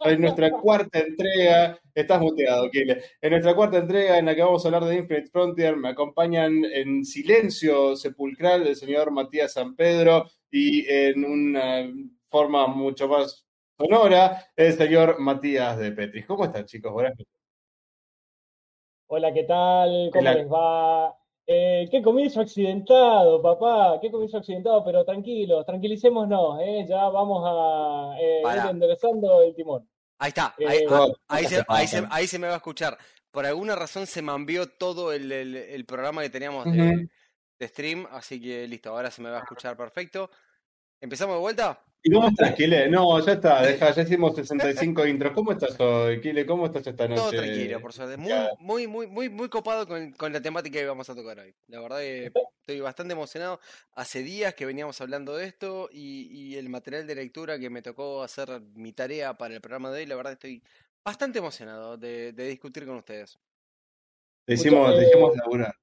[0.00, 1.78] en nuestra cuarta entrega.
[1.94, 3.02] Estás muteado, Kile.
[3.20, 6.64] En nuestra cuarta entrega, en la que vamos a hablar de Infinite Frontier, me acompañan
[6.64, 11.90] en silencio sepulcral el señor Matías San Pedro y en una
[12.28, 16.26] forma mucho más sonora el señor Matías de Petris.
[16.26, 16.92] ¿Cómo están, chicos?
[16.92, 17.38] Buenas noches.
[19.10, 20.10] Hola, ¿qué tal?
[20.12, 21.16] ¿Cómo les va?
[21.50, 26.84] Eh, qué comienzo accidentado, papá, qué comienzo accidentado, pero tranquilos, tranquilicémonos, ¿eh?
[26.86, 29.88] ya vamos a eh, ir enderezando el timón.
[30.18, 31.64] Ahí está, ahí, eh, ahí, se,
[32.10, 32.98] ahí, se, me va a escuchar.
[33.30, 37.08] Por alguna razón se me envió todo el, el, programa que teníamos de,
[37.58, 40.30] de, stream, así que listo, ahora se me va a escuchar perfecto.
[41.00, 41.82] ¿Empezamos de vuelta?
[42.02, 42.88] ¿Y cómo estás, Kile?
[42.88, 45.32] No, ya está, deja, ya hicimos 65 intros.
[45.32, 46.46] ¿Cómo estás hoy, Kile?
[46.46, 47.20] ¿Cómo estás esta noche?
[47.20, 48.16] Todo tranquilo, por suerte.
[48.16, 51.54] Muy, muy, muy, muy, muy copado con, con, la temática que vamos a tocar hoy.
[51.66, 53.60] La verdad que estoy bastante emocionado.
[53.94, 57.82] Hace días que veníamos hablando de esto y, y, el material de lectura que me
[57.82, 60.62] tocó hacer mi tarea para el programa de hoy, la verdad estoy
[61.04, 63.38] bastante emocionado de, de discutir con ustedes.
[64.46, 65.74] Decimos, decimos laburar.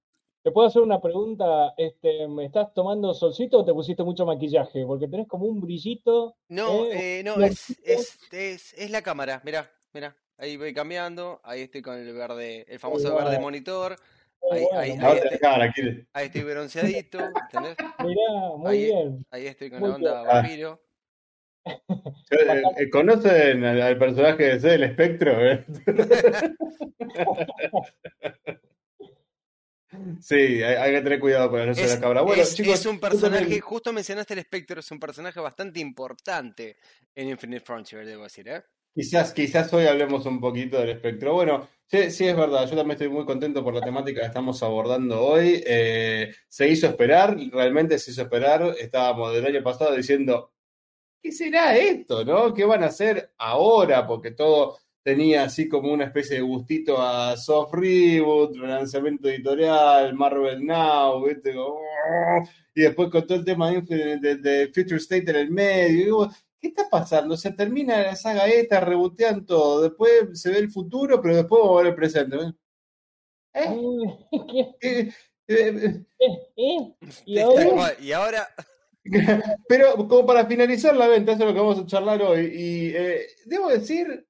[0.46, 1.74] ¿Te puedo hacer una pregunta?
[1.76, 4.86] Este, ¿Me estás tomando solcito o te pusiste mucho maquillaje?
[4.86, 6.36] Porque tenés como un brillito.
[6.50, 7.22] No, ¿eh?
[7.22, 9.42] Eh, no, es, es, es, es, la cámara.
[9.44, 10.16] Mirá, mirá.
[10.38, 11.42] Ahí voy cambiando.
[11.44, 13.96] Ahí estoy con el verde, el famoso verde monitor.
[14.52, 15.40] Ahí, ahí, ahí, estoy,
[16.14, 17.78] ahí, estoy, bronceadito, ¿entendés?
[18.04, 19.26] Mirá, muy bien.
[19.32, 20.80] Ahí estoy con la onda vampiro.
[22.30, 25.34] Eh, ¿Conocen al, personaje de C, el espectro?
[30.22, 32.22] Sí, hay, que tener cuidado con no ser la cabra.
[32.22, 36.78] Bueno, es, chicos, es un personaje, justo mencionaste el espectro, es un personaje bastante importante
[37.14, 38.64] en Infinite Frontier, debo decir, ¿eh?
[38.96, 41.34] Quizás, quizás hoy hablemos un poquito del espectro.
[41.34, 44.64] Bueno, sí, sí es verdad, yo también estoy muy contento por la temática que estamos
[44.64, 45.62] abordando hoy.
[45.68, 48.74] Eh, se hizo esperar, realmente se hizo esperar.
[48.80, 50.54] Estábamos del año pasado diciendo,
[51.22, 52.24] ¿qué será esto?
[52.24, 52.54] ¿No?
[52.54, 54.08] ¿Qué van a hacer ahora?
[54.08, 60.66] Porque todo tenía así como una especie de gustito a soft reboot, relanzamiento editorial, Marvel
[60.66, 61.54] Now, ¿viste?
[62.74, 65.90] y después con todo el tema de, Future State en el medio.
[65.90, 66.30] Y digo,
[66.60, 67.38] ¿qué está pasando?
[67.38, 71.78] Se termina la saga esta, rebotean todo, después se ve el futuro, pero después vamos
[71.78, 72.38] a ver el presente.
[73.54, 74.18] ¿Eh?
[74.82, 75.14] ¿Qué?
[75.48, 76.04] ¿Eh?
[77.26, 77.94] ¿Y ahora?
[78.00, 78.48] ¿Y ahora?
[79.70, 82.46] Pero como para finalizar la venta, eso es lo que vamos a charlar hoy.
[82.46, 84.26] Y eh, debo decir,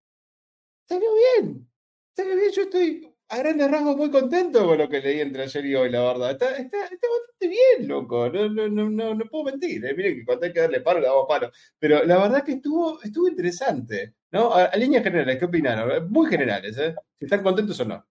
[0.88, 1.68] salió bien.
[2.16, 5.66] Salió bien, yo estoy a grandes rasgos muy contento con lo que leí entre ayer
[5.66, 6.32] y hoy, la verdad.
[6.32, 8.30] Está, está, está bastante bien, loco.
[8.30, 9.84] No, no, no, no, puedo mentir.
[9.84, 9.94] ¿eh?
[9.96, 11.50] Miren que cuando hay que darle paro, le damos paro.
[11.80, 14.14] Pero la verdad que estuvo, estuvo interesante.
[14.32, 14.54] ¿no?
[14.54, 16.12] A, líneas generales, ¿qué opinaron?
[16.12, 16.94] Muy generales, ¿eh?
[17.18, 18.06] Si están contentos o no.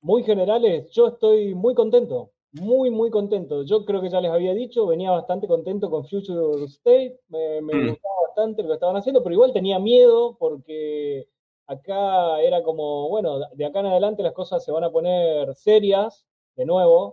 [0.00, 2.32] Muy generales, yo estoy muy contento.
[2.52, 3.62] Muy, muy contento.
[3.62, 7.20] Yo creo que ya les había dicho, venía bastante contento con Future State.
[7.28, 7.88] Me, me mm.
[7.90, 11.28] gustaba bastante lo que estaban haciendo, pero igual tenía miedo porque
[11.72, 16.24] acá era como, bueno, de acá en adelante las cosas se van a poner serias
[16.56, 17.12] de nuevo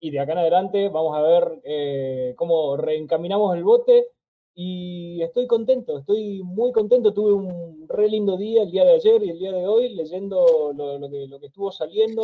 [0.00, 4.06] y de acá en adelante vamos a ver eh, cómo reencaminamos el bote
[4.54, 9.22] y estoy contento, estoy muy contento, tuve un re lindo día el día de ayer
[9.22, 12.22] y el día de hoy leyendo lo, que, lo que estuvo saliendo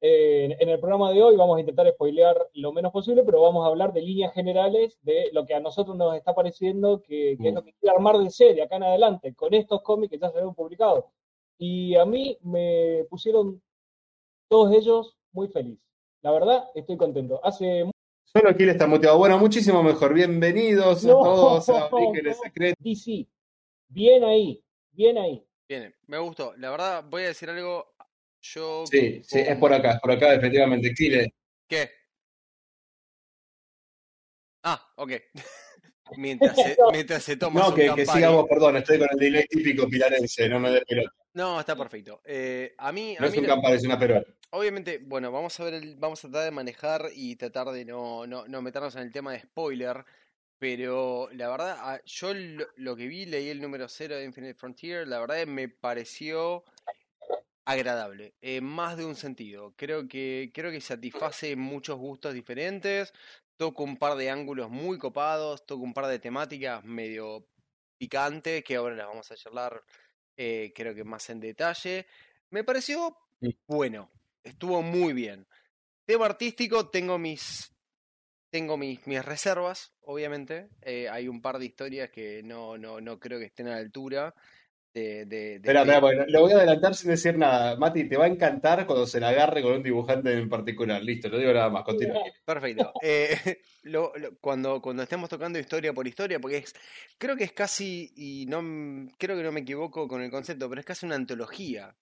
[0.00, 3.68] en el programa de hoy vamos a intentar spoilear lo menos posible, pero vamos a
[3.68, 7.64] hablar de líneas generales de lo que a nosotros nos está pareciendo que, es lo
[7.64, 10.54] que quiere armar de serie acá en adelante, con estos cómics que ya se ven
[10.54, 11.04] publicados.
[11.58, 13.60] Y a mí me pusieron
[14.48, 15.78] todos ellos muy feliz.
[16.22, 17.40] La verdad, estoy contento.
[17.44, 17.90] Hace
[18.24, 19.18] Solo aquí le está motivado.
[19.18, 20.12] Bueno, muchísimo mejor.
[20.12, 22.76] Bienvenidos a todos a no, Secreto.
[22.80, 23.26] DC.
[23.88, 25.42] Bien ahí, bien ahí.
[25.66, 26.54] Bien, me gustó.
[26.56, 27.94] La verdad, voy a decir algo
[28.40, 28.84] yo.
[28.86, 30.92] Sí, sí, es por acá, por acá, efectivamente.
[30.94, 31.34] Kile.
[31.66, 31.90] ¿Qué?
[34.62, 35.12] Ah, ok.
[36.16, 37.60] mientras, se, mientras se toma.
[37.60, 41.12] No, que, que, sigamos, perdón, estoy con el delay típico pilarense, no me pelota.
[41.34, 42.20] No, está perfecto.
[42.24, 43.16] Eh, a mí.
[43.18, 44.26] No es un campal, es una peruana.
[44.50, 48.26] Obviamente, bueno, vamos a ver, el, vamos a tratar de manejar y tratar de no,
[48.26, 50.04] no, no meternos en el tema de spoiler.
[50.58, 55.06] Pero la verdad, yo lo, lo, que vi, leí el número 0 de Infinite Frontier,
[55.06, 56.64] la verdad me pareció
[57.68, 59.74] agradable, en más de un sentido.
[59.76, 63.12] Creo que, creo que satisface muchos gustos diferentes,
[63.58, 67.46] toca un par de ángulos muy copados, toca un par de temáticas medio
[67.98, 69.82] picantes, que ahora las vamos a charlar
[70.38, 72.06] eh, creo que más en detalle.
[72.48, 73.18] Me pareció
[73.66, 74.10] bueno,
[74.42, 75.46] estuvo muy bien.
[76.06, 77.70] Tema artístico, tengo mis
[78.50, 80.70] tengo mis, mis reservas, obviamente.
[80.80, 83.76] Eh, hay un par de historias que no, no, no creo que estén a la
[83.76, 84.34] altura
[84.98, 87.76] de, de, espera, espera, bueno, lo voy a adelantar sin decir nada.
[87.76, 91.02] Mati, te va a encantar cuando se la agarre con un dibujante en particular.
[91.02, 92.22] Listo, no digo nada más, continúa.
[92.44, 92.92] Perfecto.
[93.02, 93.36] Eh,
[93.84, 96.74] lo, lo, cuando, cuando estemos tocando historia por historia, porque es,
[97.18, 98.60] creo que es casi, y no
[99.18, 101.94] creo que no me equivoco con el concepto, pero es casi una antología.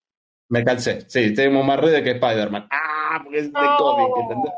[0.48, 2.68] Me cansé, sí, tenemos más redes que Spider-Man.
[2.70, 4.52] Ah, porque es de cómic, ¿entendés?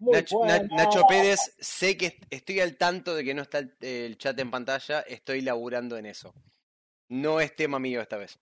[0.00, 4.38] Nacho, Nacho, Pérez, sé que estoy al tanto de que no está el, el, chat
[4.38, 6.34] en pantalla, estoy laburando en eso.
[7.08, 8.38] No es tema mío esta vez.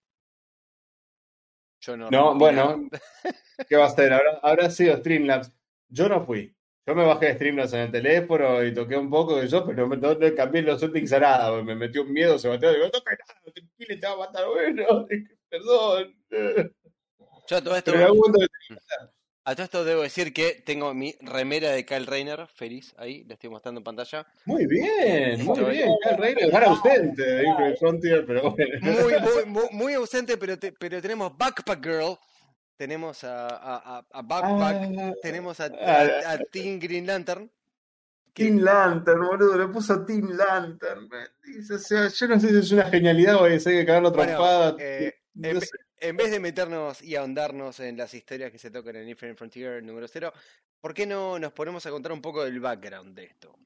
[1.80, 2.10] Yo no.
[2.10, 2.88] No, bueno,
[3.68, 4.12] ¿qué va a ser?
[4.12, 5.52] Ahora, ahora ha sido Streamlabs.
[5.88, 6.54] Yo no fui.
[6.86, 9.88] Yo me bajé de Streamlabs en el teléfono y toqué un poco de eso, pero
[9.88, 11.62] no, no, no cambié los settings a nada.
[11.62, 12.70] Me metió un miedo, se batió.
[12.72, 14.46] Digo, no toca nada, tranquilo, te va a matar.
[14.48, 15.06] Bueno,
[15.48, 16.14] perdón.
[17.48, 17.92] Yo todo esto.
[19.46, 23.34] A todo esto debo decir que tengo mi remera de Kyle Rayner, feliz, ahí, la
[23.34, 24.26] estoy mostrando en pantalla.
[24.46, 28.78] Muy bien, muy bien, Kyle Rayner, era ausente pero bueno.
[28.80, 32.16] Muy, muy, muy, muy ausente, pero, te, pero tenemos Backpack Girl,
[32.76, 37.50] tenemos a, a, a Backpack, ah, tenemos a, a, a Team Green Lantern.
[38.32, 41.08] Team Lantern, boludo, le puso Team Lantern.
[41.42, 44.10] Dice, o sea, yo no sé si es una genialidad o es hay que cagarlo
[44.10, 44.76] bueno, trompada.
[44.80, 45.68] Eh, no en, sé.
[46.00, 49.82] en, vez de meternos y ahondarnos en las historias que se tocan en Infinite Frontier
[49.84, 50.32] número 0,
[50.80, 53.56] ¿por qué no nos ponemos a contar un poco del background de esto?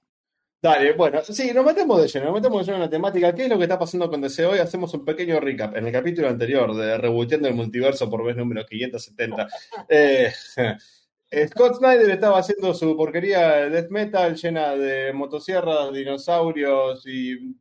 [0.60, 3.32] Dale, bueno, sí, nos metemos de lleno, nos metemos de lleno en la temática.
[3.32, 4.58] ¿Qué es lo que está pasando con DC hoy?
[4.58, 5.76] Hacemos un pequeño recap.
[5.76, 9.48] En el capítulo anterior de Rebooteando el Multiverso por vez número 570.
[9.88, 10.32] eh,
[11.48, 17.54] Scott Snyder estaba haciendo su porquería de death metal llena de motosierras, dinosaurios y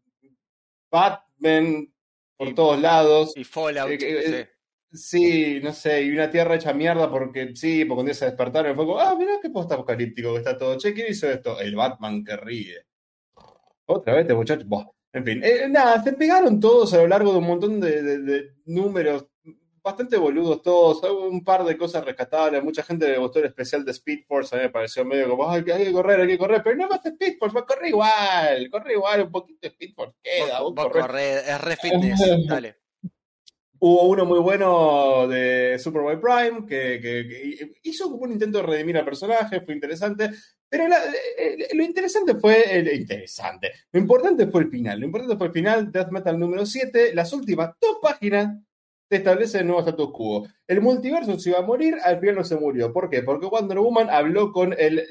[0.90, 1.94] Batman
[2.36, 3.34] por y, todos lados.
[3.36, 3.92] Y Fallout.
[3.92, 4.57] Eh, eh, sí.
[4.92, 5.60] Sí.
[5.62, 8.76] no sé, y una tierra hecha mierda porque sí, porque un día se despertaron y
[8.76, 10.78] fue como, ah, mirá qué post apocalíptico que está todo.
[10.78, 11.60] Che, ¿quién hizo esto?
[11.60, 12.86] El Batman que ríe.
[13.86, 14.66] Otra vez, este muchacho.
[14.66, 14.86] Buah.
[15.14, 18.20] En fin, eh, nada, se pegaron todos a lo largo de un montón de, de,
[18.20, 19.26] de números
[19.88, 23.92] bastante boludos todos, un par de cosas rescatables, mucha gente le gustó el especial de
[23.92, 26.38] Speed Force, a mí me pareció medio como, hay que, hay que correr, hay que
[26.38, 29.68] correr, pero no más Speed Force, va a correr igual, corre igual, un poquito de
[29.70, 30.60] Speed Force queda.
[30.60, 32.76] Vos, vos correr, es re fitness, dale.
[33.80, 39.06] Hubo uno muy bueno de Superboy Prime que, hizo como un intento de redimir al
[39.06, 40.32] personaje, fue interesante.
[40.70, 41.00] Pero la,
[41.74, 43.72] lo interesante fue el interesante.
[43.92, 45.00] Lo importante fue el final.
[45.00, 48.67] Lo importante fue el final, Death Metal número 7, las últimas dos páginas
[49.10, 50.48] se establece el nuevo status quo.
[50.68, 52.92] El multiverso se iba a morir, al final no se murió.
[52.92, 53.24] ¿Por qué?
[53.24, 55.08] Porque Wonder Woman habló con el,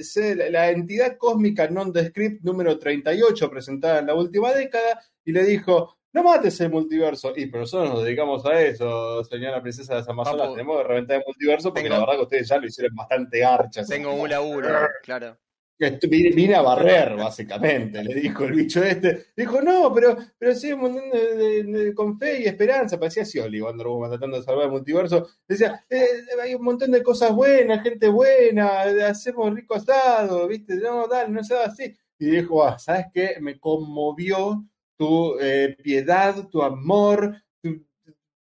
[0.50, 6.22] la entidad cósmica non-descript número 38 presentada en la última década y le dijo, no
[6.22, 7.32] mates el multiverso.
[7.34, 11.16] Y pero nosotros nos dedicamos a eso, señora princesa de las Amazonas, tenemos que reventar
[11.18, 13.88] el multiverso porque tengo, la verdad que ustedes ya lo hicieron bastante garchas.
[13.88, 14.68] Tengo un laburo,
[15.02, 15.38] claro
[15.78, 19.26] vine a barrer, básicamente, le dijo el bicho este.
[19.36, 22.98] Dijo, no, pero, pero sí, un montón de, de, con fe y esperanza.
[22.98, 25.28] Parecía Scioli Wonder Woman tratando de salvar el multiverso.
[25.46, 26.06] Decía, eh,
[26.42, 30.76] hay un montón de cosas buenas, gente buena, hacemos rico asado, ¿viste?
[30.76, 31.94] No, dale, no sea así.
[32.18, 33.36] Y dijo, ah, ¿sabes qué?
[33.40, 34.64] Me conmovió
[34.96, 37.84] tu eh, piedad, tu amor, tu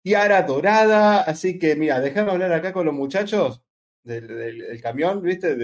[0.03, 1.23] tiara dorada.
[1.23, 3.63] Así que, mira, déjame hablar acá con los muchachos
[4.05, 5.57] del, camión, ¿viste?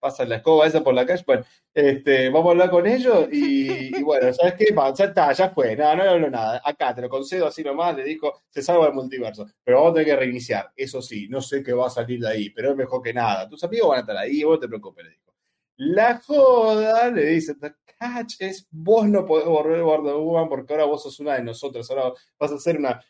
[0.00, 1.22] Pasa la escoba esa por la calle.
[1.26, 4.74] Bueno, este, vamos a hablar con ellos y, bueno, ¿sabes qué?
[4.96, 6.60] Ya está, ya fue, no, no hablo nada.
[6.64, 9.46] Acá te lo concedo así nomás, le dijo, se salva el multiverso.
[9.62, 10.72] Pero vamos a tener que reiniciar.
[10.74, 13.48] Eso sí, no sé qué va a salir de ahí, pero es mejor que nada.
[13.48, 15.34] Tus amigos van a estar ahí, vos no te preocupes, le dijo.
[15.76, 17.54] La joda, le dice,
[18.00, 21.90] catch es, vos no podés volver Wonder Woman porque ahora vos sos una de nosotros,
[21.90, 23.00] ahora vas a ser una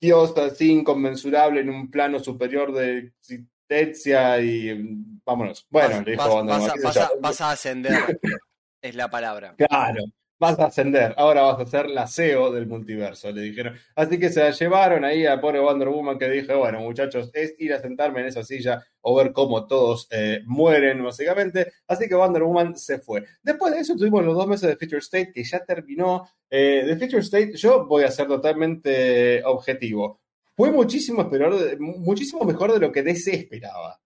[0.00, 3.12] diosa así inconmensurable en un plano superior de
[3.68, 4.94] existencia y
[5.24, 5.66] vámonos.
[5.70, 6.44] Bueno, le dijo
[7.20, 8.18] vas a ascender,
[8.82, 9.54] es la palabra.
[9.56, 10.04] Claro,
[10.38, 13.74] vas a ascender, ahora vas a ser la CEO del multiverso, le dijeron.
[13.94, 17.54] Así que se la llevaron ahí a pobre Wonder Woman que dije, bueno, muchachos, es
[17.58, 21.72] ir a sentarme en esa silla o ver cómo todos eh, mueren, básicamente.
[21.86, 23.24] Así que Wonder Woman se fue.
[23.42, 26.28] Después de eso tuvimos los dos meses de Future State que ya terminó.
[26.50, 30.20] Eh, de Future State, yo voy a ser totalmente objetivo.
[30.58, 31.30] Fue muchísimo,
[31.78, 34.00] muchísimo mejor de lo que DC esperaba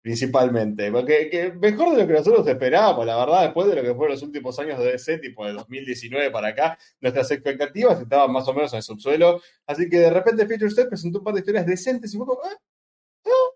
[0.00, 0.90] principalmente.
[0.90, 4.14] Porque que mejor de lo que nosotros esperábamos, la verdad, después de lo que fueron
[4.14, 8.54] los últimos años de DC, tipo de 2019 para acá, nuestras expectativas estaban más o
[8.54, 9.42] menos en el subsuelo.
[9.66, 12.40] Así que de repente Feature State presentó un par de historias decentes y fue como,
[12.42, 13.51] no, no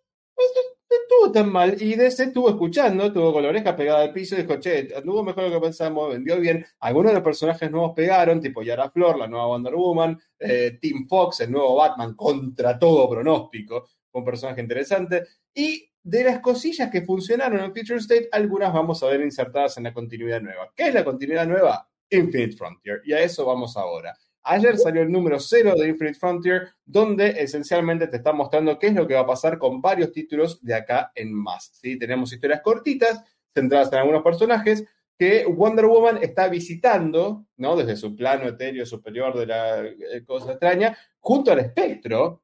[0.95, 1.81] estuvo tan mal.
[1.81, 5.23] Y DC estuvo escuchando, estuvo con la oreja pegada al piso y dijo, che, anduvo
[5.23, 6.64] mejor lo que pensamos, vendió bien.
[6.81, 11.07] Algunos de los personajes nuevos pegaron, tipo Yara Flor, la nueva Wonder Woman, eh, Tim
[11.09, 15.25] Fox, el nuevo Batman, contra todo pronóstico, un personaje interesante.
[15.55, 19.85] Y de las cosillas que funcionaron en Future State, algunas vamos a ver insertadas en
[19.85, 20.73] la continuidad nueva.
[20.75, 21.88] ¿Qué es la continuidad nueva?
[22.11, 23.02] Infinite Frontier.
[23.05, 24.16] Y a eso vamos ahora.
[24.48, 28.94] Ayer salió el número 0 de Infinite Frontier, donde esencialmente te está mostrando qué es
[28.94, 31.70] lo que va a pasar con varios títulos de acá en más.
[31.82, 31.98] ¿sí?
[31.98, 34.84] Tenemos historias cortitas, centradas en algunos personajes,
[35.18, 37.74] que Wonder Woman está visitando, ¿no?
[37.74, 42.42] Desde su plano etéreo superior de la eh, cosa extraña, junto al espectro,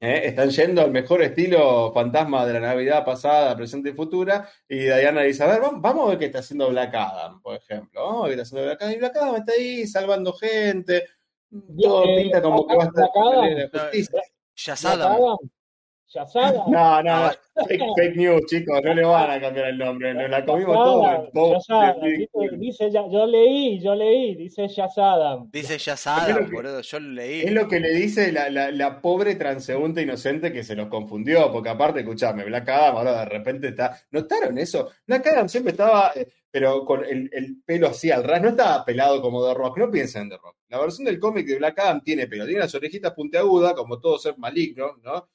[0.00, 0.22] ¿eh?
[0.24, 4.48] Están yendo al mejor estilo fantasma de la Navidad pasada, presente y futura.
[4.68, 8.04] Y Diana dice: A ver, vamos, a ver qué está haciendo Black Adam, por ejemplo.
[8.04, 8.94] Vamos a ver qué está haciendo Black Adam.
[8.94, 11.06] Y Black Adam está ahí salvando gente.
[11.80, 14.22] Todo pinta como que va a estar la justicia.
[14.54, 15.38] Shazam.
[16.12, 16.64] Shazada.
[16.68, 17.30] No, no,
[17.68, 21.30] fake, news, chicos, no le van a cambiar el nombre, nos la comimos todo.
[22.58, 25.44] dice, yo leí, yo leí, dice Shazada.
[25.52, 27.42] Dice Shazada, boludo, yo lo leí.
[27.42, 31.52] Es lo que le dice la, la, la, pobre transeúnte inocente que se los confundió,
[31.52, 33.96] porque aparte, escuchame, Black Adam ahora de repente está.
[34.10, 34.90] ¿Notaron eso?
[35.06, 38.84] Black Adam siempre estaba, eh, pero con el, el, pelo así al ras, no estaba
[38.84, 40.56] pelado como The Rock, no piensen en The Rock.
[40.68, 44.18] La versión del cómic de Black Adam tiene pelo, tiene las orejitas puntiagudas, como todo
[44.18, 45.28] ser maligno, ¿no?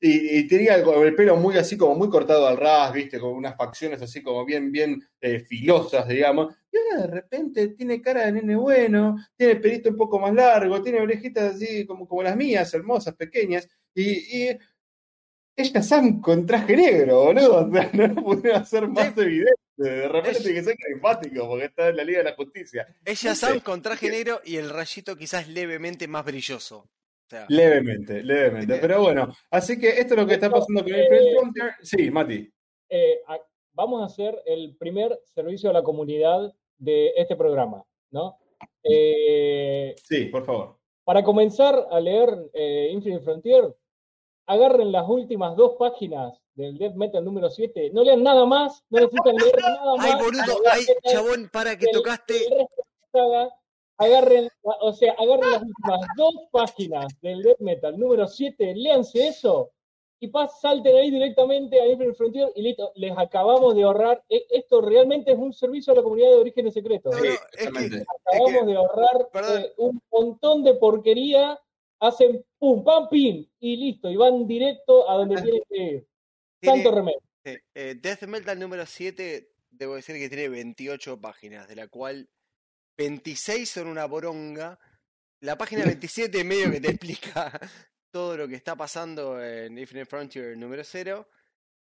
[0.00, 4.00] Y, tenía el, pelo muy así, como muy cortado al ras, viste, con unas facciones
[4.02, 6.54] así como bien, bien eh, filosas, digamos.
[6.72, 10.34] Y ahora de repente tiene cara de nene bueno, tiene el pelito un poco más
[10.34, 13.68] largo, tiene orejitas así como, como las mías, hermosas, pequeñas.
[13.94, 14.58] Y, y
[15.56, 17.66] ella Sam con traje negro, boludo.
[17.66, 19.54] no lo pudieron hacer más evidente.
[19.76, 22.86] De repente tiene que ser carismático porque está en la Liga de la Justicia.
[23.04, 26.88] Ella Sam con traje negro y el rayito quizás levemente más brilloso
[27.48, 28.78] levemente, levemente.
[28.80, 31.72] Pero bueno, así que esto es lo que está pasando con el Frontier.
[31.82, 32.50] Sí, Mati.
[32.88, 33.20] Eh,
[33.72, 38.38] vamos a hacer el primer servicio a la comunidad de este programa, ¿no?
[38.82, 40.78] Eh, sí, por favor.
[41.04, 43.76] Para comenzar a leer eh, Infinite Frontier,
[44.46, 49.00] agarren las últimas dos páginas del Death Metal número 7, no lean nada más, no
[49.00, 50.06] necesitan leer nada más.
[50.06, 52.34] Ay, boludo, ay, chabón, para que tocaste
[54.00, 59.70] agarren, o sea, agarren las últimas dos páginas del Death Metal número 7, léanse eso
[60.22, 64.22] y pas, salten ahí directamente a Infinite Frontier y listo, les acabamos de ahorrar.
[64.28, 67.14] E, esto realmente es un servicio a la comunidad de orígenes secretos.
[67.16, 67.28] Sí,
[67.58, 69.28] acabamos de ahorrar
[69.62, 71.58] eh, un montón de porquería,
[72.00, 76.06] hacen pum, pam, pim y listo, y van directo a donde tienen que ir.
[76.62, 77.22] Santo remedio.
[77.44, 82.28] Eh, Death Metal número 7, debo decir que tiene 28 páginas, de la cual
[83.00, 84.78] 26 son una boronga.
[85.40, 87.50] La página 27 medio que te explica
[88.12, 91.26] todo lo que está pasando en Infinite Frontier número 0.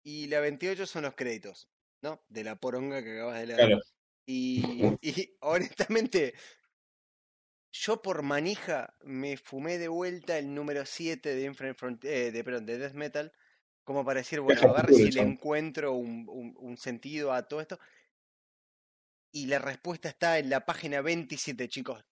[0.05, 1.69] Y la 28 son los créditos,
[2.01, 2.23] ¿no?
[2.29, 3.79] De la poronga que acabas de leer.
[4.25, 4.63] Y,
[5.01, 6.33] y, honestamente,
[7.73, 12.43] yo por manija me fumé de vuelta el número 7 de Infinite Frontier, eh, de,
[12.45, 13.33] perdón, de Death Metal,
[13.83, 17.79] como para decir, bueno, a ver si le encuentro un, un sentido a todo esto.
[19.31, 22.03] Y la respuesta está en la página 27, chicos.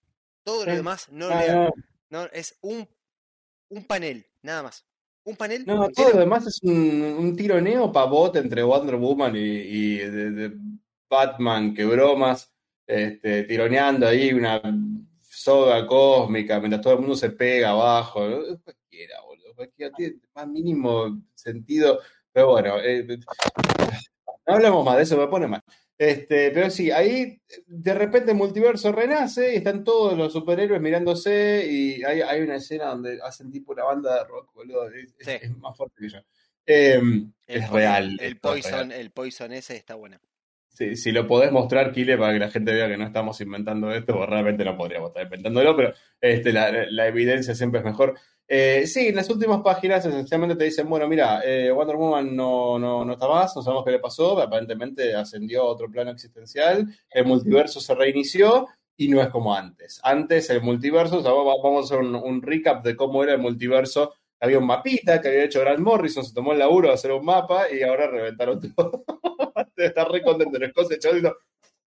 [0.44, 1.70] Todo lo demás no, ah,
[2.10, 2.26] no.
[2.32, 2.88] es un,
[3.70, 4.86] un panel, nada más.
[5.26, 5.66] Un panel.
[5.66, 6.74] No, todo lo demás es un,
[7.20, 10.58] un tironeo pavot entre Wonder Woman y, y de,
[11.10, 12.54] Batman, que bromas,
[12.88, 14.62] este, tironeando ahí una
[15.22, 18.22] soga cósmica mientras todo el mundo se pega abajo.
[18.64, 19.56] Cualquiera, boludo.
[19.56, 22.00] Cualquiera tiene más mínimo sentido.
[22.32, 23.06] Pero bueno, eh,
[24.48, 25.64] No hablamos más de eso, me pone mal.
[26.00, 31.68] Este, pero sí, ahí de repente el multiverso renace y están todos los superhéroes mirándose
[31.70, 34.88] y hay, hay una escena donde hacen tipo una banda de rock, boludo.
[34.90, 35.32] Es, Sí.
[35.42, 36.20] es más fuerte que yo.
[36.66, 38.18] Em, El es real.
[38.22, 38.92] El Poison, real.
[38.94, 40.20] el Poison ese está bueno.
[40.70, 43.92] Sí, si lo podés mostrar, Kile, para que la gente vea que no estamos inventando
[43.92, 48.18] esto, pues realmente no podríamos estar inventándolo, pero este, la, la evidencia siempre es mejor.
[48.48, 52.80] Eh, sí, en las últimas páginas esencialmente te dicen, bueno, mira, eh, Wonder Woman no,
[52.80, 56.88] no, no está más, no sabemos qué le pasó, aparentemente ascendió a otro plano existencial,
[57.10, 60.00] el multiverso se reinició y no es como antes.
[60.04, 63.34] Antes el multiverso, o sea, va- vamos a hacer un, un recap de cómo era
[63.34, 64.14] el multiverso.
[64.40, 67.26] Había un mapita que había hecho Grant Morrison, se tomó el laburo de hacer un
[67.26, 69.04] mapa y ahora reventaron todo.
[69.80, 71.40] Debe estar re contento en Escocia, el chabón diciendo,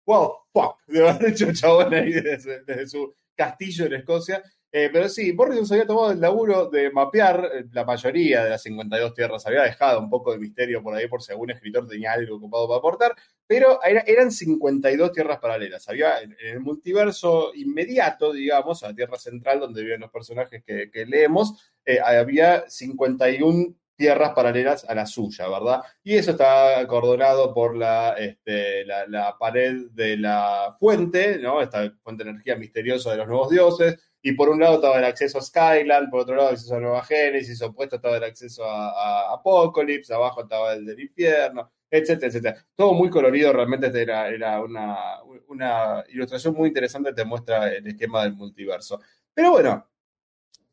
[0.06, 4.44] wow, fuck, de haber hecho chabón ahí desde, su castillo en Escocia.
[4.70, 8.50] Eh, pero sí, Morrison se había tomado el laburo de mapear eh, la mayoría de
[8.50, 11.88] las 52 tierras, había dejado un poco de misterio por ahí por si algún escritor
[11.88, 13.15] tenía algo ocupado para aportar,
[13.48, 15.88] pero era- eran 52 tierras paralelas.
[15.88, 20.91] Había en el multiverso inmediato, digamos, a la tierra central donde viven los personajes que,
[20.91, 25.81] que leemos, eh, había 51 tierras paralelas a la suya, ¿verdad?
[26.03, 31.61] Y eso está acordonado por la, este, la, la pared de la fuente, ¿no?
[31.61, 33.97] Esta fuente de energía misteriosa de los nuevos dioses.
[34.21, 36.79] Y por un lado estaba el acceso a Skyland, por otro lado el acceso a
[36.79, 42.27] Nueva Génesis, opuesto estaba el acceso a, a Apocalypse, abajo estaba el del infierno, etcétera,
[42.27, 42.65] etcétera.
[42.75, 48.23] Todo muy colorido, realmente era, era una, una ilustración muy interesante, te muestra el esquema
[48.23, 48.99] del multiverso.
[49.33, 49.87] Pero bueno,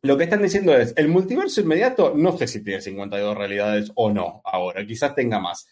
[0.04, 4.12] lo que están diciendo es, el multiverso inmediato no sé si tiene 52 realidades o
[4.12, 5.66] no ahora, quizás tenga más.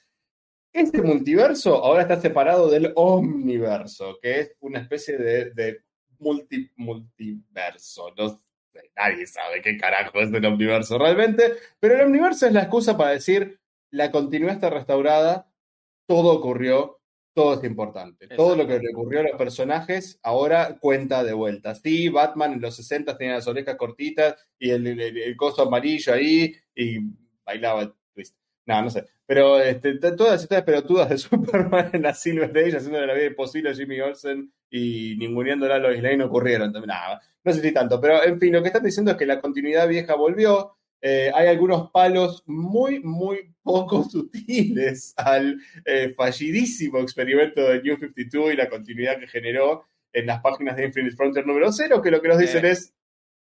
[0.73, 5.83] Este multiverso ahora está separado del omniverso, que es una especie de, de
[6.19, 8.07] multi, multiverso.
[8.97, 13.11] Nadie sabe qué carajo es el omniverso realmente, pero el omniverso es la excusa para
[13.11, 13.61] decir,
[13.91, 15.53] la continuidad está restaurada,
[16.07, 17.02] todo ocurrió,
[17.35, 18.29] todo es importante.
[18.29, 21.75] Todo lo que le ocurrió a los personajes ahora cuenta de vuelta.
[21.75, 26.13] Sí, Batman en los 60 tenía las orejas cortitas y el, el- el coso amarillo
[26.13, 26.99] ahí y
[27.45, 28.37] bailaba el twist.
[28.67, 29.05] No, no sé.
[29.27, 33.71] Pero este, todas historias pelotudas de Superman en la Silver Age, haciendo la vida imposible
[33.71, 36.73] a Jimmy Olsen y ninguneándola a Lois Lane ocurrieron.
[36.87, 38.01] Nada, no sé si tanto.
[38.01, 40.77] Pero en fin, lo que están diciendo es que la continuidad vieja volvió.
[41.05, 48.53] Eh, hay algunos palos muy, muy poco sutiles al eh, fallidísimo experimento de New 52
[48.53, 52.23] y la continuidad que generó en las páginas de Infinite Frontier número 0, que lo
[52.23, 52.71] que nos dicen Eh.
[52.71, 52.95] es,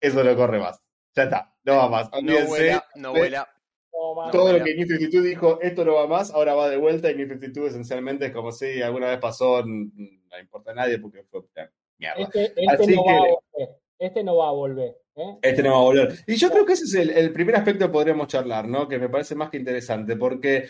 [0.01, 0.83] eso no corre más.
[1.15, 2.11] Ya está, no va más.
[2.11, 2.49] No Olvídense.
[2.49, 3.49] vuela, no vuela.
[3.93, 4.27] No, man.
[4.27, 4.65] No, todo lo bueno.
[4.65, 7.71] que New 52 dijo, esto no va más, ahora va de vuelta y New 52
[7.71, 12.23] esencialmente es como si alguna vez pasó, no importa a nadie porque fue eh, mierda.
[12.25, 13.67] Este, este Así no que- va.
[13.99, 14.97] Este no va a volver.
[15.17, 15.39] ¿eh?
[15.43, 16.19] Este no va a volver.
[16.27, 18.89] Y yo creo que ese es el, el primer aspecto que podríamos charlar, ¿no?
[18.89, 20.69] Que me parece más que interesante, porque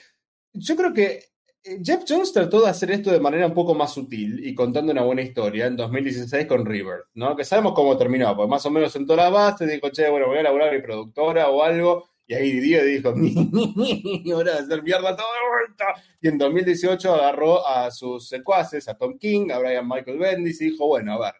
[0.52, 1.24] yo creo que
[1.64, 4.92] eh, Jeff Jones trató de hacer esto de manera un poco más sutil y contando
[4.92, 7.34] una buena historia en 2016 con River, ¿no?
[7.34, 10.38] Que sabemos cómo terminó, pues más o menos sentó la base, dijo, che, bueno, voy
[10.38, 13.14] a laburar a mi productora o algo, y ahí Didio dijo,
[14.36, 15.86] hora de hacer mierda todo de vuelta.
[16.20, 20.70] Y en 2018 agarró a sus secuaces, a Tom King, a Brian Michael Bendis, y
[20.70, 21.34] dijo, bueno, a ver,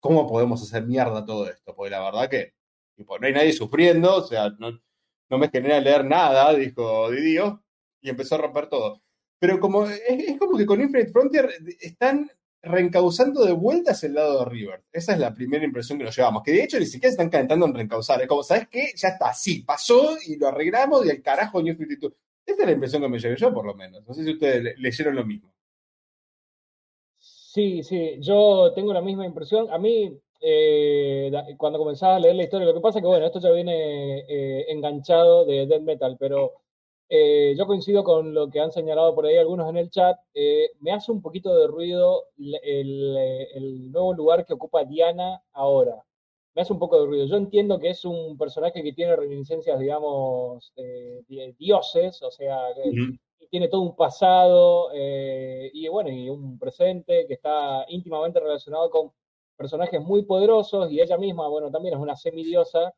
[0.00, 1.74] ¿cómo podemos hacer mierda todo esto?
[1.74, 2.54] Porque la verdad que
[2.96, 4.72] tipo, no hay nadie sufriendo, o sea, no,
[5.30, 7.62] no me genera leer nada, dijo Didio,
[8.00, 9.02] y empezó a romper todo.
[9.40, 10.00] Pero como es,
[10.38, 11.48] como que con Infinite Frontier
[11.80, 12.28] están
[12.60, 14.84] reencauzando de vuelta el lado de River.
[14.92, 16.42] Esa es la primera impresión que nos llevamos.
[16.42, 18.20] Que de hecho ni siquiera están calentando en reencauzar.
[18.20, 18.90] Es como, ¿sabes qué?
[18.96, 22.12] Ya está, sí, pasó y lo arreglamos y el carajo New 52.
[22.44, 24.04] Esa es la impresión que me llevé yo, por lo menos.
[24.06, 25.52] No sé si ustedes le- leyeron lo mismo.
[27.58, 29.68] Sí, sí, yo tengo la misma impresión.
[29.72, 33.26] A mí, eh, cuando comenzaba a leer la historia, lo que pasa es que, bueno,
[33.26, 36.52] esto ya viene eh, enganchado de Death Metal, pero
[37.08, 40.16] eh, yo coincido con lo que han señalado por ahí algunos en el chat.
[40.34, 46.04] Eh, me hace un poquito de ruido eh, el nuevo lugar que ocupa Diana ahora.
[46.54, 47.26] Me hace un poco de ruido.
[47.26, 53.18] Yo entiendo que es un personaje que tiene reminiscencias, digamos, de dioses, o sea, y
[53.50, 59.12] tiene todo un pasado eh, y bueno, y un presente que está íntimamente relacionado con
[59.56, 62.94] personajes muy poderosos y ella misma, bueno, también es una semidiosa,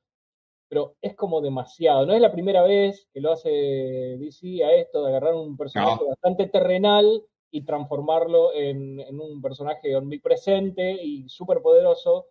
[0.68, 2.07] pero es como demasiado.
[2.07, 6.05] No es la primera vez que lo hace DC a esto, de agarrar un personaje
[6.05, 6.11] No.
[6.11, 12.26] bastante terrenal y transformarlo en, en un personaje omnipresente y súper poderoso,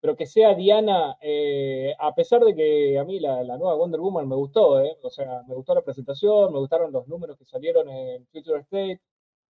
[0.00, 4.00] pero que sea Diana, eh, a pesar de que a mí la, la nueva Wonder
[4.00, 4.96] Woman me gustó, ¿eh?
[5.02, 9.00] o sea, me gustó la presentación, me gustaron los números que salieron en Future State,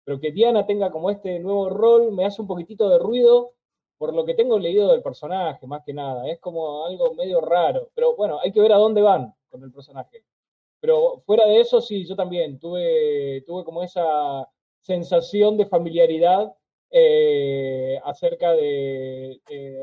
[0.05, 3.53] pero que Diana tenga como este nuevo rol me hace un poquitito de ruido
[3.99, 7.91] por lo que tengo leído del personaje, más que nada, es como algo medio raro,
[7.95, 10.25] pero bueno, hay que ver a dónde van con el personaje.
[10.81, 14.49] Pero fuera de eso, sí, yo también tuve, tuve como esa
[14.81, 16.55] sensación de familiaridad
[16.91, 19.41] eh, acerca de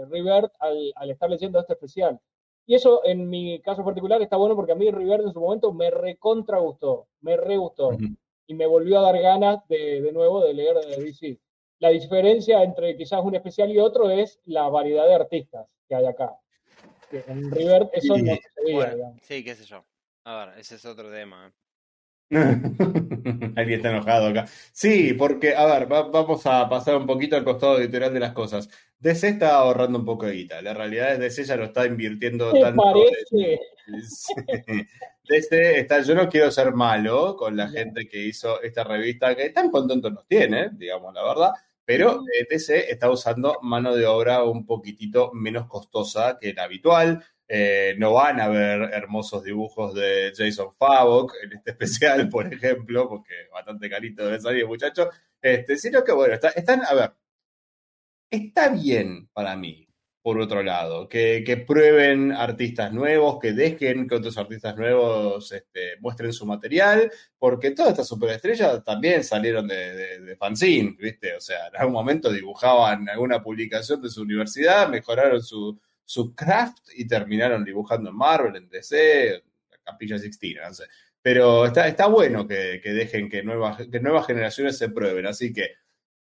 [0.09, 2.19] River al, al, estar leyendo este especial.
[2.67, 5.71] Y eso, en mi caso particular, está bueno porque a mí River en su momento
[5.71, 7.91] me recontra gustó, me re gustó.
[8.47, 11.39] Y me volvió a dar ganas de, de nuevo de leer de DC.
[11.79, 16.05] La diferencia entre quizás un especial y otro es la variedad de artistas que hay
[16.05, 16.35] acá.
[17.11, 19.83] en River eso no se veía, Sí, qué sé yo.
[20.23, 21.47] A ver, ese es otro tema.
[21.47, 21.64] ¿eh?
[23.55, 24.45] Alguien está enojado acá.
[24.71, 28.69] Sí, porque, a ver, vamos a pasar un poquito al costado editorial de las cosas.
[28.99, 30.61] DC está ahorrando un poco de guita.
[30.61, 32.81] La realidad es que DC ya lo está invirtiendo tanto.
[32.81, 33.59] Parece?
[35.29, 39.49] DC está, yo no quiero ser malo con la gente que hizo esta revista, que
[39.49, 41.51] tan contentos nos tiene, digamos la verdad,
[41.83, 47.23] pero DC está usando mano de obra un poquitito menos costosa que la habitual.
[47.47, 53.07] Eh, no van a ver hermosos dibujos de Jason Favok en este especial, por ejemplo,
[53.07, 55.09] porque bastante carito debe salir, muchachos.
[55.41, 57.13] Este, sino que, bueno, están, a ver,
[58.31, 59.87] está bien para mí,
[60.23, 66.33] por otro lado, que, prueben artistas nuevos, que dejen que otros artistas nuevos este, muestren
[66.33, 71.35] su material, porque todas estas superestrellas también salieron de, de, fanzine, ¿viste?
[71.35, 76.89] O sea, en algún momento dibujaban alguna publicación de su universidad, mejoraron su, su craft
[76.95, 79.43] y terminaron dibujando en Marvel, en DC,
[79.83, 80.85] Capilla Sixtina, no sé.
[81.21, 85.71] Pero está, está bueno que, dejen que nuevas, que nuevas generaciones se prueben, así que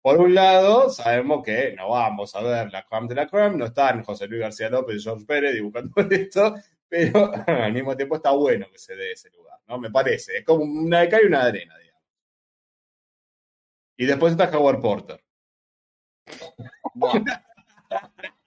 [0.02, 3.66] por un lado, sabemos que no vamos a ver la creme de la creme, no
[3.66, 6.56] están José Luis García López y George Pérez dibujando esto,
[6.88, 9.78] pero al mismo tiempo está bueno que se dé ese lugar, ¿no?
[9.78, 12.04] Me parece, es como una de cal y una de arena, digamos.
[13.98, 15.24] Y después está Howard Porter.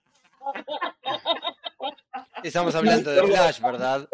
[2.43, 4.07] Estamos hablando de Flash, ¿verdad?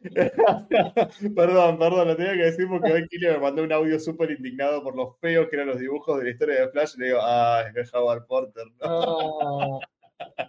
[1.34, 4.82] perdón, perdón, lo tenía que decir porque hoy Kile me mandó un audio súper indignado
[4.82, 6.96] por los feos que eran los dibujos de la historia de Flash.
[6.96, 8.64] le digo, ah, es Howard Porter.
[8.82, 9.78] Ah,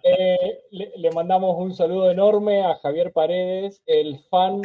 [0.02, 4.62] eh, le, mandamos un saludo enorme a Javier Paredes, el fan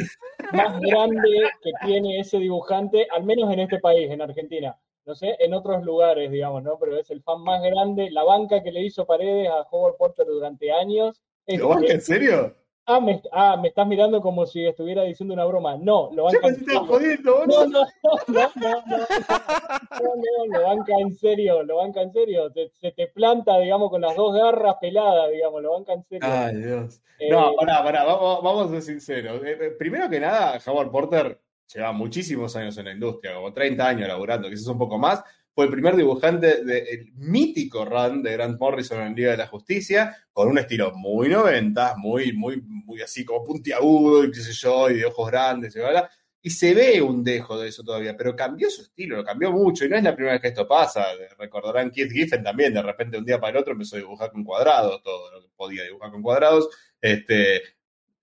[0.52, 4.78] más grande que tiene ese dibujante, al menos en este país, en Argentina.
[5.06, 6.78] No sé, en otros lugares, digamos, ¿no?
[6.80, 10.26] Pero es el fan más grande, la banca que le hizo Paredes a Howard Porter
[10.26, 11.22] durante años.
[11.48, 12.56] ¿Lo banca en serio?
[12.88, 15.76] Ah me, ah, me estás mirando como si estuviera diciendo una broma.
[15.76, 16.48] No, lo banca.
[16.48, 16.86] en serio.
[16.86, 17.86] jodiendo, no, no, no,
[18.28, 22.52] no, no, no, no, lo banca en serio, lo banca en serio.
[22.74, 26.30] se te planta, digamos, con las dos garras peladas, digamos, lo banca en serio.
[26.32, 27.02] Ay, Dios.
[27.18, 29.44] Eh, no, pará, pará, vamos, vamos a ser sinceros.
[29.44, 31.40] Eh, eh, primero que nada, Howard Porter
[31.74, 35.24] lleva muchísimos años en la industria, como 30 años laburando, quizás un poco más,
[35.56, 40.14] fue el primer dibujante del mítico run de Grant Morrison en Liga de la Justicia,
[40.34, 44.90] con un estilo muy 90, muy, muy, muy así como puntiagudo y qué sé yo,
[44.90, 46.10] y de ojos grandes y bla,
[46.42, 49.86] Y se ve un dejo de eso todavía, pero cambió su estilo, lo cambió mucho,
[49.86, 51.06] y no es la primera vez que esto pasa.
[51.40, 54.44] Recordarán Keith Giffen también, de repente un día para el otro empezó a dibujar con
[54.44, 56.68] cuadrados, todo lo que podía dibujar con cuadrados.
[57.00, 57.62] Este,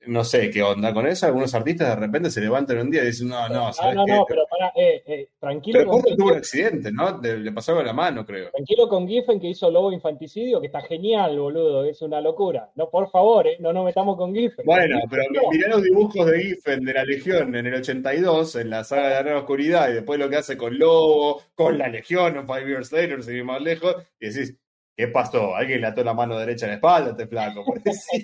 [0.07, 1.27] no sé qué onda con eso.
[1.27, 4.17] Algunos artistas de repente se levantan un día y dicen, no, no, ¿sabes no, no,
[4.17, 5.79] no, pero para, eh, eh, tranquilo.
[5.79, 7.21] Pero con tuvo un accidente, ¿no?
[7.21, 8.51] Le, pasó con la mano, creo.
[8.51, 12.71] Tranquilo con Giffen que hizo Lobo Infanticidio, que está genial, boludo, es una locura.
[12.75, 14.65] No, por favor, eh, no nos metamos con Giffen.
[14.65, 18.85] Bueno, pero mirá los dibujos de Giffen de la Legión en el 82, en la
[18.85, 22.37] saga de la Nueva Oscuridad, y después lo que hace con Lobo, con la Legión,
[22.37, 24.57] en Five Years Later, seguir más lejos, y decís,
[24.97, 25.55] ¿Qué pasó?
[25.55, 27.65] Alguien le ató la mano derecha en la espalda, este flaco.
[27.85, 28.19] este,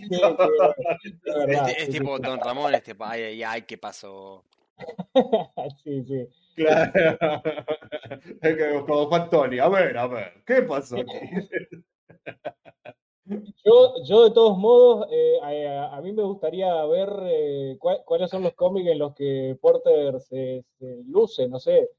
[1.82, 4.44] es tipo Don Ramón, este ay, ay, ay, ¿qué pasó?
[5.84, 6.28] sí, sí.
[6.54, 6.92] Claro.
[8.40, 11.18] Es que como Juan Tony, a ver, a ver, ¿qué pasó aquí?
[13.64, 18.54] Yo, yo de todos modos, eh, a, mí me gustaría ver eh, cuáles son los
[18.54, 21.90] cómics en los que Porter se, se luce, no sé,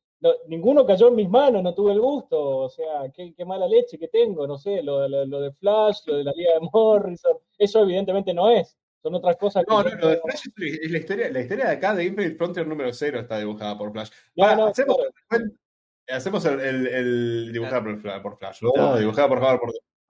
[0.47, 4.07] ninguno cayó en mis manos, no tuve el gusto, o sea, qué, mala leche que
[4.09, 8.33] tengo, no sé, lo, lo, de Flash, lo de la Liga de Morrison, eso evidentemente
[8.33, 9.73] no es, son otras cosas que...
[9.73, 12.67] No, no, lo de Flash es la historia, la historia de acá de Infinite Frontier
[12.67, 14.09] número 0 está dibujada por Flash.
[14.35, 14.97] No, hacemos,
[16.09, 17.83] hacemos el, el, dibujada
[18.21, 19.59] por, Flash, no, dibujada por Howard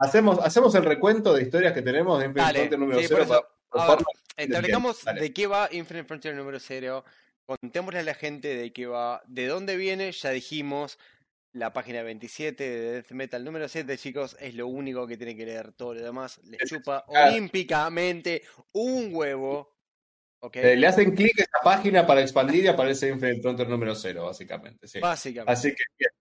[0.01, 3.47] Hacemos, hacemos el recuento de historias que tenemos de Infinite Frontier número 0.
[4.37, 7.03] Establecamos de qué va Infinite Frontier número 0
[7.49, 10.99] contémosle a la gente de qué va, de dónde viene, ya dijimos,
[11.51, 15.47] la página 27 de Death Metal número 7, chicos, es lo único que tienen que
[15.47, 15.73] leer.
[15.73, 19.75] Todo lo demás les chupa olímpicamente un huevo.
[20.41, 20.63] Okay.
[20.63, 24.25] Eh, le hacen clic a esta página para expandir y aparece Infinite Frontier número 0,
[24.25, 24.87] básicamente.
[24.99, 25.51] Básicamente.
[25.51, 26.11] Así que bien.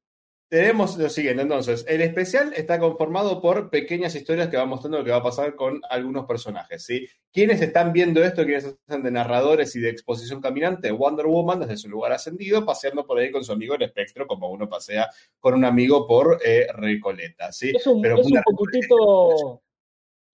[0.49, 5.05] Tenemos lo siguiente, entonces, el especial está conformado por pequeñas historias que van mostrando lo
[5.05, 7.07] que va a pasar con algunos personajes, ¿sí?
[7.33, 8.45] ¿Quiénes están viendo esto?
[8.45, 10.91] ¿Quiénes están de narradores y de exposición caminante?
[10.91, 14.51] Wonder Woman desde su lugar ascendido, paseando por ahí con su amigo el espectro, como
[14.51, 17.73] uno pasea con un amigo por eh, Recoleta, ¿sí?
[17.77, 18.41] Es un, Pero es un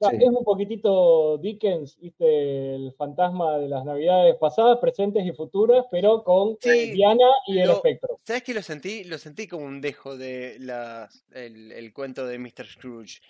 [0.01, 0.17] Sí.
[0.21, 2.75] Es un poquitito Dickens, ¿viste?
[2.75, 7.71] El fantasma de las navidades pasadas, presentes y futuras, pero con Sí, Diana y el
[7.71, 8.19] espectro.
[8.25, 9.05] ¿Sabes qué lo sentí?
[9.05, 12.67] Lo sentí como un dejo de las, el, el cuento de Mr.
[12.67, 13.21] Scrooge.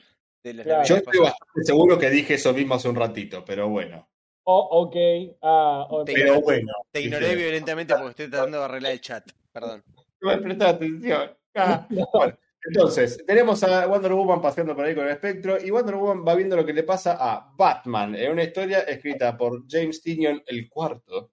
[0.43, 0.85] De las Claro.
[0.85, 1.39] Yo estoy pasadas.
[1.41, 4.09] bastante seguro que dije eso mismo hace un ratito, pero bueno.
[4.47, 4.97] Oh, ok.
[5.43, 6.73] Ah, Te Pero ignoré- bueno.
[6.91, 7.43] Te ignoré ¿viste?
[7.43, 9.31] violentamente porque estoy tratando de arreglar el chat.
[9.53, 9.83] Perdón.
[10.21, 11.31] No me prestaba atención.
[11.55, 15.97] Ah, bueno, entonces, tenemos a Wonder Woman paseando por ahí con el espectro y Wonder
[15.97, 20.01] Woman va viendo lo que le pasa a Batman en una historia escrita por James
[20.01, 21.33] Tinion el cuarto.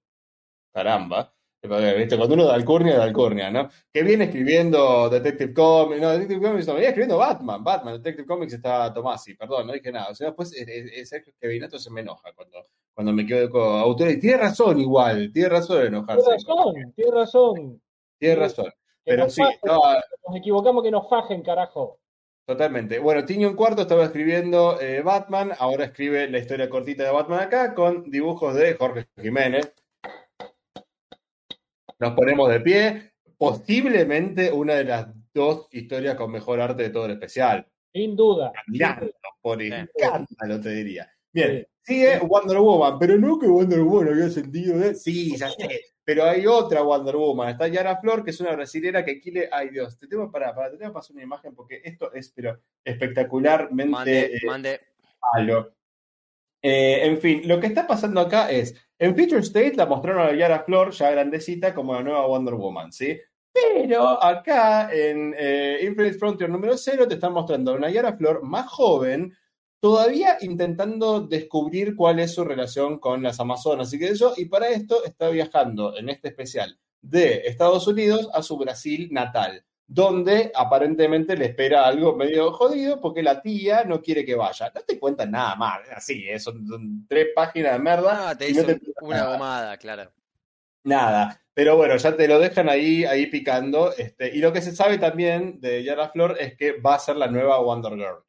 [0.73, 1.33] Caramba.
[1.63, 2.17] ¿Viste?
[2.17, 3.69] Cuando uno da alcurnia, da alcurnia, ¿no?
[3.93, 6.01] Que viene escribiendo Detective Comics.
[6.01, 7.63] No, Detective Comics no, venía escribiendo Batman.
[7.63, 10.09] Batman, Detective Comics está Tomasi, perdón, no dije nada.
[10.09, 12.65] O sea, después eh, eh, eh, Sergio Kevinato se me enoja cuando,
[12.95, 14.19] cuando me quedo con autores.
[14.19, 16.23] Tiene razón igual, tiene razón en enojarse.
[16.23, 17.81] Tienes razón, tienes razón.
[18.17, 18.71] Tiene razón.
[19.03, 21.99] Pero nos sí, fajen, estaba, nos equivocamos que nos fajen, carajo.
[22.45, 22.99] Totalmente.
[22.99, 27.73] Bueno, Tiño Cuarto estaba escribiendo eh, Batman, ahora escribe la historia cortita de Batman acá
[27.73, 29.73] con dibujos de Jorge Jiménez.
[31.99, 33.11] Nos ponemos de pie.
[33.37, 37.67] Posiblemente una de las dos historias con mejor arte de todo el especial.
[37.93, 38.51] Sin duda.
[38.53, 39.11] Caminando,
[39.41, 41.11] por escándalo, te diría.
[41.33, 41.93] Bien, Sí.
[41.93, 44.95] sigue Wonder Woman, pero no que Wonder Woman había sentido de.
[44.95, 45.81] Sí, ya sé.
[46.03, 47.49] Pero hay otra Wonder Woman.
[47.49, 49.49] Está Yara Flor, que es una brasilera que quiere.
[49.51, 52.29] Ay, Dios, te tengo para, para te tengo que pasar una imagen porque esto es
[52.35, 54.79] pero espectacularmente Mande, eh, mande.
[55.33, 55.73] malo.
[56.63, 60.33] Eh, en fin, lo que está pasando acá es, en Future State la mostraron a
[60.33, 63.19] Yara Flor ya grandecita como la nueva Wonder Woman, ¿sí?
[63.53, 68.43] Pero acá en eh, Infinite Frontier número 0 te están mostrando a una Yara Flor
[68.43, 69.35] más joven,
[69.81, 74.69] todavía intentando descubrir cuál es su relación con las Amazonas y que eso, y para
[74.69, 81.35] esto está viajando en este especial de Estados Unidos a su Brasil natal, donde aparentemente
[81.35, 84.71] le espera algo medio jodido porque la tía no quiere que vaya.
[84.73, 86.39] No te cuentan nada más, así, ¿eh?
[86.39, 88.29] son, son tres páginas de merda.
[88.29, 88.61] Ah, te no
[89.01, 89.33] una nada.
[89.33, 90.11] gomada, claro.
[90.83, 93.91] Nada, pero bueno, ya te lo dejan ahí, ahí picando.
[93.97, 97.15] Este, y lo que se sabe también de Yara Flor es que va a ser
[97.15, 98.23] la nueva Wonder Girl.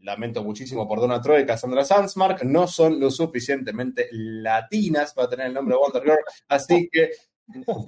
[0.00, 5.46] Lamento muchísimo por Donna Troy y Cassandra Sandsmark, no son lo suficientemente latinas para tener
[5.46, 7.10] el nombre de Wonder Girl, así que,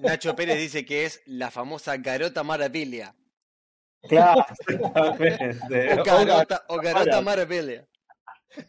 [0.00, 3.14] Nacho Pérez dice que es la famosa Garota Maravilla.
[4.08, 6.00] claro, exactamente.
[6.00, 7.86] O Garota, o Garota Maravilla.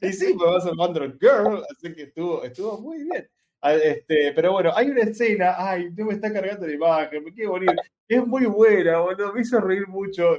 [0.02, 3.28] Y sí, pues va a ser Wonder Girl, así que estuvo, estuvo muy bien.
[3.62, 7.34] Ah, Este, pero bueno, hay una escena, ay, no me está cargando la imagen, me
[7.34, 7.70] quiero morir.
[8.08, 10.38] Es muy buena, boludo, me hizo reír mucho.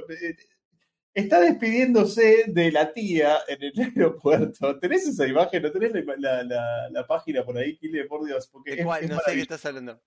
[1.13, 4.79] Está despidiéndose de la tía en el aeropuerto.
[4.79, 5.61] ¿Tenés esa imagen?
[5.61, 8.05] ¿No tenés la, la- la- la página por ahí, Kile?
[8.05, 9.03] Por Dios, porque ¿De es, cuál?
[9.03, 10.01] es No sé qué estás hablando.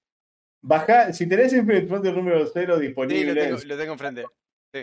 [0.62, 4.25] Baja, si tenés Infinite Frontier número 0 Sí, disponible, lo tengo, en lo tengo enfrente.
[4.75, 4.81] Sí.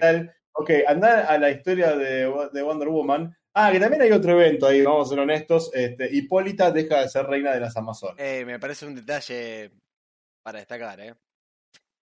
[0.53, 3.35] Ok, andá a la historia de, de Wonder Woman.
[3.55, 5.71] Ah, que también hay otro evento ahí, vamos a ser honestos.
[5.73, 8.15] Este, Hipólita deja de ser reina de las Amazonas.
[8.19, 9.71] Eh, me parece un detalle
[10.41, 11.13] para destacar, ¿eh?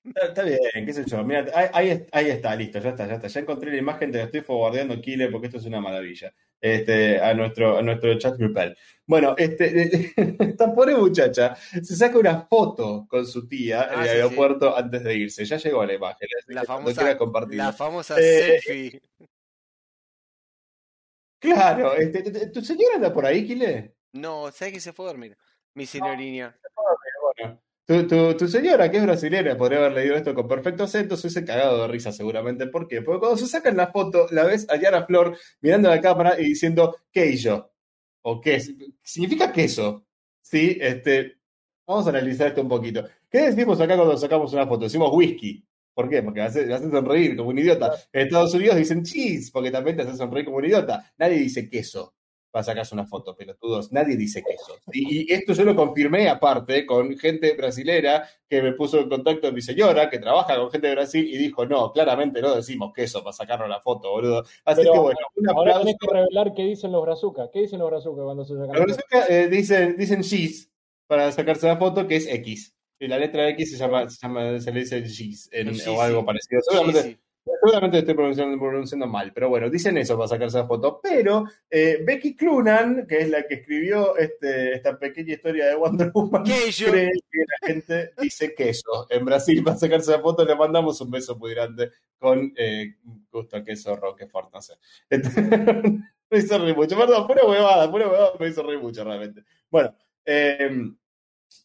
[0.04, 1.24] Está, está bien, qué sé yo.
[1.24, 3.28] Mira, ahí, ahí es- ahí está, listo, ya está, ya está.
[3.28, 6.34] Ya encontré la imagen, te la estoy forwardeando, Kile, porque esto es una maravilla.
[6.60, 8.76] Este, a nuestro, a nuestro chat grupal.
[9.06, 10.14] Bueno, este,
[10.56, 14.16] esta pobre muchacha se saca una foto con su tía en Ah, el sí, sí.
[14.22, 15.46] aeropuerto antes de irse.
[15.46, 16.28] Ya llegó la imagen.
[16.48, 17.18] La famosa,
[17.50, 19.02] la famosa Eh, selfie.
[21.40, 23.96] Claro, este, ¿tu- ¿tu señora anda por ahí, Kile?
[24.14, 25.36] No, ¿sabes que se fue a dormir?
[25.74, 26.56] Mi señorina.
[27.38, 31.18] Bueno, tu, tu, tu señora, que es brasileña, podría haber leído esto con perfecto acento,
[31.18, 32.68] se hubiese cagado de risa seguramente.
[32.68, 33.02] ¿Por qué?
[33.02, 36.40] Porque cuando se sacan la foto, la ves a Yara Flor mirando a la cámara
[36.40, 37.72] y diciendo, ¿queijo?
[38.24, 38.62] ¿O qué?
[39.04, 40.06] ¿Significa queso?
[40.42, 41.38] Sí, este,
[41.88, 43.04] vamos a analizar esto un poquito.
[43.30, 44.86] ¿Qué decimos acá cuando sacamos una foto?
[44.86, 45.66] Decimos whisky.
[45.94, 46.24] ¿Por qué?
[46.24, 47.94] Porque me hace, me hace sonreír como un idiota.
[48.14, 51.12] En Estados Unidos dicen cheese, porque también te hace sonreír como un idiota.
[51.18, 52.14] Nadie dice queso
[52.52, 53.92] para sacarse una foto, pelotudos.
[53.94, 54.76] Nadie dice queso.
[54.92, 59.48] Y, y esto yo lo confirmé aparte con gente brasilera que me puso en contacto
[59.48, 62.92] con mi señora, que trabaja con gente de Brasil, y dijo, no, claramente no decimos
[62.94, 64.44] queso para sacarnos la foto, boludo.
[64.66, 67.50] Así Pero que bueno, un Ahora tenés que revelar qué dicen los brazucas.
[67.54, 68.76] ¿Qué dicen los brazucas cuando se sacan?
[68.76, 70.70] Los brazucas, eh, dicen, dicen cheese
[71.08, 72.76] para sacarse la foto, que es X.
[73.00, 76.02] Y la letra X se llama, se, llama, se le dice cheese en- El o
[76.02, 76.26] algo Yeezy.
[76.26, 76.62] parecido.
[76.64, 77.20] Seguramente Sí, sí.
[77.44, 81.00] Seguramente estoy pronunciando, pronunciando, mal, pero bueno, dicen eso para sacarse la foto.
[81.02, 86.12] Pero eh, Becky Clunan, que es la que escribió este, esta pequeña historia de Wonder
[86.14, 89.08] Woman, cree que la gente dice queso.
[89.10, 92.96] En Brasil, para sacarse la foto, le mandamos un beso pudirante con eh,
[93.32, 94.76] gusto queso Roquefort, no sé.
[95.10, 99.44] me hizo reír mucho, perdón, pura huevada, pura huevada, me hizo reír mucho realmente.
[99.70, 100.92] Bueno, eh,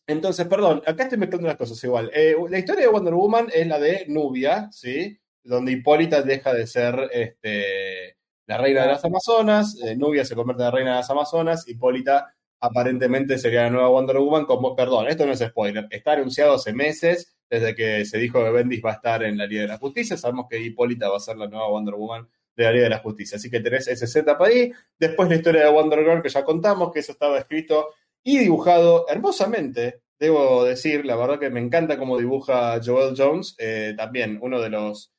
[0.06, 2.10] entonces, perdón, acá estoy mezclando las cosas igual.
[2.14, 5.18] Eh, la historia de Wonder Woman es la de Nubia, ¿sí?
[5.46, 10.62] Donde Hipólita deja de ser este, la reina de las Amazonas, eh, Nubia se convierte
[10.62, 15.08] en la reina de las Amazonas, Hipólita aparentemente sería la nueva Wonder Woman, como, perdón,
[15.08, 18.90] esto no es spoiler, está anunciado hace meses, desde que se dijo que Bendis va
[18.90, 21.46] a estar en la Liga de la Justicia, sabemos que Hipólita va a ser la
[21.46, 24.72] nueva Wonder Woman de la Liga de la Justicia, así que tenés ese setup ahí,
[24.98, 27.90] después la historia de Wonder Girl que ya contamos, que eso estaba escrito
[28.22, 33.94] y dibujado hermosamente, debo decir, la verdad que me encanta cómo dibuja Joel Jones, eh,
[33.96, 35.12] también uno de los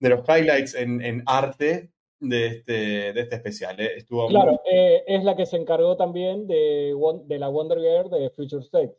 [0.00, 3.78] de los highlights en, arte de este, de este especial.
[3.80, 3.96] ¿eh?
[3.96, 8.30] Estuvo claro, eh, es la que se encargó también de, de la Wonder Girl de
[8.30, 8.96] Future State.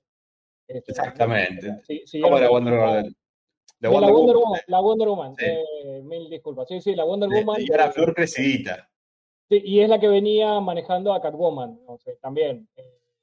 [0.68, 1.82] Este, Exactamente.
[1.84, 3.16] Sí, ¿Cómo la Wonder Girl?
[3.80, 4.62] la Wonder Woman.
[4.68, 5.36] La Wonder Woman.
[5.40, 6.68] Eh, mil disculpas.
[6.68, 7.62] Sí, sí, la Wonder Woman.
[7.62, 8.90] Y era flor crecidita.
[9.50, 12.68] Sí, y es la que venía manejando a Catwoman, o sea, también.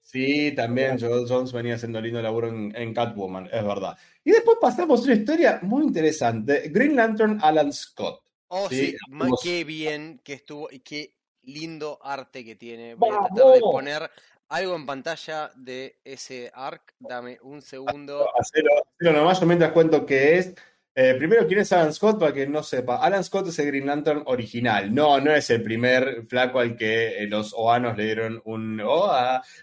[0.05, 3.97] Sí, también Joel Jones venía haciendo lindo laburo en, Catwoman, es verdad.
[4.23, 6.69] Y después pasamos a una historia muy interesante.
[6.69, 8.23] Green Lantern Alan Scott.
[8.49, 8.95] Oh, sí,
[9.43, 12.95] qué bien que estuvo y qué lindo arte que tiene.
[12.95, 14.11] Voy a tratar de poner
[14.51, 16.95] algo en pantalla de ese arc.
[16.99, 18.29] Dame un segundo.
[18.39, 20.55] Hacelo, hacelo nomás, yo mientras cuento qué es.
[20.97, 22.21] Eh, primero, ¿quién es Alan Scott?
[22.21, 22.99] Para que no sepa.
[22.99, 24.95] Alan Scott es el Green Lantern original.
[24.95, 28.81] No, no es el primer flaco al que eh, los oanos le dieron un.
[28.81, 29.13] Oh,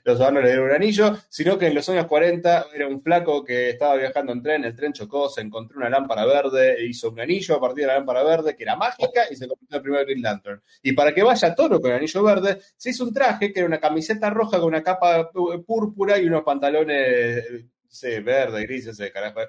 [0.04, 3.46] los oanos le dieron un anillo, sino que en los años 40 era un flaco
[3.46, 7.12] que estaba viajando en tren, el tren chocó, se encontró una lámpara verde, e hizo
[7.12, 9.78] un anillo a partir de la lámpara verde, que era mágica, y se convirtió en
[9.78, 10.62] el primer Green Lantern.
[10.84, 13.68] Y para que vaya todo con el anillo verde, se hizo un traje que era
[13.68, 17.68] una camiseta roja con una capa púrpura y unos pantalones.
[17.88, 19.40] Sí, verde, gris, ese carajo.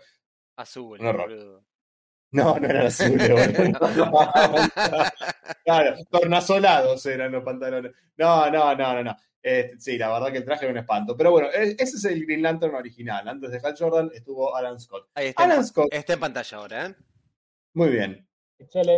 [0.54, 1.12] Azul, no,
[2.32, 3.30] no eran azules,
[5.64, 7.92] claro, tornasolados eran los pantalones.
[8.16, 9.16] No, no, no, no, no.
[9.42, 11.16] Este, sí, la verdad que el traje era un espanto.
[11.16, 13.26] Pero bueno, e, ese es el Green Lantern original.
[13.26, 15.08] Antes de Hal Jordan estuvo Alan Scott.
[15.14, 15.88] Ahí está, Alan Scott.
[15.90, 16.94] Está en pantalla ahora, ¿eh?
[17.74, 18.26] Muy bien.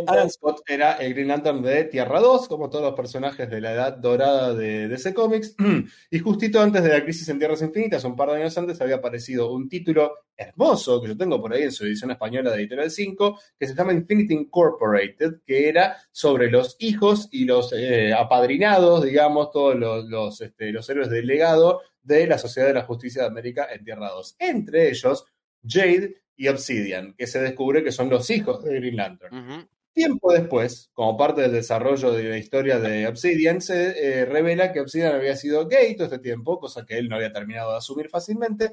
[0.07, 3.73] Alan Scott era el Green Lantern de Tierra 2, como todos los personajes de la
[3.73, 5.55] edad dorada de DC Comics.
[6.11, 8.95] y justito antes de la crisis en Tierras Infinitas, un par de años antes, había
[8.95, 12.91] aparecido un título hermoso que yo tengo por ahí en su edición española de Editorial
[12.91, 19.03] 5, que se llama Infinity Incorporated, que era sobre los hijos y los eh, apadrinados,
[19.03, 23.23] digamos, todos los, los, este, los héroes del legado de la Sociedad de la Justicia
[23.23, 24.35] de América en Tierra 2.
[24.39, 25.25] Entre ellos,
[25.67, 29.67] Jade y Obsidian, que se descubre que son los hijos de Green Lantern.
[29.93, 34.81] Tiempo después, como parte del desarrollo de la historia de Obsidian, se eh, revela que
[34.81, 38.09] Obsidian había sido gay todo este tiempo, cosa que él no había terminado de asumir
[38.09, 38.71] fácilmente.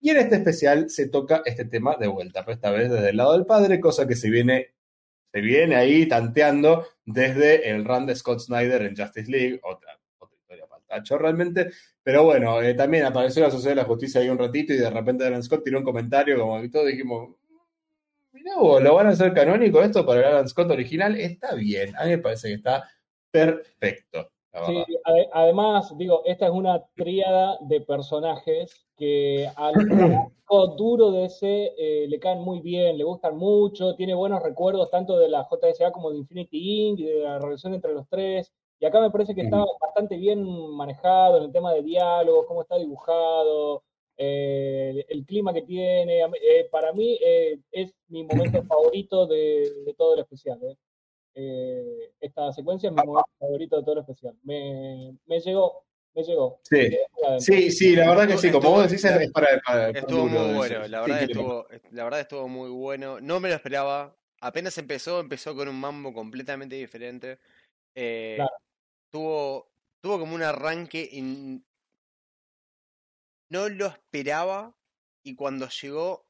[0.00, 3.18] Y en este especial se toca este tema de vuelta, pero esta vez desde el
[3.18, 4.72] lado del padre, cosa que se viene,
[5.30, 10.01] se viene ahí tanteando desde el run de Scott Snyder en Justice League, otra
[11.18, 11.70] realmente.
[12.02, 14.90] Pero bueno, eh, también apareció la Sociedad de la Justicia ahí un ratito y de
[14.90, 17.36] repente Alan Scott tiró un comentario como que todos dijimos,
[18.32, 21.16] mira ¿lo van a hacer canónico esto para el Alan Scott original?
[21.16, 22.88] Está bien, a mí me parece que está
[23.30, 24.28] perfecto.
[24.66, 24.84] Sí,
[25.32, 29.72] además, digo, esta es una tríada de personajes que al
[30.76, 35.16] duro de ese eh, le caen muy bien, le gustan mucho, tiene buenos recuerdos tanto
[35.16, 38.52] de la JSA como de Infinity Inc., de la relación entre los tres.
[38.82, 42.62] Y acá me parece que está bastante bien manejado en el tema de diálogo, cómo
[42.62, 43.84] está dibujado,
[44.16, 46.22] eh, el, clima que tiene.
[46.22, 50.58] Eh, para mí eh, es mi momento favorito de, todo el especial.
[52.20, 54.34] esta secuencia es mi momento favorito de todo el especial.
[54.42, 55.84] Me, llegó,
[56.16, 56.58] me llegó.
[56.64, 56.98] Sí,
[57.38, 59.90] sí, sí, la verdad que sí, como vos decís, es para...
[59.90, 63.20] estuvo muy bueno, la verdad, estuvo, la verdad estuvo muy bueno.
[63.20, 64.16] No me lo esperaba.
[64.40, 67.38] Apenas empezó, empezó con un mambo completamente diferente.
[67.94, 68.50] claro
[69.12, 69.70] tuvo,
[70.00, 71.64] tuvo como un arranque en...
[73.50, 74.74] No lo esperaba
[75.22, 76.26] y cuando llegó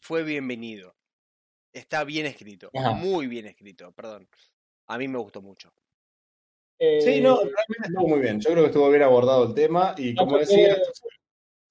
[0.00, 0.94] fue bienvenido.
[1.72, 4.28] Está bien escrito, muy bien escrito, perdón.
[4.88, 5.72] A mí me gustó mucho.
[6.78, 8.40] sí, no, eh, realmente estuvo muy bien.
[8.40, 10.76] Yo creo que estuvo bien abordado el tema y como decía...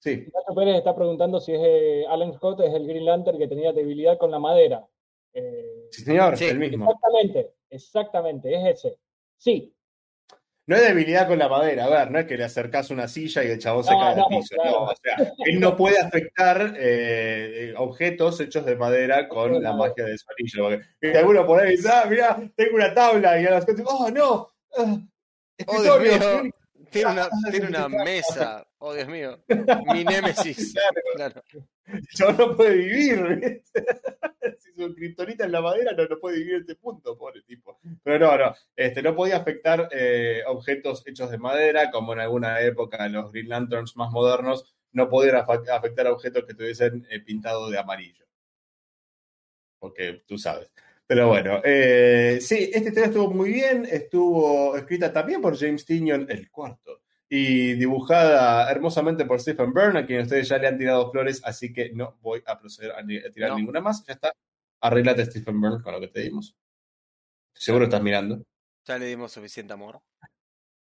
[0.00, 0.26] sí.
[0.34, 3.72] Nacho Pérez está preguntando si es eh, Alan Scott es el Green Lantern que tenía
[3.72, 4.84] debilidad con la madera.
[5.32, 6.86] Eh, sí, señor, el mismo.
[6.86, 8.98] Exactamente, exactamente, es ese.
[9.36, 9.72] Sí,
[10.66, 13.42] no es debilidad con la madera, a ver, no es que le acercás una silla
[13.44, 14.54] y el chabón se No, cae no, al piso.
[14.54, 14.70] claro.
[14.70, 20.04] No, o sea, él no puede afectar eh, objetos hechos de madera con la magia
[20.04, 20.80] de su anillo.
[21.00, 24.10] Porque alguno por ahí dice, ah, mirá, tengo una tabla y a las cosas, oh,
[24.10, 24.48] no,
[24.78, 24.96] ah,
[25.66, 26.52] Oh, Dios mío.
[26.90, 28.04] Tiene una, Ah, tiene una claro.
[28.04, 28.66] mesa.
[28.84, 29.38] Oh, Dios mío.
[29.92, 30.74] Mi némesis.
[31.14, 31.42] Claro.
[31.86, 33.22] el chabón no puede vivir.
[33.36, 33.62] ¿viste?
[34.58, 37.78] si su kriptonita en la madera, no, no puede vivir este punto, pobre tipo.
[38.02, 42.60] Pero no, no, este, no podía afectar eh, objetos hechos de madera, como en alguna
[42.60, 47.78] época los Green Lanterns más modernos no podían afectar objetos que estuviesen eh, pintados de
[47.78, 48.24] amarillo.
[49.78, 50.72] Porque tú sabes.
[51.06, 56.26] Pero bueno, eh, sí, esta historia estuvo muy bien, estuvo escrita también por James Tinion,
[56.28, 57.01] el cuarto,
[57.34, 61.72] y dibujada hermosamente por Stephen Byrne, a quien ustedes ya le han tirado flores, así
[61.72, 63.02] que no voy a proceder a,
[63.32, 63.56] tirar No.
[63.56, 64.04] ninguna más.
[64.04, 64.34] Ya está.
[64.82, 66.54] Arreglate, Stephen Byrne, con lo que te dimos.
[67.54, 68.42] Seguro estás mirando.
[68.84, 70.02] Ya le dimos suficiente amor.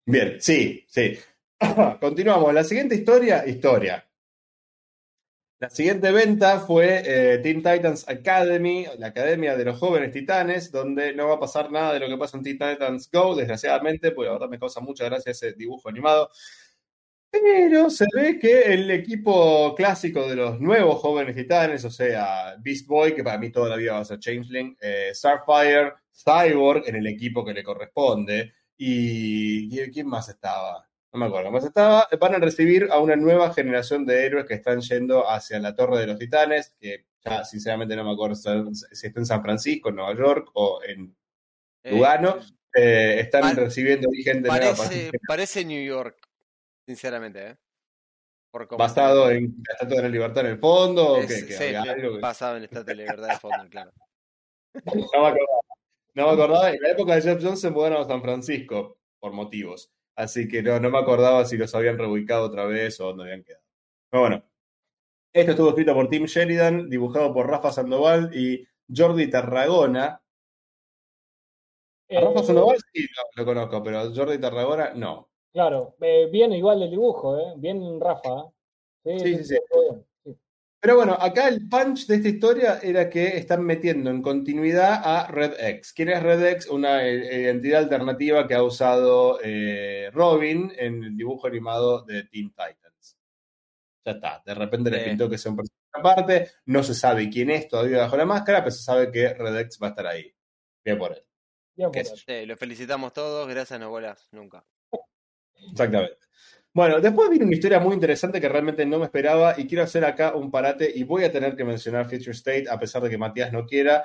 [0.04, 1.16] Bien, sí, sí.
[2.00, 2.52] Continuamos.
[2.52, 4.04] La siguiente historia, historia.
[5.60, 11.14] La siguiente venta fue eh, Teen Titans Academy, la academia de los jóvenes titanes, donde
[11.14, 14.26] no va a pasar nada de lo que pasa en Teen Titans Go, desgraciadamente, porque
[14.26, 16.28] la verdad me causa mucha gracia ese dibujo animado.
[17.30, 22.86] Pero se ve que el equipo clásico de los nuevos jóvenes titanes, o sea, Beast
[22.86, 26.96] Boy, que para mí toda la vida va a ser Changeling, eh, Starfire, Cyborg en
[26.96, 30.88] el equipo que le corresponde, y ¿y ¿quién más estaba?
[31.14, 32.08] No me acuerdo, más estaba.
[32.20, 36.00] Van a recibir a una nueva generación de héroes que están yendo hacia la Torre
[36.00, 38.48] de los Titanes, que ya sinceramente no me acuerdo si
[39.06, 41.16] está en San Francisco, en Nueva York o en
[41.84, 42.38] Eh, Lugano.
[42.74, 46.18] Eh, están Par- recibiendo gente nueva parece, parece New York,
[46.84, 47.56] sinceramente, ¿eh?
[48.50, 51.52] Por cómo basado en la Estatua de la Libertad en el fondo, o Es- que
[51.56, 53.92] sí, había algo que- basado en Estatua de la Libertad de fondo, claro.
[55.14, 55.60] no me acordaba.
[56.14, 56.70] No me acordaba.
[56.72, 59.92] En la época de Jeff Jones se mudaron a San Francisco por motivos.
[60.16, 63.42] Así que no, no me acordaba si los habían reubicado otra vez o dónde habían
[63.44, 63.64] quedado.
[64.10, 64.44] Pero bueno.
[65.32, 70.22] Esto estuvo escrito por Tim Sheridan, dibujado por Rafa Sandoval y Jordi Tarragona.
[72.08, 75.28] A Rafa Eh, Sandoval sí lo, lo conozco, pero Jordi Tarragona no.
[75.52, 77.54] Claro, eh, bien igual el dibujo, ¿eh?
[77.56, 78.44] Bien Rafa.
[79.04, 79.18] ¿eh?
[79.18, 79.58] Sí, sí, sí.
[80.84, 85.26] Pero bueno, acá el punch de esta historia era que están metiendo en continuidad a
[85.28, 85.94] Red X.
[85.94, 86.66] ¿Quién es Red X?
[86.66, 92.50] Una eh, identidad alternativa que ha usado eh, Robin en el dibujo animado de Teen
[92.50, 93.18] Titans.
[94.04, 97.48] Ya está, de repente le pintó que sea un personaje aparte, no se sabe quién
[97.48, 100.36] es todavía bajo la máscara, pero se sabe que Red X va a estar ahí.
[100.84, 101.24] Bien por él.
[101.74, 102.24] Bien ¿Qué por él.
[102.26, 104.62] Sí, lo felicitamos todos, gracias, no vuelas nunca.
[105.70, 106.18] Exactamente.
[106.74, 110.04] Bueno, después viene una historia muy interesante que realmente no me esperaba y quiero hacer
[110.04, 113.16] acá un parate y voy a tener que mencionar Future State a pesar de que
[113.16, 114.04] Matías no quiera.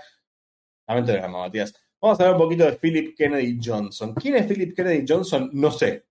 [0.87, 1.73] Lamento gama, Matías.
[1.99, 4.13] Vamos a hablar un poquito de Philip Kennedy Johnson.
[4.13, 5.49] ¿Quién es Philip Kennedy Johnson?
[5.51, 6.05] No sé,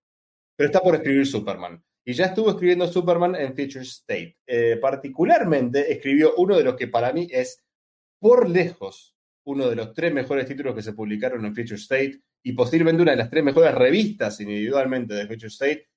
[0.53, 1.81] pero está por escribir Superman.
[2.03, 4.39] Y ya estuvo escribiendo Superman en Future State.
[4.45, 7.63] Eh, particularmente escribió uno de los que para mí es,
[8.19, 12.51] por lejos, uno de los tres mejores títulos que se publicaron en Future State y
[12.51, 15.87] posiblemente una de las tres mejores revistas individualmente de Future State,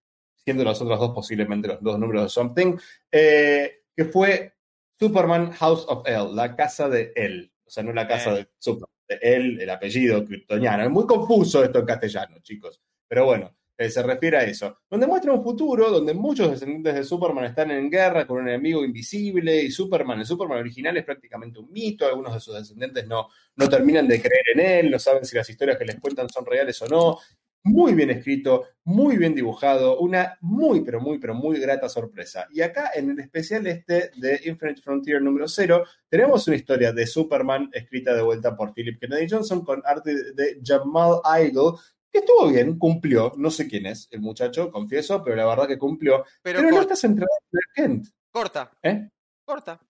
[0.44, 2.76] siendo los otros dos posiblemente los dos números de Something,
[3.10, 4.54] eh, que fue
[4.98, 7.52] Superman House of L, la casa de él.
[7.64, 8.34] O sea, no la casa Eh.
[8.36, 10.84] de Superman, de él, el apellido kryptoniano.
[10.84, 12.80] Es muy confuso esto en castellano, chicos.
[13.08, 14.78] Pero bueno, eh, se refiere a eso.
[14.90, 18.84] Donde muestra un futuro donde muchos descendientes de Superman están en guerra con un enemigo
[18.84, 22.06] invisible y Superman, el Superman original es prácticamente un mito.
[22.06, 25.48] Algunos de sus descendientes no, no terminan de creer en él, no saben si las
[25.48, 27.18] historias que les cuentan son reales o no.
[27.64, 32.48] Muy bien escrito, muy bien dibujado, una muy, pero muy, pero muy grata sorpresa.
[32.50, 37.06] Y acá en el especial este de Infinite Frontier número 0, tenemos una historia de
[37.06, 41.78] Superman escrita de vuelta por Philip Kennedy Johnson con arte de Jamal Igle,
[42.10, 43.32] que estuvo bien, cumplió.
[43.36, 46.24] No sé quién es el muchacho, confieso, pero la verdad que cumplió.
[46.42, 48.06] Pero, Pero, no corta, está centrado en Kent.
[48.32, 49.08] corta, ¿eh?
[49.44, 49.78] corta.
[49.80, 49.88] Sí,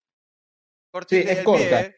[0.91, 1.69] Cortita y es corta.
[1.69, 1.97] pie, ¿eh?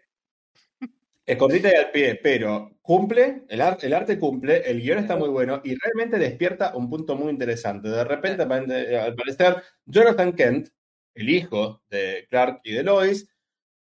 [1.27, 5.17] Es cortita y al pie, pero cumple, el, ar- el arte cumple, el guion está
[5.17, 7.89] muy bueno y realmente despierta un punto muy interesante.
[7.89, 10.69] De repente, al parecer, Jonathan Kent,
[11.15, 13.27] el hijo de Clark y de Lois,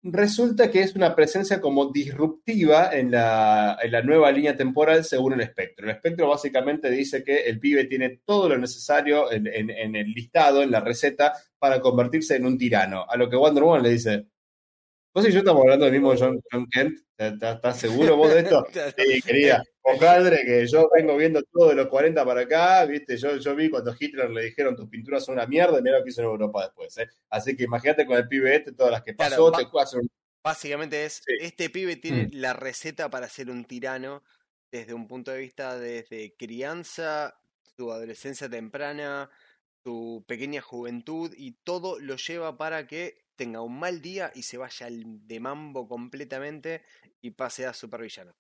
[0.04, 5.34] resulta que es una presencia como disruptiva en la, en la nueva línea temporal según
[5.34, 5.86] el espectro.
[5.88, 10.08] El espectro básicamente dice que el pibe tiene todo lo necesario en, en- en el
[10.14, 13.06] listado, en la receta, para convertirse en un tirano.
[13.10, 14.28] A lo que Wonder Woman le dice,
[15.14, 16.99] ¿vos y yo estamos hablando del mismo John, John Kent?
[17.18, 18.66] ¿Estás seguro vos de esto?
[18.97, 23.36] Sí, querida, compadre, que yo vengo viendo todo de los 40 para acá, viste, yo,
[23.38, 26.12] yo vi cuando Hitler le dijeron tus pinturas son una mierda, y mira lo que
[26.12, 27.07] hizo en Europa después, ¿eh?
[27.30, 30.10] Así que imagínate con el pibe este, todas las que pasó, Claro, te hacer un...
[30.43, 31.34] Básicamente es, Sí.
[31.41, 32.30] este pibe tiene Mm.
[32.34, 34.24] la receta para ser un tirano
[34.72, 37.36] desde un punto de vista desde crianza,
[37.76, 39.30] su adolescencia temprana,
[39.84, 44.58] su pequeña juventud y todo lo lleva para que tenga un mal día y se
[44.58, 46.82] vaya de mambo completamente
[47.22, 48.36] y pase a supervillano.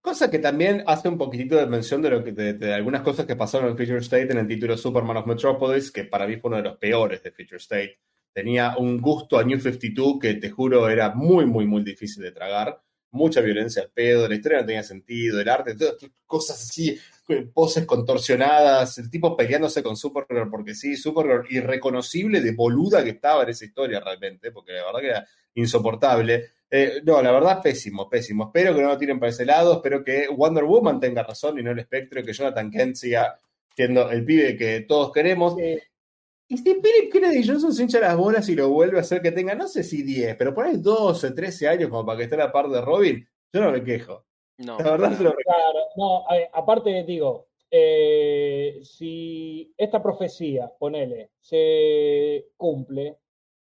[0.00, 3.36] Cosa que también hace un poquitito de mención de, lo que, de, algunas cosas que
[3.36, 6.56] pasaron en Future State en el título Superman of Metropolis, que para mí fue uno
[6.56, 8.00] de los peores de Future State.
[8.32, 12.32] Tenía un gusto a New 52 que te juro era muy, muy, muy difícil de
[12.32, 12.82] tragar.
[13.12, 15.94] Mucha violencia al pedo, la historia no tenía sentido, el arte, todas
[16.26, 16.98] cosas así,
[17.52, 23.42] poses contorsionadas, el tipo peleándose con Supergirl porque sí, Supergirl irreconocible de boluda que estaba
[23.42, 26.50] en esa historia realmente, porque la verdad que era insoportable.
[26.70, 28.46] Eh, no, la verdad, pésimo, pésimo.
[28.46, 29.74] Espero que no lo tiren para ese lado.
[29.74, 33.38] Espero que Wonder Woman tenga razón y no el espectro y que Jonathan Kent siga
[33.74, 35.56] siendo el pibe que todos queremos.
[36.48, 39.32] Y si Philip Kennedy Johnson se hincha las bolas y lo vuelve a hacer que
[39.32, 42.36] tenga, no sé si 10, pero por ahí 12, 13 años como para que esté
[42.36, 44.25] a la par de Robin, yo no me quejo.
[44.58, 45.34] No, la verdad, no.
[45.34, 53.18] Claro, no, aparte digo, eh, si esta profecía, ponele, se cumple,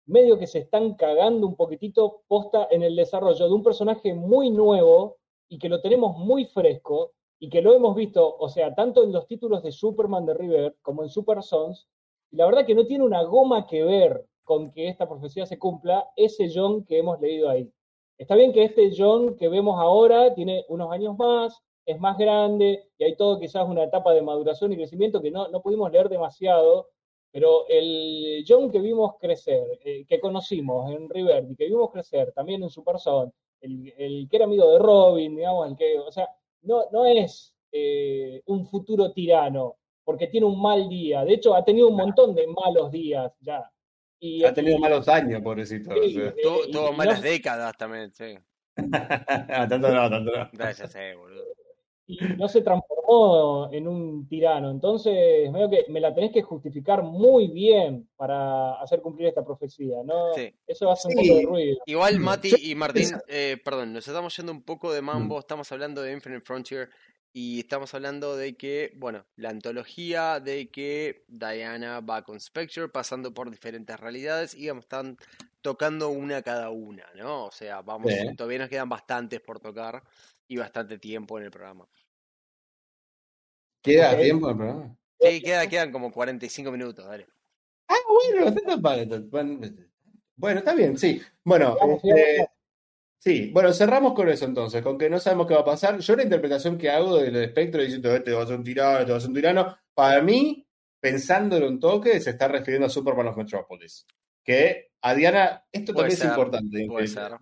[0.07, 4.51] medio que se están cagando un poquitito posta en el desarrollo de un personaje muy
[4.51, 5.18] nuevo
[5.49, 9.12] y que lo tenemos muy fresco y que lo hemos visto, o sea, tanto en
[9.12, 11.89] los títulos de Superman de River como en Super Sons,
[12.31, 15.59] y la verdad que no tiene una goma que ver con que esta profecía se
[15.59, 17.72] cumpla ese John que hemos leído ahí.
[18.21, 22.91] Está bien que este John que vemos ahora tiene unos años más, es más grande
[22.99, 26.11] y hay todo quizás una etapa de maduración y crecimiento que no, no pudimos leer
[26.11, 26.91] demasiado,
[27.33, 32.31] pero el John que vimos crecer, eh, que conocimos en River y que vimos crecer
[32.33, 36.12] también en su persona, el, el, que era amigo de Robin, digamos, el que, o
[36.12, 36.29] sea,
[36.61, 41.25] no, no es eh, un futuro tirano, porque tiene un mal día.
[41.25, 43.64] De hecho, ha tenido un montón de malos días ya.
[44.21, 45.91] Y, ha tenido malos años, pobrecito.
[45.95, 46.35] Sí, eh,
[46.71, 48.37] Tuvo malas décadas también, sí.
[48.77, 50.51] tanto no, tanto no.
[50.53, 51.45] Gracias, boludo
[52.11, 54.71] y no se transformó en un tirano.
[54.71, 60.03] Entonces, medio que me la tenés que justificar muy bien para hacer cumplir esta profecía,
[60.05, 60.33] ¿no?
[60.66, 61.79] Eso hace un poco de ruido.
[61.87, 65.39] Igual Mati y Martín, eh, perdón, nos estamos yendo un poco de mambo, mm.
[65.39, 66.91] estamos hablando de Infinite Frontier
[67.33, 73.33] y estamos hablando de que, bueno, la antología de que Diana va con Spectre pasando
[73.33, 75.16] por diferentes realidades y están
[75.61, 77.47] tocando una cada una, ¿no?
[77.47, 80.03] O sea, vamos, todavía nos quedan bastantes por tocar
[80.49, 81.89] y bastante tiempo en el programa.
[83.83, 84.97] ¿Queda tiempo en el programa?
[85.20, 87.28] Sí, queda, quedan como 45 minutos, dale.
[87.87, 88.53] Ah, bueno,
[90.37, 91.20] Bueno, está bien, sí.
[91.45, 92.49] Bueno, este,
[93.21, 96.01] sí, bueno, cerramos con eso entonces, con que no sabemos qué va a pasar.
[96.01, 99.12] Yo la interpretación que hago del espectro diciendo este va a ser un tirano, este
[99.12, 100.66] va a ser un tirano, para mí,
[100.99, 104.05] pensándolo un toque, se está refiriendo a Superman of Metropolis.
[104.43, 106.87] Que a Diana, esto también es importante.
[106.89, 107.33] Puede ser.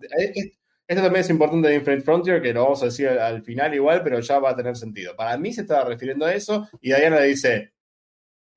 [0.89, 4.01] Esto también es importante de Infinite Frontier, que lo vamos a decir al, final igual,
[4.03, 5.15] pero ya va a tener sentido.
[5.15, 7.73] Para mí se estaba refiriendo a eso y Diana le dice,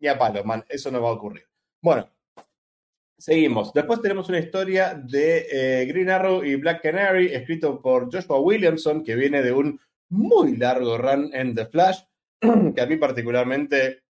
[0.01, 1.47] ni a palo, man, eso no va a ocurrir.
[1.83, 2.11] Bueno,
[3.23, 3.73] seguimos.
[3.73, 9.05] Después tenemos una historia de eh, Green Arrow y Black Canary, escrito por Joshua Williamson,
[9.05, 12.01] que viene de un muy largo run en The Flash,
[12.75, 14.03] que a mí particularmente,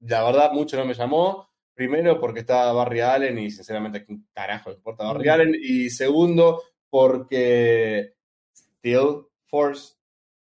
[0.00, 1.48] la verdad, mucho no me llamó.
[1.74, 5.54] Primero, porque estaba Barry Allen y sinceramente, ¿qué carajo importa Barry Allen?
[5.56, 6.60] Y segundo,
[6.90, 8.14] porque
[8.52, 9.94] Still Force,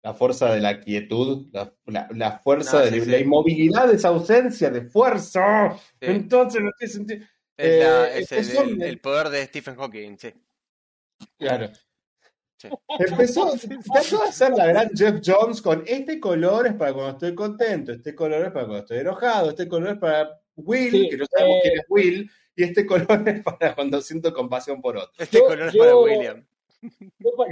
[0.05, 5.77] la fuerza de la quietud, la, fuerza de la inmovilidad, esa ausencia de fuerza.
[6.01, 7.27] Entonces, no tiene sentido.
[7.57, 8.47] Es, eh,
[8.81, 10.33] el, poder de Stephen Hawking, sí.
[11.39, 11.71] Claro.
[12.99, 17.35] Empezó, empezó, a hacer la gran Jeff Jones con este color es para cuando estoy
[17.35, 21.27] contento, este color es para cuando estoy enojado, este color es para Will, que no
[21.27, 25.13] sabemos quién es eh, Will, y este color es para cuando siento compasión por otro.
[25.19, 26.47] Este color es para William.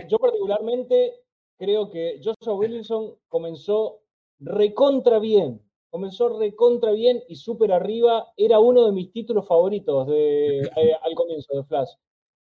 [0.09, 1.13] Yo, particularmente
[1.59, 4.01] creo que Joshua Williamson comenzó
[4.41, 5.61] recontra bien.
[5.95, 8.27] Comenzó recontra bien y súper arriba.
[8.37, 11.91] Era uno de mis títulos favoritos de, eh, al comienzo de Flash.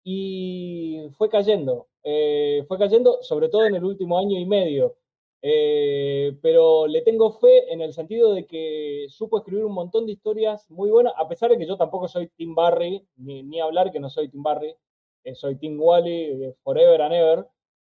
[0.04, 1.88] Y fue cayendo.
[2.04, 4.98] Eh, fue cayendo, sobre todo en el último año y medio.
[5.42, 10.12] Eh, pero le tengo fe en el sentido de que supo escribir un montón de
[10.12, 14.00] historias muy buenas, a pesar de que yo tampoco soy Tim Barry, ni, hablar que
[14.00, 14.76] no soy Tim Barry,
[15.24, 17.48] eh, soy Tim Wally, eh, forever and ever,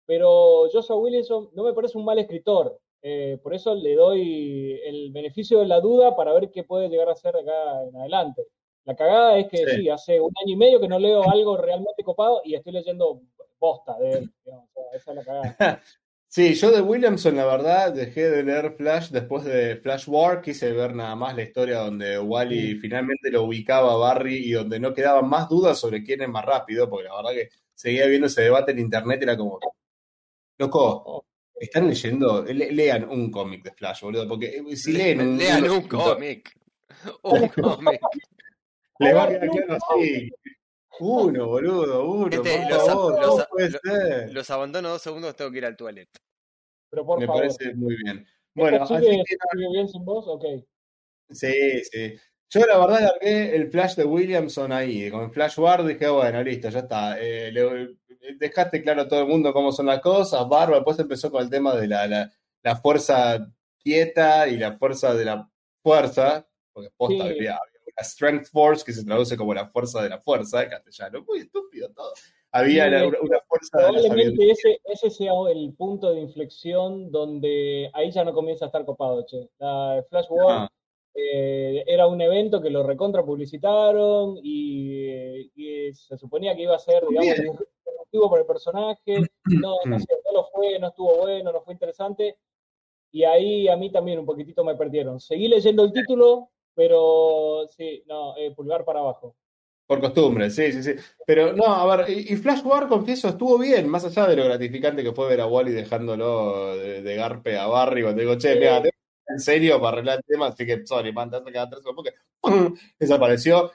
[0.07, 2.79] pero Joshua Williamson no me parece un mal escritor,
[3.43, 7.15] por eso le doy el beneficio de la duda para ver qué puede llegar a
[7.15, 8.43] ser acá en adelante.
[8.85, 9.89] La cagada es que sí.
[9.89, 13.21] hace un año y medio que no leo algo realmente copado y estoy leyendo
[13.59, 14.33] bosta de él.
[14.95, 15.83] esa es la cagada.
[16.31, 20.43] Sí, yo de Williamson, la verdad, dejé de leer Flash después de Flash War.
[20.43, 24.79] Quise ver nada más la historia donde Wally finalmente lo ubicaba a Barry y donde
[24.79, 28.27] no quedaban más dudas sobre quién es más rápido, porque la verdad que seguía viendo
[28.27, 29.59] ese debate en internet y era como,
[30.59, 31.25] loco,
[31.61, 35.69] están leyendo, le- lean un cómic de Flash, boludo, porque eh, si leen un, Lean
[35.71, 36.55] un cómic.
[37.23, 38.01] Un cómic.
[38.99, 40.31] les va a quedar claro así.
[41.01, 44.33] Uno, boludo, uno, Este, por los- favor, los- ¿cómo puede los- ser?
[44.33, 46.09] Los abandono dos segundos, tengo que ir al toilet.
[46.91, 47.43] Pero por Me favor.
[47.43, 48.27] parece muy bien.
[48.55, 50.25] Bueno, ¿Esto así sigue, que sigue bien sin vos?
[50.27, 50.45] Ok.
[51.31, 52.15] Sí, sí.
[52.51, 56.43] Yo la verdad largué el flash de Williamson ahí, con el flash war dije, bueno,
[56.43, 57.21] listo, ya está.
[57.21, 57.95] Eh, le-
[58.39, 61.51] dejaste claro a todo el mundo cómo son las cosas, barba, después empezó con el
[61.51, 63.39] tema de la, la, la fuerza
[63.83, 65.51] quieta y la fuerza de la
[65.83, 67.31] fuerza, porque posta Sí.
[67.31, 70.71] había, había una strength force que se traduce como la fuerza de la fuerza en
[70.71, 72.13] castellano, muy estúpido todo.
[72.51, 76.21] Había Sí, la- una, una fuerza de la Probablemente ese, ese sea el punto de
[76.21, 79.49] inflexión donde ahí ya no comienza a estar copado, che.
[79.59, 80.69] La Flash War Ah,
[81.15, 86.79] eh, era un evento que lo recontra publicitaron y, y se suponía que iba a
[86.79, 87.59] ser, digamos,
[88.11, 89.31] Disruptivo para el personaje.
[89.45, 92.37] No, no, sé, no lo fue, no estuvo bueno, no fue interesante.
[93.11, 95.21] Y ahí a mí también un poquitito me perdieron.
[95.21, 99.37] Seguí leyendo el título, pero sí, no, eh, pulgar para abajo.
[99.87, 100.93] Por costumbre, sí, sí, sí.
[101.27, 104.45] Pero no, a ver, y, y Flash War, confieso, estuvo bien, más allá de lo
[104.45, 108.57] gratificante que fue ver a Wally dejándolo de, de garpe a Barry, cuando digo, che,
[108.57, 108.83] mira,
[109.29, 111.83] en serio para arreglar el tema, así que, sorry, man, te vas a quedar tres
[111.83, 112.77] segundos, porque ¡pum!
[112.99, 113.73] desapareció.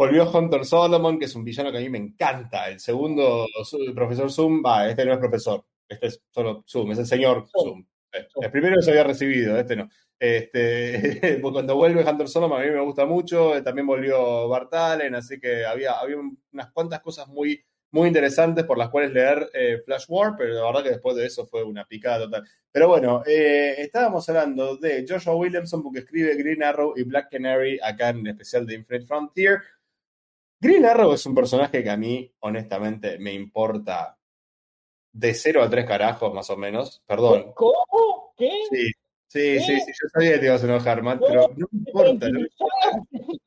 [0.00, 2.70] Volvió Hunter Solomon, que es un villano que a mí me encanta.
[2.70, 3.46] El segundo
[3.86, 7.46] el profesor Zoom, va, este no es profesor, este es solo Zoom, es el señor
[7.52, 7.84] Zoom.
[8.12, 9.90] Eh, El primero que se había recibido, este no.
[10.18, 14.72] Este, pues cuando vuelve Hunter Solomon a mí me gusta mucho, eh, también volvió Bart
[14.72, 19.12] Allen, así que había, había un- unas cuantas cosas muy, muy interesantes por las cuales
[19.12, 22.44] leer eh, Flash War, pero la verdad que después de eso fue una picada total.
[22.72, 27.78] Pero bueno, eh, estábamos hablando de Joshua Williamson porque escribe Green Arrow y Black Canary
[27.82, 29.58] acá en el especial de Infinite Frontier.
[30.60, 34.18] Green Arrow es un personaje que a mí, honestamente, me importa
[35.12, 37.02] de 0 a 3 carajos, más o menos.
[37.06, 37.52] Perdón.
[37.54, 38.34] ¿Cómo?
[38.36, 38.50] ¿Qué?
[38.70, 38.86] Sí,
[39.28, 42.28] sí, sí, sí, yo sabía que te ibas a enojar, Matt, pero no me importa.
[42.28, 42.40] ¿no?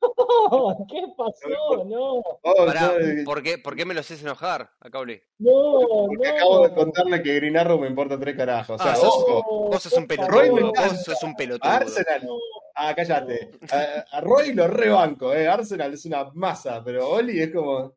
[0.50, 1.84] No, ¿qué pasó?
[1.84, 2.92] No, Oh, Pará,
[3.24, 4.70] ¿por qué, ¿por qué me lo haces enojar?
[4.80, 5.24] Acá hablé.
[5.38, 6.34] no, porque no.
[6.34, 8.80] acabo de contarle que Green Arrow me importa 3 carajos.
[8.80, 10.30] O sea, Ah, sos- ojo, Vos sos un pelotudo.
[10.40, 10.48] Roy.
[10.50, 11.70] Vos sos un pelotudo.
[11.70, 12.28] Arsenal.
[12.74, 13.50] Ah, cállate.
[13.70, 15.46] A, a Roy lo rebanco, eh.
[15.48, 17.94] Arsenal es una masa, pero Oli es como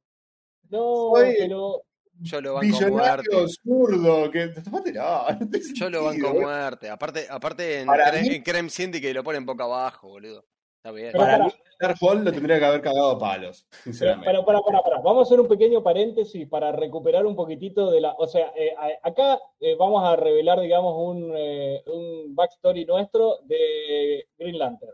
[0.69, 1.83] No, Soy- pero
[2.19, 3.53] Yo lo banco a billonario muerte.
[3.63, 4.31] zurdo.
[4.31, 4.47] Que,
[4.93, 6.89] no, no Yo lo banco muerte.
[6.89, 10.45] Aparte, aparte en, Para mí- en Creme Syndicate lo ponen boca abajo, boludo.
[10.87, 11.11] Está bien.
[11.13, 14.25] Para mí, Dark Hall lo tendría que haber cagado a palos, sinceramente.
[14.29, 14.99] Pero, para, para, para.
[15.01, 18.13] Vamos a hacer un pequeño paréntesis para recuperar un poquitito de la.
[18.17, 18.73] O sea, eh,
[19.03, 24.93] acá eh, vamos a revelar, digamos, un, eh, un backstory nuestro de Green Lantern.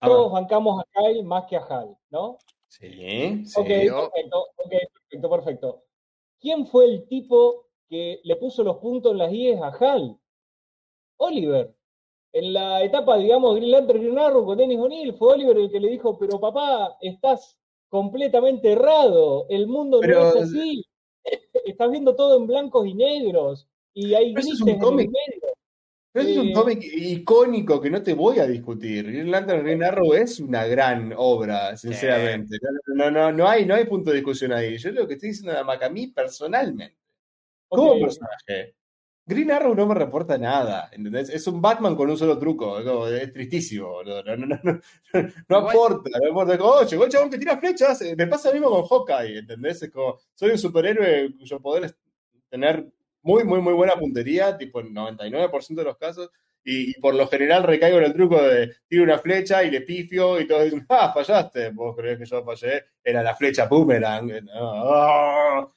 [0.00, 0.16] A ver.
[0.16, 2.38] Todos bancamos a Kyle más que a Hal, ¿no?
[2.68, 3.60] Sí, sí.
[3.60, 5.82] Ok, yo- perfecto, ok, perfecto, perfecto.
[6.40, 10.16] ¿Quién fue el tipo que le puso los puntos en las IES a Hal?
[11.18, 11.74] Oliver.
[12.38, 15.80] En la etapa, digamos, Green Lantern Green Arrow con Dennis O'Neill, fue Oliver el que
[15.80, 17.56] le dijo, pero papá, estás
[17.88, 20.84] completamente errado, el mundo Pero- no es así,
[21.64, 24.74] estás viendo todo en blancos y negros, y hay Pero eso es grises un en
[24.74, 25.06] el cómic.
[25.10, 25.52] medio.
[26.12, 29.04] Pero es un Eh, cómic icónico que no te voy a discutir.
[29.06, 32.58] Green Lantern Green Arrow es una gran obra, sinceramente.
[32.94, 34.78] No, no, no, hay, no hay punto de discusión ahí.
[34.78, 36.96] Yo lo que estoy diciendo a a mí personalmente,
[37.68, 38.74] como ok, personaje,
[39.28, 41.28] Green Arrow no me reporta nada, ¿entendés?
[41.30, 44.46] Es un Batman con un solo truco, es, tristísimo, no, no, no,
[45.48, 46.56] no, aporta, no aporta.
[46.58, 49.38] Como, "Oh, llegó el chabón que tira flechas, eh, me pasa lo mismo con Hawkeye,
[49.40, 49.82] ¿entendés?
[49.82, 51.96] Es como, soy un superhéroe cuyo poder es
[52.48, 52.86] tener
[53.22, 56.30] muy, muy, muy buena puntería, tipo en 99% de los casos,
[56.62, 59.80] y, y por lo general recaigo en el truco de tiro una flecha y le
[59.80, 64.44] pifio y todos dicen, ah, fallaste, vos creés que yo fallé, era la flecha boomerang.
[64.44, 65.68] No, ah,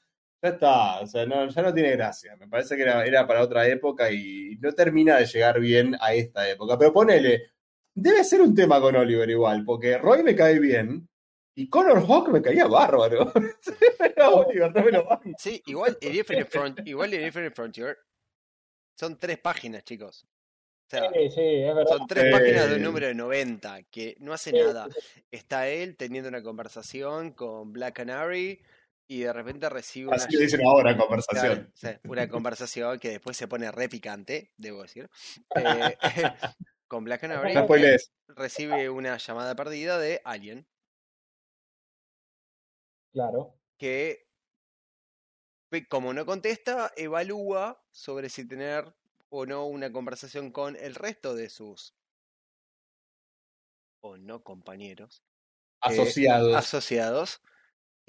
[0.42, 2.36] ya está, o sea, no, ya no tiene gracia.
[2.38, 6.14] Me parece que era, era para otra época y no termina de llegar bien a
[6.14, 6.78] esta época.
[6.78, 7.52] Pero ponele,
[7.94, 11.08] debe ser un tema con Oliver igual, porque Roy me cae bien
[11.56, 13.32] y Connor Hawk me caía bárbaro.
[14.34, 15.08] Oliver, no me lo.
[15.38, 17.98] Sí, igual en Infinite, Front, igual en Infinite Frontier
[18.98, 20.26] son tres páginas, chicos.
[20.26, 21.98] O sea, sí, sí, es verdad.
[21.98, 24.88] son tres páginas de un número de 90 que no hace Sí, nada.
[25.30, 28.60] Está él teniendo una conversación con Black Canary
[29.12, 31.74] y de repente recibe una, Así lo dicen ahora, conversación.
[32.04, 35.10] una conversación que después se pone re picante, debo decir.
[35.56, 35.98] Eh,
[36.88, 37.68] con Black Canary No
[38.28, 40.68] recibe una llamada perdida de alguien
[43.12, 43.56] Claro.
[43.80, 44.28] que,
[45.90, 48.94] como no contesta, evalúa sobre si tener
[49.30, 51.96] o no una conversación con el resto de sus
[54.02, 55.24] o no compañeros
[55.82, 56.56] Asociados.
[56.56, 57.42] asociados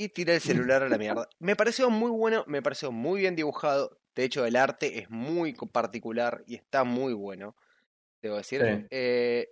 [0.03, 0.41] y tiré el
[0.71, 1.29] celular a la mierda.
[1.39, 3.99] Me pareció muy bueno, me pareció muy bien dibujado.
[4.15, 7.55] De hecho, el arte es muy particular y está muy bueno,
[8.23, 8.61] debo decir.
[8.63, 8.87] Sí.
[8.91, 9.49] Eh,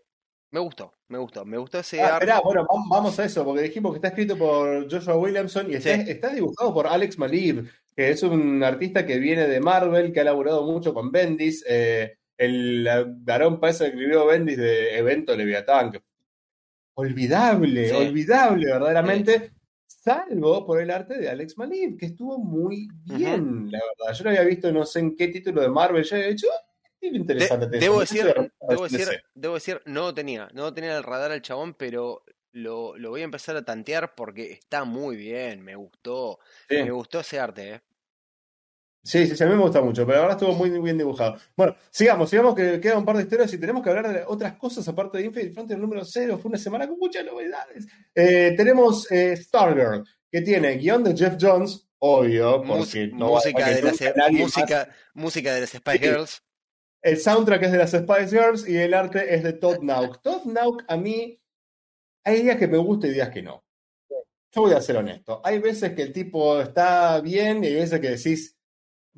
[0.50, 2.24] me gustó, me gustó, me gustó ese Ah, arte.
[2.24, 5.74] esperá, bueno, vam- vamos a eso, porque dijimos que está escrito por Joshua Williamson y
[5.74, 6.10] está, Sí.
[6.10, 10.24] está dibujado por Alex Malib, que es un artista que viene de Marvel, que ha
[10.24, 11.64] laburado mucho con Bendis.
[11.68, 12.88] eh, el
[13.18, 16.00] varón parece que escribió Bendis de Evento Leviatán, que
[16.94, 17.94] olvidable, Sí.
[17.94, 19.50] olvidable verdaderamente,
[19.88, 24.14] salvo por el arte de Alex Malib, que estuvo muy bien, la verdad.
[24.16, 27.66] Yo lo había visto no sé en qué título de Marvel, yo he "Ah, interesante.
[27.68, 28.24] De- debo título".
[28.34, 31.42] decir, debo decir, debo decir, no lo tenía, no lo tenía en el radar al
[31.42, 36.38] chabón, pero lo, lo voy a empezar a tantear porque está muy bien, me gustó,
[36.68, 36.76] Sí.
[36.82, 37.80] me gustó ese arte, eh.
[39.02, 41.36] Sí, sí, sí, a mí me gusta mucho, pero verdad estuvo muy bien dibujado.
[41.56, 44.54] Bueno, sigamos, sigamos que queda un par de historias y tenemos que hablar de otras
[44.56, 46.38] cosas aparte de Infinite Frontier número 0.
[46.42, 47.86] Fue una semana con muchas novedades.
[48.14, 53.82] Eh, tenemos eh, Stargirl, que tiene guion de Jeff Jones, obvio, porque no música, de
[53.82, 56.04] las, más- música, música de las Spice Sí.
[56.04, 56.42] Girls.
[57.00, 60.20] El soundtrack es de las Spice Girls y el arte es de Todd Nauk.
[60.20, 61.40] Todd Nauk a mí,
[62.24, 63.64] hay días que me gusta y días que no.
[64.10, 65.40] Yo voy a ser honesto.
[65.44, 68.57] Hay veces que el tipo está bien y hay veces que decís,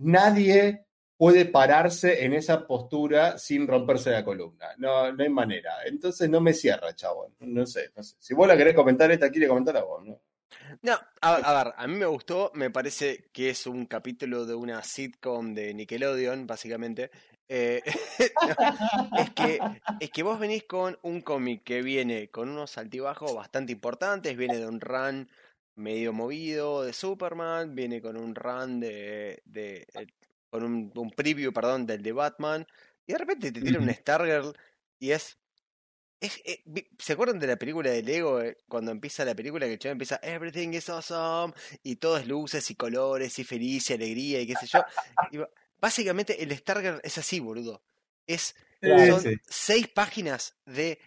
[0.00, 0.86] nadie
[1.16, 4.68] puede pararse en esa postura sin romperse la columna.
[4.78, 5.74] No, no hay manera.
[5.84, 7.34] Entonces no me cierra, chabón.
[7.40, 7.92] No sé.
[8.18, 10.18] Si vos la querés comentar, esta quiere comentar a vos, ¿no?
[10.82, 14.82] No, a, ver, a mí me gustó, me parece que es un capítulo de una
[14.82, 17.10] sitcom de Nickelodeon, básicamente.
[17.48, 17.82] Eh,
[19.18, 19.58] es, que,
[20.00, 24.56] es que vos venís con un cómic que viene con unos altibajos bastante importantes, viene
[24.56, 25.28] de un run
[25.76, 30.06] medio movido de Superman, viene con un run de, de eh,
[30.50, 32.66] con un, un preview, perdón, del de Batman,
[33.06, 33.94] y de repente te tira un Ujú.
[33.94, 34.52] Stargirl
[34.98, 35.38] y es
[36.20, 36.62] es, eh,
[36.98, 38.40] ¿Se acuerdan de la película de Lego?
[38.42, 42.26] eh, Cuando empieza la película, que el chaval empieza Everything is awesome, y todo es
[42.26, 44.84] luces y colores y felicidad y alegría y qué sé yo.
[45.30, 45.38] Y
[45.78, 47.82] básicamente el Stargirl es así, boludo.
[48.26, 48.54] Es,
[48.96, 49.40] son Sí.
[49.46, 51.00] seis páginas de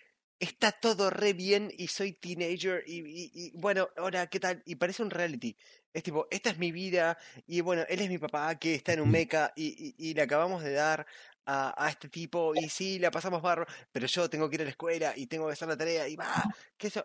[0.43, 4.61] está todo re bien y soy teenager y, y- y, bueno, ahora, ¿qué tal?
[4.65, 5.55] Y parece un reality.
[5.93, 7.17] Es tipo, esta es mi vida
[7.47, 10.63] y bueno, él es mi papá que está en un mecha y, y, le acabamos
[10.63, 11.05] de dar
[11.45, 14.65] a, a este tipo y sí, la pasamos barro, pero yo tengo que ir a
[14.65, 16.27] la escuela y tengo que hacer la tarea y va,
[16.77, 17.03] que eso...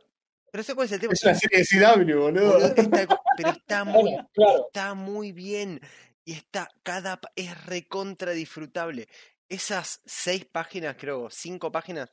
[0.50, 1.12] Pero eso cuál es el tema.
[1.12, 2.52] Es una serie de CW, boludo.
[2.54, 4.66] Boludo, está- pero está muy, claro.
[4.68, 5.78] está muy bien.
[6.24, 9.08] Y está, cada, es recontra disfrutable.
[9.50, 12.10] Esas seis páginas, creo, cinco páginas,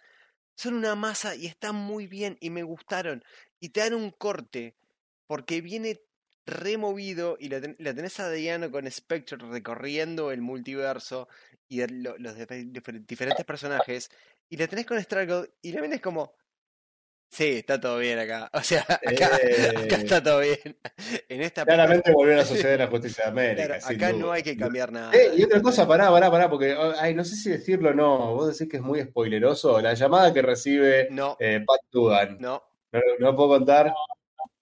[0.55, 3.23] son una masa y están muy bien y me gustaron.
[3.59, 4.75] Y te dan un corte,
[5.27, 6.01] porque viene
[6.45, 11.27] removido y la, ten- la tenés a Diana con Spectre recorriendo el multiverso
[11.67, 14.09] y lo- los difer- difer- diferentes personajes.
[14.49, 16.33] Y la tenés con Struggle y la ven es como,
[17.35, 18.49] sí, está todo bien acá.
[18.53, 19.87] O sea, acá, acá Eh.
[19.89, 20.77] está todo bien.
[21.29, 23.79] En esta Claramente volvió a de la Justicia de América.
[23.79, 25.11] Claro, acá no hay que cambiar nada.
[25.13, 27.93] Eh, y otra cosa, pará, pará, pará, porque oh, ay, no sé si decirlo o
[27.93, 28.33] no.
[28.35, 29.79] Vos decís que es muy spoileroso.
[29.81, 32.37] La llamada que recibe No, eh, Pat Dugan.
[32.39, 32.63] no.
[32.91, 33.93] ¿No, no puedo contar?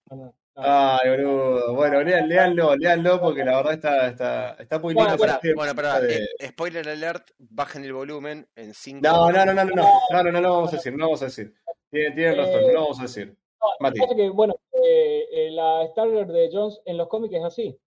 [0.10, 0.34] No.
[0.56, 1.74] Ay, boludo.
[1.74, 5.04] Bueno, lean, leanlo, leanlo, porque la verdad está, está, está muy lindo.
[5.06, 9.32] Bueno, Pará, Parece- bueno, pará, de- eh, spoiler alert, bajen el volumen en 5 No,
[9.32, 11.26] no, no, no, no, no, no, no, no, no vamos a decir, no vamos a
[11.26, 11.56] decir.
[11.94, 13.38] Tienen, tienen razón, no vamos a decir.
[13.80, 17.80] Pasa que, bueno, eh, eh, la Stargirl de Jones en los cómics es así.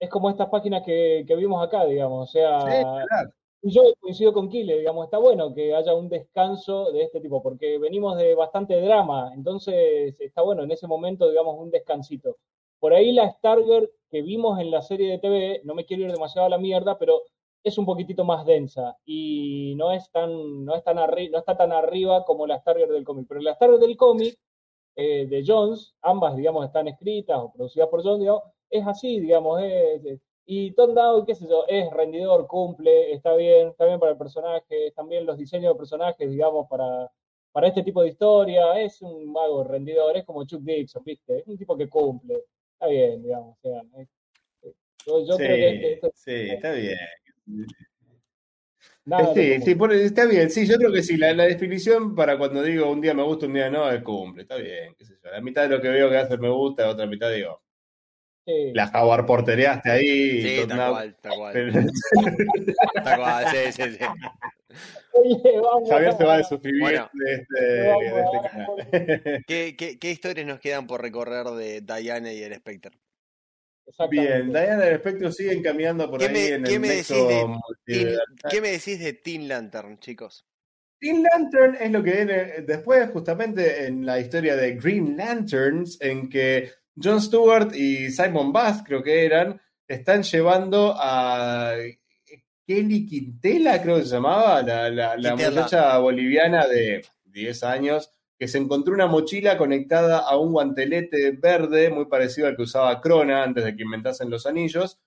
[0.00, 2.28] Es como estas páginas que, que vimos acá, digamos.
[2.28, 3.30] O sea, Sí, claro.
[3.62, 7.78] yo coincido con Kile, digamos, está bueno que haya un descanso de este tipo, porque
[7.78, 12.38] venimos de bastante drama, entonces está bueno en ese momento, digamos, un descansito.
[12.80, 16.12] Por ahí la Stargirl que vimos en la serie de TV, no me quiero ir
[16.12, 17.22] demasiado a la mierda, pero
[17.64, 21.56] es un poquitito más densa y no es tan, no es tan arri- no está
[21.56, 23.26] tan arriba como la Stargirl del cómic.
[23.28, 24.38] Pero la Stargirl del cómic
[24.96, 29.60] eh, de Jones, ambas, digamos, están escritas o producidas por Jones, digamos, es así, digamos,
[29.62, 33.98] es, es- y Tom Down, qué sé yo, es rendidor, cumple, está bien, está bien
[33.98, 37.10] para el personaje, también los diseños de personajes, digamos, para,
[37.52, 41.38] para este tipo de historia, es un mago rendidor, es como Chuck Dixon, ¿viste?
[41.38, 42.44] Es un tipo que cumple,
[42.74, 44.08] está bien, digamos, o sea, es-
[45.06, 46.96] yo, yo Sí, creo que este- sí, está bien.
[49.04, 52.38] Nada Sí, sí, por- está bien, sí, yo creo que sí, la, la definición para
[52.38, 55.14] cuando digo un día me gusta, un día no, es cumple, está bien, qué sé
[55.22, 55.30] yo.
[55.30, 57.62] La mitad de lo que veo que hace me gusta, la otra mitad digo,
[58.46, 58.72] sí.
[58.72, 60.42] la Jaguar portereaste ahí.
[60.42, 61.54] Sí, tal cual, tal cual.
[63.04, 64.04] Tal cual, sí, sí, sí.
[65.12, 67.10] Oye, vamos, Javier se va a suscribir Bueno.
[67.12, 69.44] de este, de este canal.
[69.46, 72.90] ¿Qué, qué, qué historias nos quedan por recorrer de Diana y el Spectre?
[74.10, 76.88] Bien, Diana y el espectro siguen caminando por ¿Qué ahí me- en qué el me
[76.88, 78.50] nexo decís de Teen- multiversal.
[78.50, 80.46] ¿Qué me decís de Teen Lantern, chicos?
[81.00, 82.34] Green Lantern es lo que viene
[82.66, 88.82] después, justamente en la historia de Green Lanterns, en que Jon Stewart y Simon Bass,
[88.86, 91.74] creo que eran, están llevando a
[92.66, 98.48] Kelly Quintela, creo que se llamaba, la, la, la muchacha boliviana de 10 años, que
[98.48, 103.42] se encontró una mochila conectada a un guantelete verde, muy parecido al que usaba Crona
[103.42, 104.98] antes de que inventasen los anillos.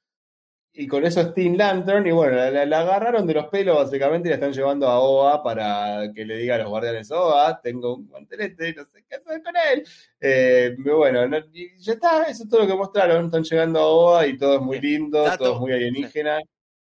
[0.80, 4.30] Y con eso es Teen Lantern, y bueno, la, agarraron de los pelos básicamente y
[4.30, 8.08] la están llevando a OA para que le diga a los guardianes, OA, tengo un
[8.08, 9.84] guantelete, no sé qué hacer con él.
[10.22, 14.28] Eh, bueno, y ya está, eso es todo lo que mostraron, están llegando a OA
[14.28, 16.42] y todo es muy lindo, todo es muy alienígena.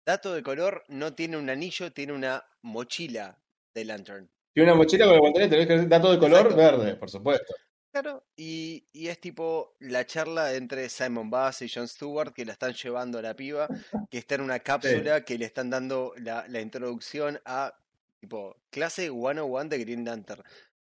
[0.05, 3.37] Dato de color, no tiene un anillo, tiene una mochila
[3.73, 4.29] de Lantern.
[4.54, 7.54] Tiene una mochila con el guantelete, dato de color verde, por supuesto.
[7.91, 12.74] Claro, y, es tipo la charla entre Simon Bass y John Stewart que la están
[12.74, 13.68] llevando a la piba,
[14.10, 17.74] que está en una cápsula que le están dando la, introducción a
[18.22, 20.41] tipo clase 101 de Green Lantern.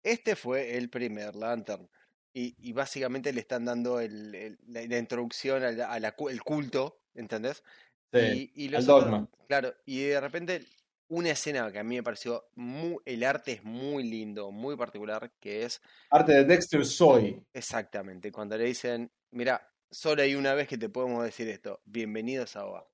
[0.04, 1.90] Este fue el primer Lantern.
[2.34, 7.64] Y, básicamente le están dando el, la, introducción al culto, ¿entendés?
[8.14, 9.28] Sí, y, los dogma.
[9.48, 10.66] Claro, y de repente
[11.08, 15.32] una escena que a mí me pareció muy, el arte es muy lindo, muy particular,
[15.40, 15.82] que es...
[16.10, 17.42] Arte de Dexter Soy.
[17.54, 22.56] Exactamente, cuando le dicen, mira, solo hay una vez que te podemos decir esto, bienvenidos
[22.56, 22.88] a OA.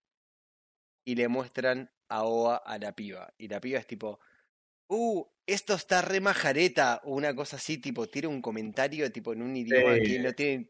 [1.04, 3.34] Y le muestran a OA a la piba.
[3.38, 4.20] Y la piba es tipo,
[4.88, 9.42] uh, esto está re majareta, o una cosa así, tipo, tiene un comentario tipo en
[9.42, 10.70] un idioma que no tiene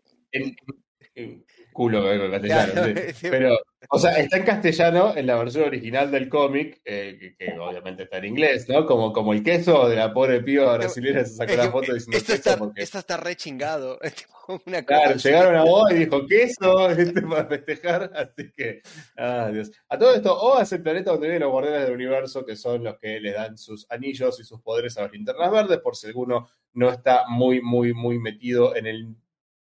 [1.74, 2.94] culo con castellano.
[3.22, 3.58] Pero,
[3.90, 8.18] o sea, está en castellano en la versión original del cómic, eh, que, obviamente está
[8.18, 8.86] en inglés, ¿no?
[8.86, 12.34] Como, como el queso de la pobre piba brasileña se sacó la foto diciendo esto
[12.34, 14.00] está, esto está re chingado.
[14.86, 18.82] claro, llegaron a vos y dijo queso este, para festejar, así que,
[19.18, 19.72] ah, Dios.
[19.90, 22.84] A todo esto, O es el planeta donde viven los guardianes del universo, que son
[22.84, 26.08] los que le dan sus anillos y sus poderes a las linternas verdes, por si
[26.08, 29.16] alguno no está muy, muy, muy metido en el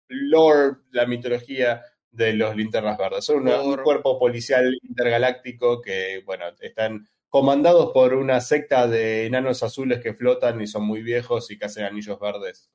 [0.07, 1.81] lore, la mitología
[2.11, 3.25] de los linternas verdes.
[3.25, 10.01] Son un cuerpo policial intergaláctico que, bueno, están comandados por una secta de enanos azules
[10.01, 12.69] que flotan y son muy viejos y que hacen anillos verdes.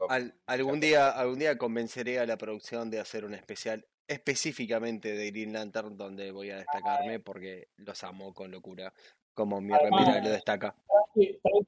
[0.47, 5.53] algún, día, algún día convenceré a la producción de hacer un especial específicamente de Green
[5.53, 8.93] Lantern donde voy a destacarme porque los amo con locura
[9.35, 10.75] como mi remera lo destaca.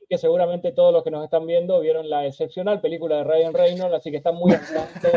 [0.09, 3.95] Que seguramente todos los que nos están viendo vieron la excepcional película de Ryan Reynolds,
[3.95, 5.11] así que están muy adelante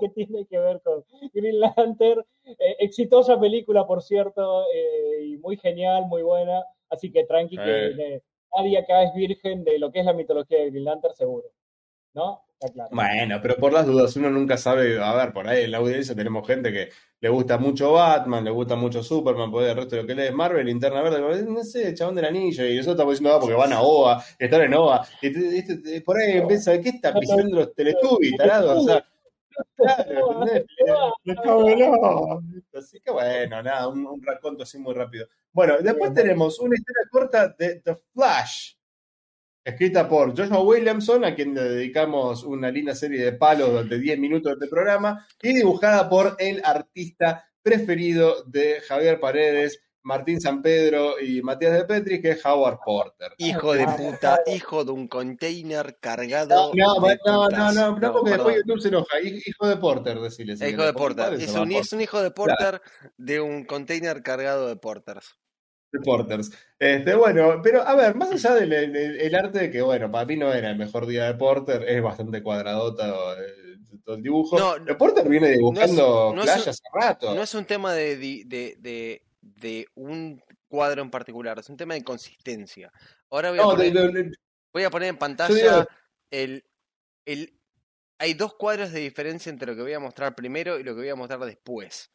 [0.00, 2.24] que tiene que ver con Green Lantern.
[2.44, 6.64] Eh, exitosa película, por cierto, eh, y muy genial, muy buena.
[6.88, 8.22] Así que tranqui, que
[8.56, 11.48] nadie acá es virgen de lo que es la mitología de Green Lantern, seguro.
[12.14, 12.42] ¿No?
[12.90, 15.02] Bueno, pero por las dudas, uno nunca sabe.
[15.02, 16.90] A ver, por ahí en la audiencia tenemos gente que
[17.20, 20.26] le gusta mucho Batman, le gusta mucho Superman, puede el resto de lo que lee
[20.28, 23.54] es Marvel, Linterna Verde, no sé, chabón del anillo, y nosotros estamos diciendo, ah, porque
[23.54, 28.36] van a OA, están en OA, y, por ahí empieza, ¿qué está pisando los Teletubbies,
[28.36, 28.80] tarado?
[28.80, 29.04] O sea,
[29.76, 30.44] claro,
[32.74, 35.26] Así que bueno, nada, un, un raconto así muy rápido.
[35.52, 38.74] Bueno, después tenemos una historia corta de The Flash
[39.70, 44.18] escrita por Joshua Williamson, a quien le dedicamos una linda serie de palos durante 10
[44.18, 50.62] minutos de este programa, y dibujada por el artista preferido de Javier Paredes, Martín San
[50.62, 53.32] Pedro y Matías de Petri, que es Howard Porter.
[53.36, 56.72] Hijo de puta, hijo de un container cargado.
[56.74, 56.94] No,
[57.26, 59.20] no, no, no, no, porque después YouTube se enoja.
[59.20, 60.54] Hijo de Porter, decirle.
[60.68, 61.34] Hijo de Porter.
[61.34, 62.80] Es un, es un, hijo de Porter
[63.18, 65.39] de un container cargado de Porters.
[65.92, 66.50] Reporters.
[66.78, 70.52] Este, bueno, pero a ver, más allá del el, arte, que bueno, para mí no
[70.52, 74.58] era el mejor día de Porter, es bastante cuadradota eh, todo el dibujo.
[74.58, 77.34] No, Porter viene dibujando no hace rato.
[77.34, 82.92] No es un tema de, de, un cuadro en particular, es un tema de consistencia.
[83.30, 84.30] Ahora voy a, poner,
[84.72, 85.86] voy a poner en pantalla
[86.30, 86.64] el,
[87.24, 87.56] el...
[88.18, 91.00] Hay dos cuadros de diferencia entre lo que voy a mostrar primero y lo que
[91.00, 92.10] voy a mostrar después.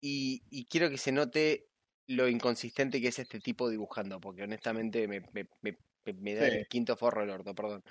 [0.00, 1.69] Y, y quiero que se note
[2.10, 6.96] lo inconsistente que es este tipo dibujando, porque honestamente me, me, me, da el quinto
[6.96, 7.84] forro el orto, perdón.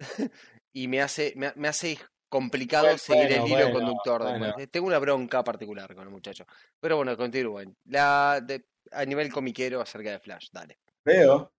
[0.72, 1.98] y me hace, me, hace
[2.28, 4.24] complicado seguir el hilo conductor.
[4.70, 6.44] Tengo una bronca particular con el muchacho.
[6.80, 7.76] Pero bueno, continúen.
[7.84, 8.44] La,
[8.92, 10.78] a nivel comiquero acerca de Flash, dale.
[11.04, 11.52] Veo.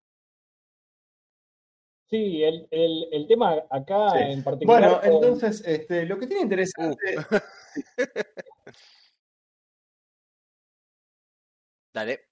[2.10, 4.82] Sí, el, el, el tema acá en particular.
[4.82, 7.16] Bueno, entonces, este, lo que tiene interesante.
[7.18, 7.38] Uh.
[11.94, 12.32] Dale.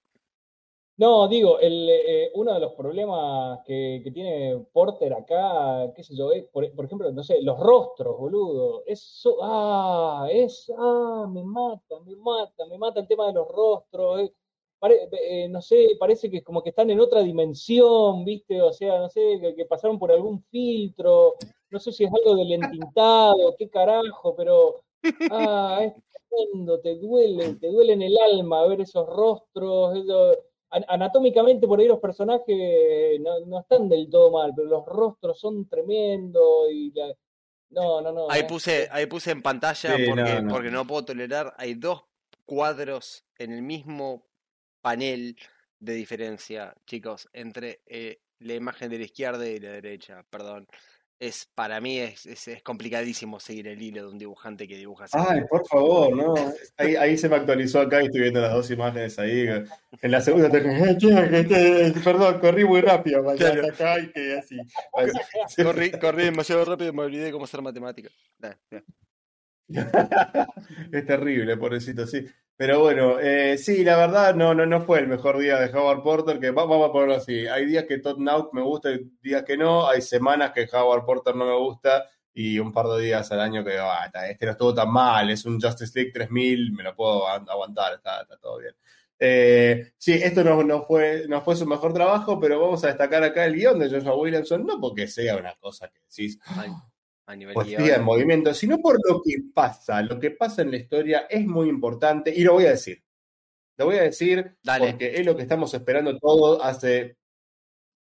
[1.00, 6.30] No, digo, el, eh, uno de los problemas que, tiene Porter acá, qué sé yo,
[6.30, 8.82] es, por, ejemplo, no sé, los rostros, boludo.
[8.84, 14.20] Eso, ah, es, ah, me mata, me mata, me mata el tema de los rostros.
[14.20, 14.32] Eh,
[15.12, 18.60] eh, no sé, parece que es como que están en otra dimensión, ¿viste?
[18.60, 21.34] O sea, no sé, que, pasaron por algún filtro.
[21.70, 24.82] no sé si es algo del entintado, qué carajo, pero
[25.30, 25.92] ah, es
[26.28, 29.98] tremendo, te duele, te duele en el alma ver esos rostros,
[30.70, 36.70] anatómicamente por ahí los personajes no, están del todo mal, pero los rostros son tremendos
[36.72, 36.92] y
[37.70, 38.30] no, no, no.
[38.30, 42.04] Ahí puse, ahí puse en pantalla porque, no, porque no puedo tolerar, hay dos
[42.44, 44.26] cuadros en el mismo
[44.80, 45.36] panel
[45.78, 50.66] de diferencia, chicos, entre eh, la imagen de la izquierda y la derecha, perdón
[51.20, 55.18] es para mí es, es, complicadísimo seguir el hilo de un dibujante que dibuja así.
[55.18, 56.34] Ay, por favor, no.
[56.78, 59.46] Ahí, ahí se me actualizó acá y estoy viendo las dos imágenes ahí.
[60.00, 60.62] En la segunda te
[62.02, 63.68] perdón, corrí muy rápido claro.
[63.68, 64.56] acá y que así.
[65.62, 68.08] corrí, corrí demasiado rápido y me olvidé cómo hacer matemática.
[70.92, 72.26] es terrible, pobrecito, sí.
[72.60, 76.02] Pero bueno, eh, sí, la verdad no, no, no fue el mejor día de Howard
[76.02, 77.46] Porter, que vamos a ponerlo así.
[77.46, 79.88] Hay días que Todd Nauk me gusta y días que no.
[79.88, 82.04] Hay semanas que Howard Porter no me gusta
[82.34, 85.46] y un par de días al año que ah, este no estuvo tan mal, es
[85.46, 88.74] un Justice League 3000, me lo puedo aguantar, está, todo bien.
[89.18, 93.24] Eh, sí, esto no, no, fue, no fue su mejor trabajo, pero vamos a destacar
[93.24, 96.38] acá el guion de Joshua Williamson, no porque sea una cosa que decís,
[97.30, 100.02] a nivel pues en movimiento, sino por lo que pasa.
[100.02, 103.02] Lo que pasa en la historia es muy importante y lo voy a decir.
[103.78, 107.16] Lo voy a decir porque es lo que estamos esperando todo hace,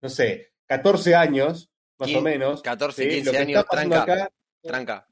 [0.01, 2.61] no sé, 14 años, más o menos.
[2.61, 4.31] 14, 15 años, tranca.
[4.63, 5.07] tranca.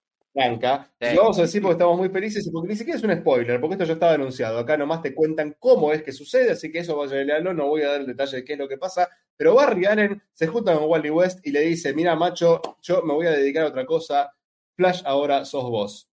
[0.99, 3.59] Y vamos a decir porque estamos muy felices y porque ni siquiera es un spoiler,
[3.59, 4.57] porque esto ya estaba anunciado.
[4.57, 7.67] Acá nomás te cuentan cómo es que sucede, así que eso vaya a leerlo, no
[7.67, 9.09] voy a dar el detalle de qué es lo que pasa.
[9.37, 13.13] Pero Barry Allen se junta con Wally West y le dice: Mira, macho, yo me
[13.13, 14.33] voy a dedicar a otra cosa.
[14.75, 16.09] Flash, ahora sos vos.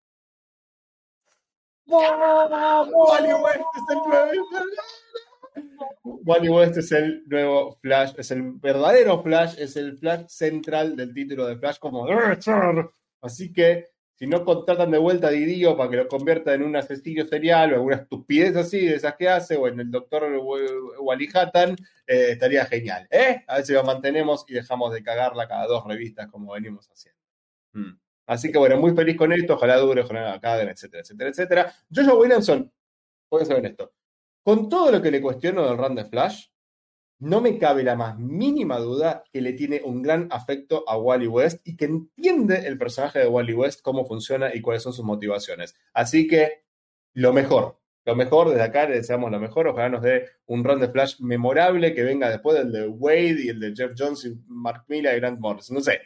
[1.86, 4.32] Wally West es el nuevo.
[6.04, 11.14] Wally West es el nuevo Flash, es el verdadero Flash, es el Flash central del
[11.14, 12.06] título de Flash, como
[13.22, 13.88] Así que
[14.20, 17.72] si no contratan de vuelta a Didio para que lo convierta en un asesino serial
[17.72, 20.24] o alguna estupidez así de esas que hace, o en el doctor
[21.00, 21.72] Wally Hattan,
[22.06, 23.08] eh, estaría genial.
[23.10, 23.46] ¿eh?
[23.48, 27.18] A ver si lo mantenemos y dejamos de cagarla cada dos revistas como venimos haciendo.
[27.72, 27.98] Mm.
[28.26, 31.74] Así que bueno, muy feliz con esto, ojalá dure, ojalá acaben, etcétera, etcétera, etcétera.
[31.90, 32.70] Joshua Williamson,
[33.32, 33.94] voy a saber esto.
[34.44, 36.49] Con todo lo que le cuestiono del run de Flash,
[37.20, 41.28] no me cabe la más mínima duda que le tiene un gran afecto a Wally
[41.28, 45.06] West y que entiende el personaje de Wally West, cómo funciona y cuáles son sus
[45.06, 45.76] motivaciones.
[45.94, 46.64] Así que
[47.14, 49.68] lo mejor, lo mejor desde acá le deseamos lo mejor.
[49.68, 53.50] Ojalá nos dé un run de Flash memorable que venga después del de Wade y
[53.50, 55.76] el de Jeff Jones y Mark Miller y Grant Morrison.
[55.76, 56.00] No sé,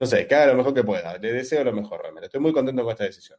[0.00, 1.18] no sé, que haga lo mejor que pueda.
[1.18, 2.26] Le deseo lo mejor realmente.
[2.26, 3.38] Estoy muy contento con esta decisión.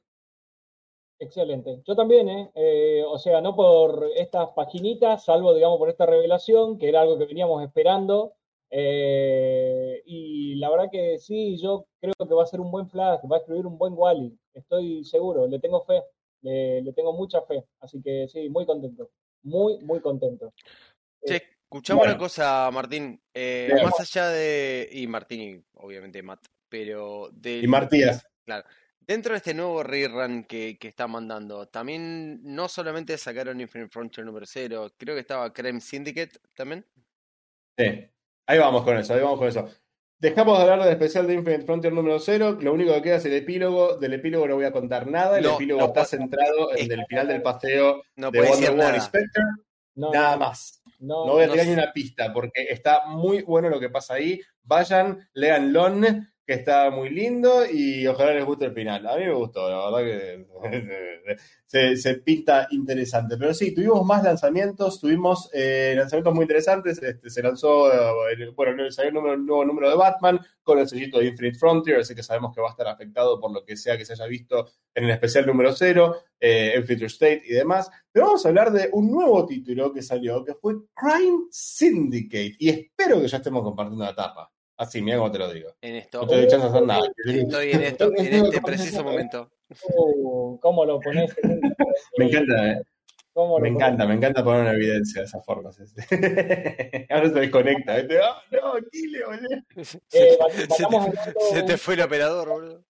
[1.22, 1.82] Excelente.
[1.86, 2.52] Yo también, ¿eh?
[2.56, 3.04] ¿eh?
[3.06, 7.26] O sea, no por estas paginitas, salvo, digamos, por esta revelación, que era algo que
[7.26, 8.36] veníamos esperando.
[8.72, 13.20] Eh, y la verdad que sí, yo creo que va a ser un buen Flash,
[13.30, 14.34] va a escribir un buen Wally.
[14.54, 16.02] Estoy seguro, le tengo fe,
[16.42, 17.66] le, tengo mucha fe.
[17.82, 19.10] Así que sí, muy contento.
[19.44, 20.54] Muy, muy contento.
[21.22, 23.22] Sí, eh, escuchamos una cosa, Martín.
[23.84, 24.88] más allá de.
[24.90, 27.30] Y Martín, obviamente Matt, pero.
[27.34, 28.26] De, y Martías.
[28.46, 28.66] Claro.
[29.10, 34.24] Dentro de este nuevo rerun que, que está mandando, también no solamente sacaron Infinite Frontier
[34.24, 36.86] número 0, creo que estaba Creme Syndicate también.
[37.76, 38.08] Sí,
[38.46, 39.68] ahí vamos con eso, ahí vamos con eso.
[40.20, 43.26] Dejamos de hablar del especial de Infinite Frontier número 0, lo único que queda es
[43.26, 47.04] el epílogo, del epílogo no voy a contar nada, el epílogo está centrado en el
[47.08, 49.44] final del paseo de Wonder Woman Spectre,
[49.96, 50.84] nada más.
[51.00, 54.40] No, voy a tirar ni una pista porque está muy bueno lo que pasa ahí.
[54.62, 55.90] Vayan, leanlo
[56.50, 59.06] que está muy lindo y ojalá les guste el final.
[59.06, 60.48] A mí me gustó, la verdad
[61.68, 63.38] que se, pinta interesante.
[63.38, 67.04] Pero sí, tuvimos más lanzamientos, tuvimos eh, lanzamientos muy interesantes.
[67.04, 71.28] Este, se lanzó, eh, bueno, salió un nuevo número de Batman con el sellito de
[71.28, 74.04] Infinite Frontier, así que sabemos que va a estar afectado por lo que sea que
[74.04, 77.92] se haya visto en el especial número 0, eh, en Future State y demás.
[78.12, 82.56] Pero vamos a hablar de un nuevo título que salió, que fue Crime Syndicate.
[82.58, 84.52] Y espero que ya estemos compartiendo la tapa.
[84.80, 85.76] Así, mira cómo te lo digo.
[85.82, 86.20] En esto.
[86.20, 87.02] No estoy echando a hacer nada.
[87.26, 89.52] Estoy en, esto, en este preciso momento.
[89.94, 91.36] Uh, ¿Cómo lo pones?
[92.18, 92.82] me encanta, ¿eh?
[93.62, 95.70] me encanta, me encanta poner una evidencia de esa forma.
[97.10, 97.98] Ahora se desconecta.
[97.98, 99.50] ¡Ah, no, Chile, boludo!
[100.14, 100.38] Eh,
[101.52, 102.82] se, te, fue el operador, boludo.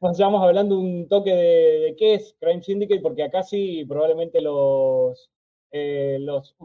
[0.00, 5.30] Vamos hablando un toque de, de, qué es Crime Syndicate, porque acá sí probablemente los,
[5.70, 6.56] eh, los,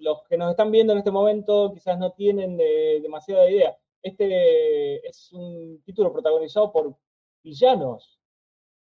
[0.00, 3.76] los, que nos están viendo en este momento quizás no tienen demasiada idea.
[4.02, 6.94] Este es un título protagonizado por
[7.42, 8.18] villanos.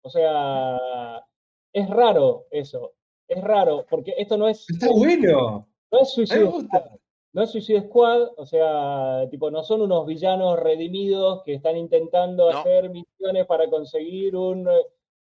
[0.02, 0.80] O sea,
[1.74, 2.94] es raro eso.
[3.28, 4.70] Es raro, porque esto no es.
[4.70, 5.68] Está bueno.
[5.92, 6.54] No es suicidio.
[7.34, 12.52] no es Suicide Squad, o sea, tipo, no son unos villanos redimidos que están intentando
[12.52, 12.58] No.
[12.58, 14.68] hacer misiones para conseguir un...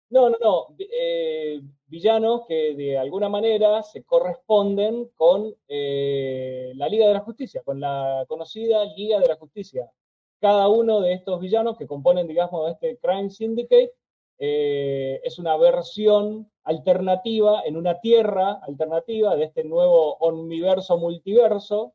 [0.10, 0.76] No, no, no.
[0.78, 7.64] eh, villanos que de alguna manera se corresponden con eh, la Liga de la Justicia,
[7.64, 9.90] con la conocida Liga de la Justicia.
[10.40, 13.94] Cada uno de estos villanos que componen, digamos, este Crime Syndicate
[14.38, 21.94] eh, es una versión alternativa en una tierra alternativa de este nuevo omniverso multiverso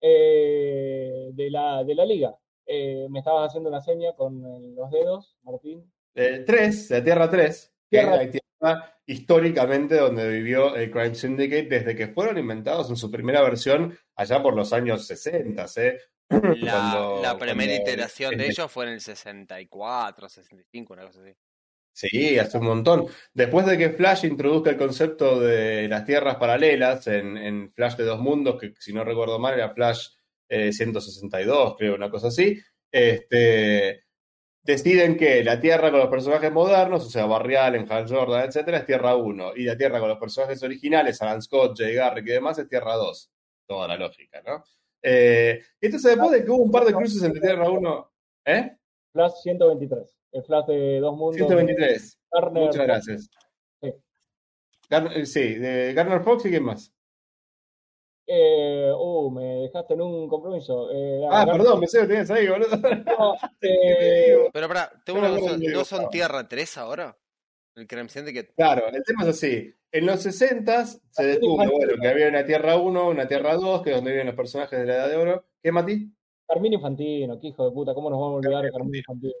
[0.00, 2.36] de, la, de la liga.
[2.66, 5.92] Me estabas haciendo una seña con los dedos, Martín.
[6.14, 11.14] Eh, 3, la Tierra 3, que Tierra- es la tierra históricamente donde vivió el Crime
[11.14, 15.98] Syndicate desde que fueron inventados en su primera versión allá por los años 60, ¿eh?
[16.30, 21.20] La, Cuando- la primera cuando- iteración de ellos fue en el 64, 65, una cosa
[21.22, 21.34] así.
[21.94, 23.06] Sí, hace un montón.
[23.34, 28.04] Después de que Flash introduzca el concepto de las tierras paralelas en, en Flash de
[28.04, 30.08] dos mundos, que si no recuerdo mal era Flash
[30.48, 32.58] eh, 162, creo, una cosa así,
[32.90, 34.01] este,
[34.62, 38.78] deciden que la tierra con los personajes modernos, o sea, Barrial, en Hal Jordan, etcétera,
[38.78, 42.32] es tierra 1, y la tierra con los personajes originales, Alan Scott, Jay Garrick y
[42.32, 43.30] demás, es tierra 2.
[43.66, 44.64] Toda la lógica, ¿no?
[45.02, 48.12] Eh, entonces, después de que hubo un par de cruces entre tierra 1,
[48.46, 48.76] ¿eh?
[49.12, 50.16] Flash 123.
[50.32, 51.36] El Flash de dos mundos.
[51.36, 52.18] 123.
[52.30, 53.30] Garner Muchas gracias.
[53.80, 53.92] Sí.
[55.24, 56.92] Sí, de Garner Fox y quién más.
[58.26, 60.90] Eh, uh, me dejaste en un compromiso.
[60.92, 62.76] Eh, Ah, Garner- perdón, pensé que lo tenías ahí, boludo.
[62.76, 63.68] No, ¿Qué
[64.32, 64.48] eh?
[64.52, 66.08] Pero pará, tengo No una cosa, ¿no son.
[66.10, 67.16] Tierra 3 ahora?
[67.74, 68.52] El Crime Syndicate.
[68.54, 69.74] Claro, el tema es así.
[69.90, 73.90] En los 60 se descubre, bueno, que había una Tierra 1, una Tierra 2, que
[73.90, 75.44] es donde viven los personajes de la Edad de Oro.
[75.62, 76.10] ¿Qué, Mati?
[76.46, 79.32] Carmine Infantino, qué hijo de puta, ¿cómo nos vamos a olvidar de Carmine Infantino?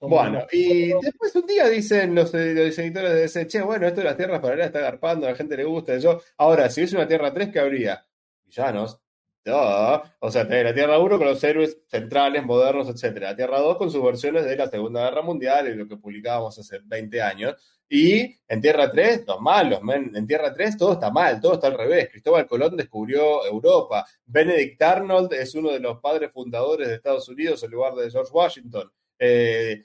[0.00, 4.06] Bueno, y después un día dicen los, los editores de DC, che, bueno, esto de
[4.06, 5.96] las tierras paralelas está garpando, a la gente le gusta.
[5.98, 8.06] Yo, ahora, si hubiese una Tierra 3, ¿qué habría?
[8.46, 9.00] Villanos.
[9.44, 10.00] Duh.
[10.20, 13.30] O sea, tenés la Tierra 1 con los héroes centrales, modernos, etcétera.
[13.30, 16.58] La Tierra 2 con sus versiones de la Segunda Guerra Mundial y lo que publicábamos
[16.58, 17.54] hace 20 años.
[17.88, 19.80] Y en Tierra 3, los malos.
[20.14, 22.08] En Tierra 3 todo está mal, todo está al revés.
[22.10, 24.06] Cristóbal Colón descubrió Europa.
[24.24, 28.32] Benedict Arnold es uno de los padres fundadores de Estados Unidos en lugar de George
[28.32, 28.90] Washington.
[29.18, 29.84] Eh,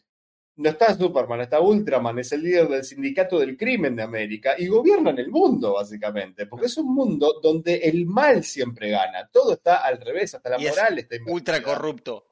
[0.60, 4.68] no está Superman, está Ultraman, es el líder del sindicato del crimen de América y
[4.68, 9.78] gobiernan el mundo, básicamente, porque es un mundo donde el mal siempre gana, todo está
[9.78, 11.16] al revés, hasta la Y es moral está.
[11.28, 12.26] Ultra corrupto.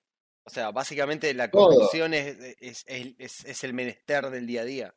[0.44, 2.86] O sea, básicamente la corrupción es, es-
[3.46, 4.96] es el menester del día a día.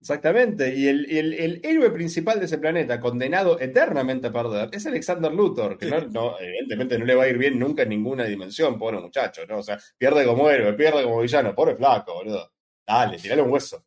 [0.00, 4.86] Exactamente, y el, el- el héroe principal de ese planeta, condenado eternamente a perder, es
[4.86, 8.24] Alexander Luthor, que no, no, evidentemente no le va a ir bien nunca en ninguna
[8.24, 9.58] dimensión, pobre muchacho, ¿no?
[9.58, 12.50] O sea, pierde como héroe, pierde como villano, pobre flaco, boludo.
[12.86, 13.84] Dale, tirale un hueso.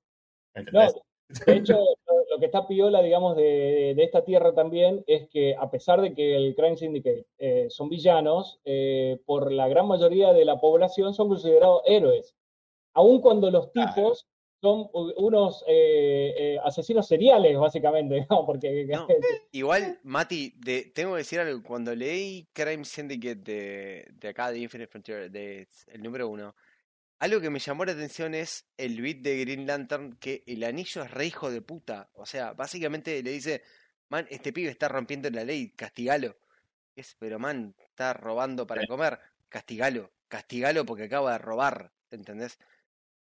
[0.53, 0.87] ¿Me No,
[1.47, 1.79] de hecho,
[2.29, 6.13] lo, que está piola, digamos, de, de esta tierra también es que a pesar de
[6.13, 11.15] que el Crime Syndicate eh, son villanos, eh, por la gran mayoría de la población
[11.15, 12.35] son considerados héroes.
[12.93, 14.27] Aun cuando los tipos
[14.63, 18.45] son unos eh, eh, asesinos seriales, básicamente, ¿no?
[18.45, 19.05] Porque No.
[19.51, 21.61] Igual, Mati, de, tengo que decir algo.
[21.61, 26.55] Cuando leí Crime Syndicate de, de acá, de Infinite Frontier, de el número uno,
[27.19, 31.03] algo que me llamó la atención es el beat de Green Lantern, que el anillo
[31.03, 32.09] es re hijo de puta.
[32.13, 33.63] O sea, básicamente le dice,
[34.07, 36.37] man, este pibe está rompiendo la ley, castigalo.
[36.95, 42.57] Es, pero man, está robando para comer, castigalo, castigalo porque acaba de robar, ¿entendés?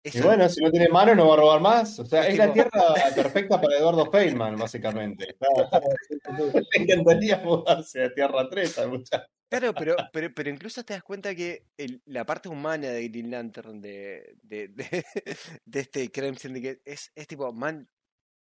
[0.05, 1.99] Y bueno, si no tiene mano no va a robar más.
[2.01, 2.71] O sea, Es es la tierra
[3.15, 5.37] perfecta para Eduardo Feynman, básicamente.
[6.77, 9.27] Me encantaría mudarse a Tierra 3 al muchacho.
[9.49, 13.31] Claro, pero, pero, pero incluso te das cuenta que el- la parte humana de Green
[13.31, 15.05] Lantern de, de, de,
[15.65, 17.87] de este Crime Syndicate es, es tipo, man,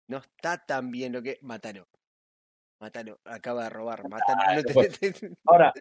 [0.08, 1.40] no está tan bien lo que.
[1.42, 1.88] Mátalo.
[2.82, 4.62] Mátalo, acaba de robar, mátalo.
[4.62, 5.12] no te-.
[5.46, 5.74] Ahora,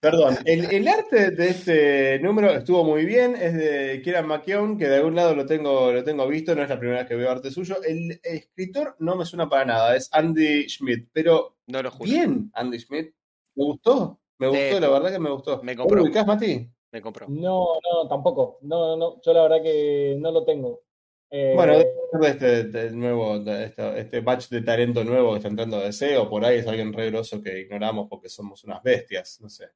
[0.00, 4.86] perdón, el, el arte de este número estuvo muy bien, es de Kieran McKeown, que
[4.88, 7.30] de algún lado lo tengo, lo tengo visto, no es la primera vez que veo
[7.30, 7.76] arte suyo.
[7.82, 12.04] El escritor no me suena para nada, es Andy Schmidt, pero no lo juro.
[12.04, 13.12] bien, Andy Schmidt.
[13.56, 14.80] Me gustó, me gustó, Sí.
[14.80, 15.62] la verdad que me gustó.
[15.64, 15.96] Me ¿Vos compró.
[15.98, 16.70] lo ubicás, Mati?
[16.92, 17.26] Me compró.
[17.28, 18.58] No, no, tampoco.
[18.62, 20.82] No, no, yo la verdad que no lo tengo.
[21.30, 21.74] Eh, Bueno,
[22.22, 26.28] este, del nuevo, este, este batch de talento nuevo que está entrando a DC, o
[26.28, 29.68] por ahí es alguien re grosso que ignoramos porque somos unas bestias, no sé.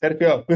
[0.00, 0.44] Sergio.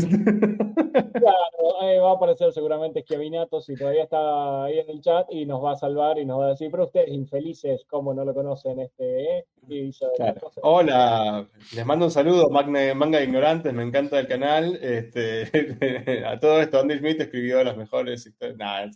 [0.93, 5.47] Claro, eh, va a aparecer seguramente Schiavinato si todavía está ahí en el chat y
[5.47, 8.35] nos va a salvar y nos va a decir, pero ustedes infelices, ¿cómo no lo
[8.35, 9.39] conocen este?
[9.39, 9.47] eh?
[9.69, 10.51] Y Claro.
[10.63, 14.79] Hola, les mando un saludo, Manga de Ignorantes, me encanta el canal.
[14.83, 15.45] Este,
[16.27, 18.59] a todo esto, Andy Smith escribió las mejores historias.
[18.59, 18.91] Nah.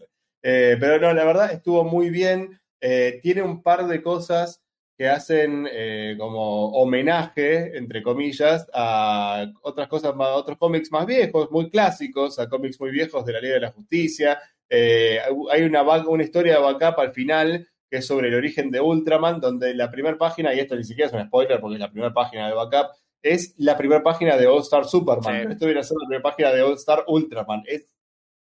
[0.48, 2.60] Eh, pero no, la verdad estuvo muy bien.
[2.81, 4.62] Eh, tiene un par de cosas
[4.97, 11.51] que hacen eh, como homenaje, entre comillas, a otras cosas, a otros cómics más viejos,
[11.51, 14.39] muy clásicos, a cómics muy viejos de la Liga de la Justicia.
[14.70, 15.18] Eh,
[15.51, 19.40] hay una, una historia de backup al final que es sobre el origen de Ultraman,
[19.40, 22.14] donde la primera página, y esto ni siquiera es un spoiler porque es la primera
[22.14, 25.51] página de backup, es la primera página de All Star Superman.
[25.51, 27.64] Esto viene a ser la primera página de All Star Ultraman.
[27.66, 27.89] Es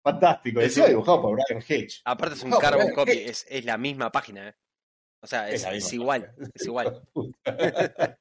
[0.03, 0.59] fantástico.
[0.61, 2.01] Es dibujado por Brian Hitch.
[2.05, 4.49] Aparte es un carbon copy, es, es, la misma página.
[4.49, 4.55] ¿eh?
[5.23, 7.01] O sea, es, es, igual, es igual.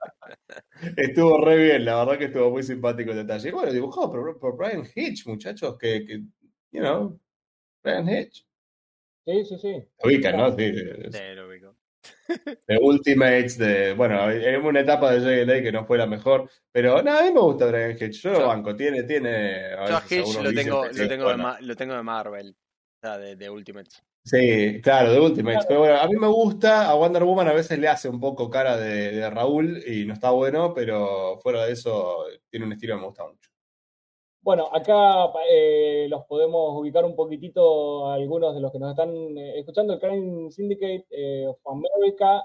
[0.97, 3.51] estuvo re bien, la verdad que estuvo muy simpático el detalle.
[3.52, 6.19] Bueno, dibujado por, por Brian Hitch, muchachos, que, que,
[6.73, 7.19] you know,
[7.82, 8.47] Brian Hitch.
[9.24, 9.85] Sí, sí, sí.
[10.02, 10.55] Ubica, ¿no?
[10.57, 11.74] Sí, sí lo ubico.
[12.66, 13.93] De Ultimates, de.
[13.94, 17.32] Bueno, en una etapa de JLA que no fue la mejor, pero no, a mí
[17.32, 18.22] me gusta Brian Hitch.
[18.22, 19.02] Yo lo banco, tiene.
[19.02, 23.18] tiene yo a Hitch lo tengo, lo, tengo de, lo tengo de Marvel, o sea,
[23.18, 24.02] de, de Ultimates.
[24.24, 25.66] Sí, claro, de Ultimates.
[25.66, 28.48] Pero bueno, a mí me gusta, a Wonder Woman a veces le hace un poco
[28.48, 32.94] cara de, de Raúl y no está bueno, pero fuera de eso tiene un estilo
[32.94, 33.49] que me gusta mucho.
[34.43, 39.59] Bueno, acá eh, los podemos ubicar un poquitito algunos de los que nos están eh,
[39.59, 39.93] escuchando.
[39.93, 42.45] El Crime Syndicate eh, of America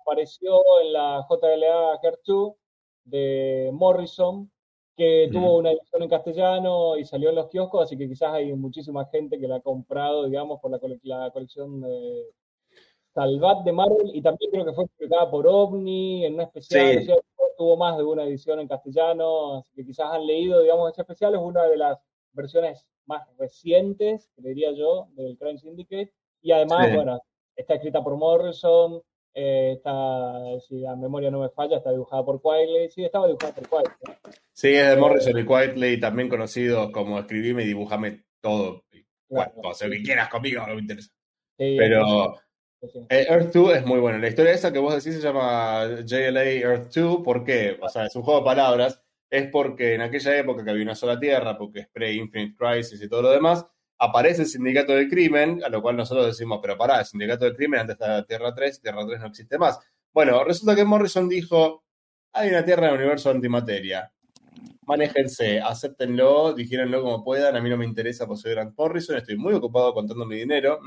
[0.00, 2.52] apareció en la JLA Her 2
[3.04, 4.50] de Morrison,
[4.96, 8.54] que tuvo una edición en castellano y salió en los kioscos, así que quizás hay
[8.54, 12.30] muchísima gente que la ha comprado, digamos, por la, la colección de
[13.14, 17.06] Salvat de Marvel y también creo que fue publicada por OVNI en una especial
[17.56, 21.34] tuvo más de una edición en castellano, así que quizás han leído, digamos, este especial,
[21.34, 21.98] es una de las
[22.32, 26.12] versiones más recientes, creería yo, del Crime Syndicate,
[26.42, 27.20] y además, bueno,
[27.56, 29.02] está escrita por Morrison,
[29.34, 33.54] eh, está, si la memoria no me falla, está dibujada por Quietly, sí, estaba dibujada
[33.54, 34.14] por Quietly.
[34.52, 38.84] Sí, es de Morrison y Quietly, también conocido como escribime y dibujame todo,
[39.28, 41.10] bueno, o sea, lo que quieras conmigo, no me interesa.
[41.56, 42.34] Pero...
[43.08, 44.18] Eh, Earth 2 es muy bueno.
[44.18, 47.22] La historia esa que vos decís se llama JLA Earth 2.
[47.24, 47.78] ¿Por qué?
[47.80, 49.00] O sea, es un juego de palabras.
[49.30, 53.08] Es porque en aquella época que había una sola Tierra, porque es pre-Infinite Crisis y
[53.08, 53.66] todo lo demás,
[53.98, 57.56] aparece el Sindicato del Crimen, a lo cual nosotros decimos, pero pará, el Sindicato del
[57.56, 59.78] Crimen antes estaba Tierra 3 Tierra 3 no existe más.
[60.12, 61.84] Bueno, resulta que Morrison dijo,
[62.32, 64.13] hay una Tierra en el universo antimateria
[64.86, 69.36] manéjense, acéptenlo, dijéronlo como puedan, a mí no me interesa por ser Grant Morrison, estoy
[69.36, 70.80] muy ocupado contando mi dinero,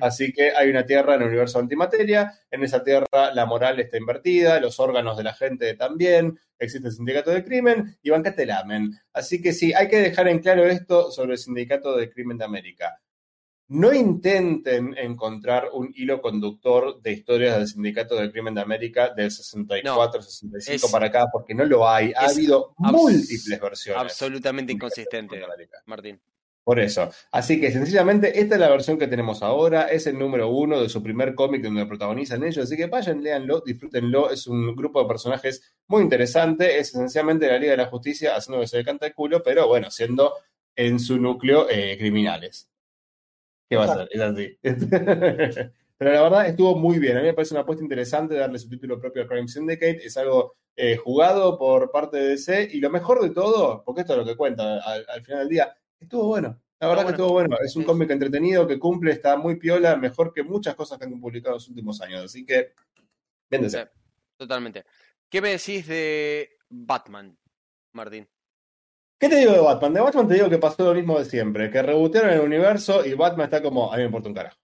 [0.00, 3.96] así que hay una tierra en el universo antimateria, en esa tierra la moral está
[3.96, 8.92] invertida, los órganos de la gente también, existe el sindicato de crimen y bancate lamen.
[9.12, 12.44] Así que sí, hay que dejar en claro esto sobre el sindicato de crimen de
[12.44, 13.00] América
[13.68, 19.30] no intenten encontrar un hilo conductor de historias del Sindicato del Crimen de América del
[19.30, 22.12] 64, 65 para acá, porque no lo hay.
[22.14, 24.02] Ha habido múltiples versiones.
[24.02, 25.40] Absolutamente inconsistente,
[25.86, 26.20] Martín.
[26.64, 27.10] Por eso.
[27.30, 29.88] Así que sencillamente esta es la versión que tenemos ahora.
[29.88, 32.64] Es el número uno de su primer cómic donde protagonizan ellos.
[32.64, 34.30] Así que vayan, léanlo, disfrútenlo.
[34.30, 36.78] Es un grupo de personajes muy interesante.
[36.78, 39.68] Es esencialmente la Liga de la Justicia haciendo que se le canta el culo, pero
[39.68, 40.32] bueno, siendo
[40.74, 42.70] en su núcleo eh, criminales.
[43.74, 44.08] ¿Qué va a ser?
[44.10, 44.58] Es así.
[45.96, 47.16] Pero la verdad estuvo muy bien.
[47.16, 50.04] A mí me parece una apuesta interesante darle su título propio a Crime Syndicate.
[50.04, 52.70] Es algo eh, jugado por parte de DC.
[52.72, 55.76] Y lo mejor de todo, porque esto es lo que cuenta al, final del día,
[55.98, 56.60] estuvo bueno.
[56.80, 57.56] La verdad que estuvo bueno.
[57.64, 61.20] Es un cómic entretenido que cumple, está muy piola, mejor que muchas cosas que han
[61.20, 62.24] publicado en los últimos años.
[62.24, 62.72] Así que,
[63.48, 63.88] véndese.
[64.36, 64.84] totalmente.
[65.28, 67.38] ¿Qué me decís de Batman,
[67.92, 68.28] Martín?
[69.24, 69.94] ¿Qué te digo de Batman?
[69.94, 73.14] De Batman te digo que pasó lo mismo de siempre, que rebotearon el universo y
[73.14, 74.58] Batman está como, a mí me importa un carajo.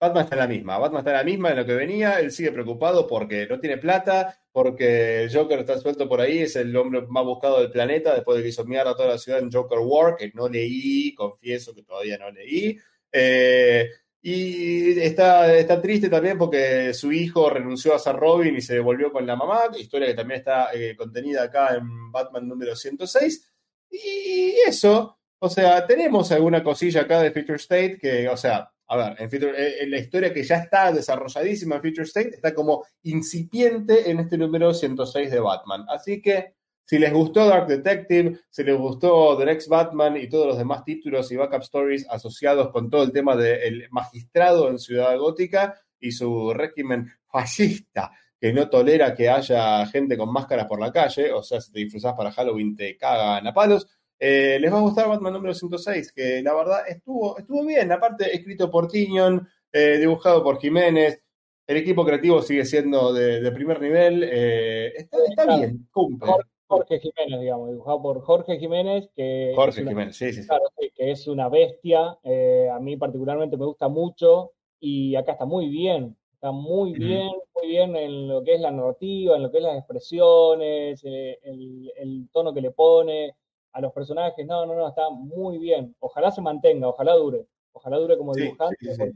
[0.00, 2.32] Batman está en la misma, Batman está en la misma en lo que venía, él
[2.32, 7.02] sigue preocupado porque no tiene plata, porque Joker está suelto por ahí, es el hombre
[7.02, 9.78] más buscado del planeta después de que hizo mierda a toda la ciudad en Joker
[9.78, 12.76] War, que no leí, confieso que todavía no leí.
[13.12, 13.88] Eh,
[14.26, 19.12] y está, está triste también porque su hijo renunció a ser Robin y se devolvió
[19.12, 23.52] con la mamá, historia que también está eh, contenida acá en Batman número 106.
[23.90, 28.96] Y eso, o sea, tenemos alguna cosilla acá de Future State que, o sea, a
[28.96, 32.86] ver, en, eh, en, la historia que ya está desarrolladísima en Future State está como
[33.02, 35.84] incipiente en este número 106 de Batman.
[35.86, 40.46] Así que si les gustó Dark Detective, si les gustó The Next Batman y todos
[40.46, 45.16] los demás títulos y backup stories asociados con todo el tema del magistrado en Ciudad
[45.18, 50.92] Gótica y su régimen fascista que no tolera que haya gente con máscaras por la
[50.92, 53.86] calle, o sea, si te disfrazás para Halloween te cagan a palos,
[54.18, 58.36] eh, les va a gustar Batman número 106, que la verdad estuvo, estuvo bien, aparte
[58.36, 61.22] escrito por Tinion, eh, dibujado por Jiménez,
[61.66, 66.30] el equipo creativo sigue siendo de, primer nivel, eh, está, está bien, cumple.
[66.66, 70.48] Jorge Jiménez, digamos, dibujado por Jorge Jiménez, que, Jorge es, una, Jiménez, sí, sí,
[70.94, 72.18] que es una bestia.
[72.22, 77.30] Eh, a mí particularmente me gusta mucho y acá está muy bien, Está muy bien,
[77.54, 81.38] muy bien en lo que es la narrativa, en lo que es las expresiones, eh,
[81.42, 83.34] el, tono que le pone
[83.72, 84.46] a los personajes.
[84.46, 85.96] No, no, no, está muy bien.
[86.00, 87.46] Ojalá se mantenga, ojalá dure.
[87.72, 89.14] Ojalá dure como dibujante porque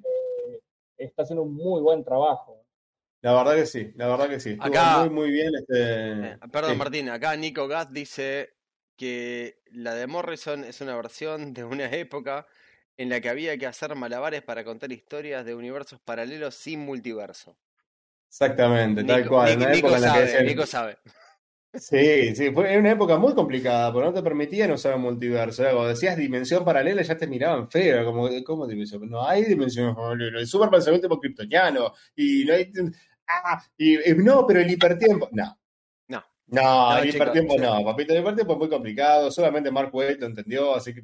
[0.96, 2.57] está haciendo un muy buen trabajo.
[3.20, 4.56] La verdad que sí, la verdad que sí.
[4.60, 5.50] acá, muy, muy bien.
[5.54, 6.32] Este...
[6.32, 8.54] Eh, perdón, Martín, acá Nico Gatt dice
[8.96, 12.46] que la de Morrison es una versión de una época
[12.96, 17.56] en la que había que hacer malabares para contar historias de universos paralelos sin multiverso.
[18.28, 19.58] Exactamente, tal cual.
[19.70, 20.98] Nico, sabe, Nico sabe.
[21.74, 25.62] Sí, sí, fue una época muy complicada, porque no te permitían usar multiverso.
[25.64, 29.08] Cuando decías dimensión paralela ya te miraban feo, como, ¿cómo dimensión?
[29.08, 32.72] No hay dimensión paralela, el super pensamiento por kryptoniano, y no hay...
[33.28, 35.58] Ah, y, no, pero el hipertiempo, no.
[36.08, 36.24] No.
[36.46, 40.74] No, el hipertiempo no, papito, el hipertiempo es muy complicado, solamente Mark Waid lo entendió,
[40.74, 41.02] así que,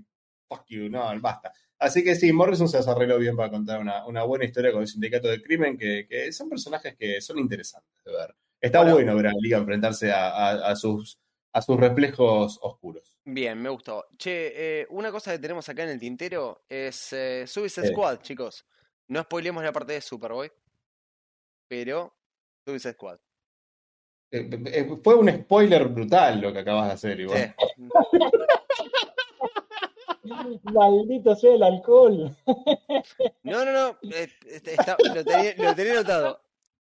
[0.48, 1.52] fuck you, no, basta.
[1.78, 5.28] Así que sí, Morrison se desarrolló bien para contar una, buena historia con el sindicato
[5.28, 8.34] de crimen, que, son personajes que son interesantes de ver.
[8.64, 11.18] Está bueno, ver a la liga enfrentarse a, sus,
[11.52, 13.18] a sus reflejos oscuros.
[13.26, 14.06] Bien, me gustó.
[14.16, 18.64] Che, eh, una cosa que tenemos acá en el tintero es eh, Suicide Squad, chicos.
[19.08, 20.50] No spoilemos la parte de Superboy,
[21.68, 22.14] pero
[22.64, 23.18] Suicide Squad.
[24.30, 27.54] Eh, eh, fue un spoiler brutal lo que acabas de hacer, igual.
[30.62, 32.34] Maldito sea el alcohol.
[33.42, 33.98] No, no, no.
[34.10, 34.76] Eh, este,
[35.14, 36.40] lo, tenía, lo, tenía, notado.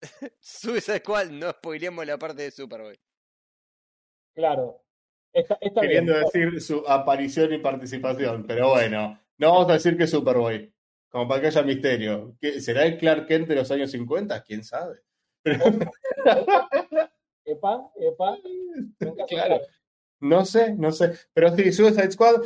[0.39, 2.99] Suicide Squad, no spoilemos la parte de Superboy.
[4.33, 4.83] Claro.
[5.79, 10.73] Queriendo decir su aparición y participación, pero bueno, no vamos a decir que es Superboy,
[11.09, 12.35] como para que haya misterio.
[12.59, 14.43] ¿Será el Clark Kent de los años 50?
[14.43, 15.01] ¿Quién sabe?
[17.45, 18.37] epa, epa.
[19.27, 19.59] Claro.
[20.19, 21.13] No sé, no sé.
[21.33, 22.43] Pero sí, Suicide Squad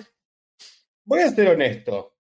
[1.06, 2.15] Voy a ser honesto.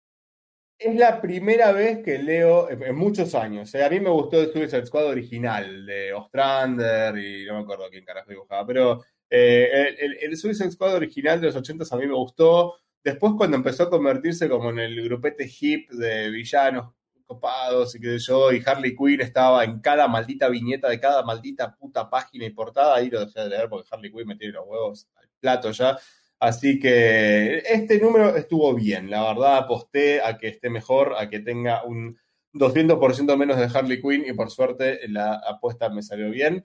[0.77, 3.73] Es la primera vez que leo en muchos años.
[3.75, 7.89] Eh, a mí me gustó el Suicide Squad original de Ostrander y no me acuerdo
[7.89, 12.07] quién carajo dibujaba, pero eh, el, el, Suicide Squad original de los 80 a mí
[12.07, 12.75] me gustó.
[13.01, 16.93] Después, cuando empezó a convertirse como en el grupete hip de villanos
[17.25, 21.23] copados y qué sé yo, y Harley Quinn estaba en cada maldita viñeta de cada
[21.23, 24.53] maldita puta página y portada, ahí lo dejé de leer porque Harley Quinn me tiene
[24.53, 25.97] los huevos al plato ya.
[26.39, 31.39] Así que este número estuvo bien, la verdad aposté a que esté mejor, a que
[31.39, 32.17] tenga un
[32.53, 36.63] 200% menos de Harley Quinn y por suerte la apuesta me salió bien.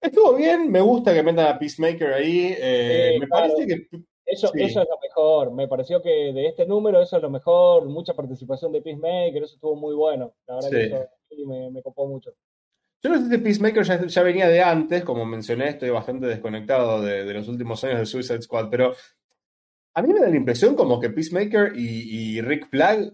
[0.00, 2.54] Estuvo bien, me gusta que metan a Peacemaker ahí.
[2.58, 3.88] Eh, me parece que.
[4.24, 5.52] Eso, eso es lo mejor.
[5.52, 7.86] Me pareció que de este número eso es lo mejor.
[7.86, 10.34] Mucha participación de Peacemaker, eso estuvo muy bueno.
[10.46, 12.34] La verdad que eso me, me copó mucho.
[13.06, 17.32] Yo no sé si Peacemaker ya, venía de antes, como mencioné, estoy bastante desconectado de,
[17.32, 18.96] los últimos años de Suicide Squad, pero
[19.94, 23.12] a mí me da la impresión como que Peacemaker y, Rick Flag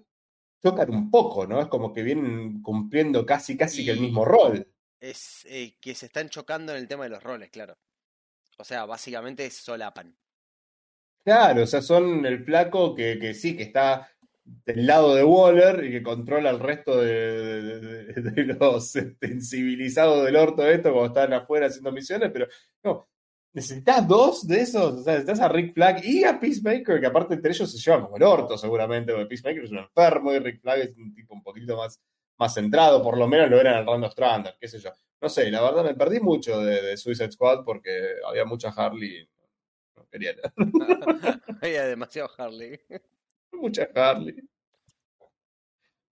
[0.62, 1.60] tocan un poco, ¿no?
[1.60, 4.66] Es como que vienen cumpliendo casi, casi que el mismo rol.
[4.98, 7.76] Es eh, que se están chocando en el tema de los roles, claro.
[8.56, 10.16] O sea, básicamente solapan.
[11.22, 14.10] Claro, o sea, son el flaco que, que sí, que está
[14.44, 20.74] del lado de Waller y que controla el resto de, los sensibilizados del orto de
[20.74, 22.46] esto cuando están afuera haciendo misiones, pero
[22.82, 23.08] no,
[23.52, 27.34] necesitas dos de esos, o sea, necesitas a Rick Flag y a Peacemaker, que aparte
[27.34, 30.60] entre ellos se llevan como el orto seguramente, porque Peacemaker es un enfermo y Rick
[30.60, 32.00] Flag es un tipo un poquito más,
[32.38, 34.90] más centrado, por lo menos lo era en el Random Strander, qué sé yo.
[35.20, 39.28] No sé, la verdad me perdí mucho de, Suicide Squad porque había mucha Harley.
[39.94, 40.34] No quería
[41.62, 42.80] había demasiado Harley.
[43.52, 44.34] Mucha Harley.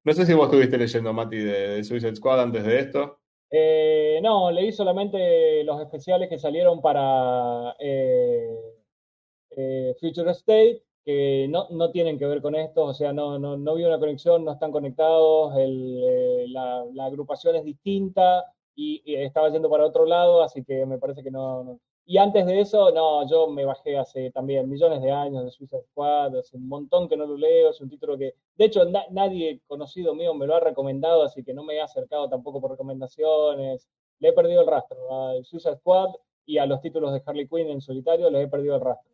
[0.02, 3.18] No sé si vos estuviste leyendo, Mati, de, Suicide Squad antes de esto.
[3.50, 8.56] Eh, no, leí solamente los especiales que salieron para eh,
[9.50, 13.56] eh, Future State, que no, no, tienen que ver con esto, o sea, no, no,
[13.56, 18.44] no vi una conexión, no están conectados, la, agrupación es distinta
[18.74, 21.80] y, estaba yendo para otro lado, así que me parece que no,
[22.10, 25.84] y antes de eso, no, yo me bajé hace también millones de años de Suicide
[25.92, 29.60] Squad, hace un montón que no lo leo, es un título que, de hecho, nadie
[29.68, 33.88] conocido mío me lo ha recomendado, así que no me he acercado tampoco por recomendaciones.
[34.18, 36.08] Le he perdido el rastro a Suicide Squad
[36.46, 39.12] y a los títulos de Harley Quinn en solitario les he perdido el rastro.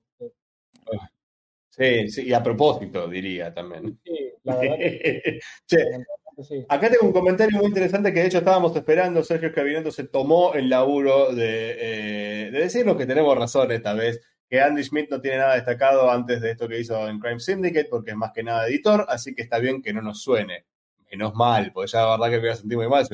[1.68, 4.00] Sí, sí, y a propósito, diría también.
[4.06, 4.76] Sí, la verdad.
[6.68, 9.24] Acá tengo un comentario muy interesante que de hecho estábamos esperando.
[9.24, 14.20] Sergio Cabineto se tomó el laburo de, eh, de decirnos que tenemos razón esta vez,
[14.48, 17.88] que Andy Schmidt no tiene nada destacado antes de esto que hizo en Crime Syndicate,
[17.90, 20.66] porque es más que nada editor, así que está bien que no nos suene.
[21.10, 23.06] Menos mal, porque ya la verdad que me iba a sentir muy mal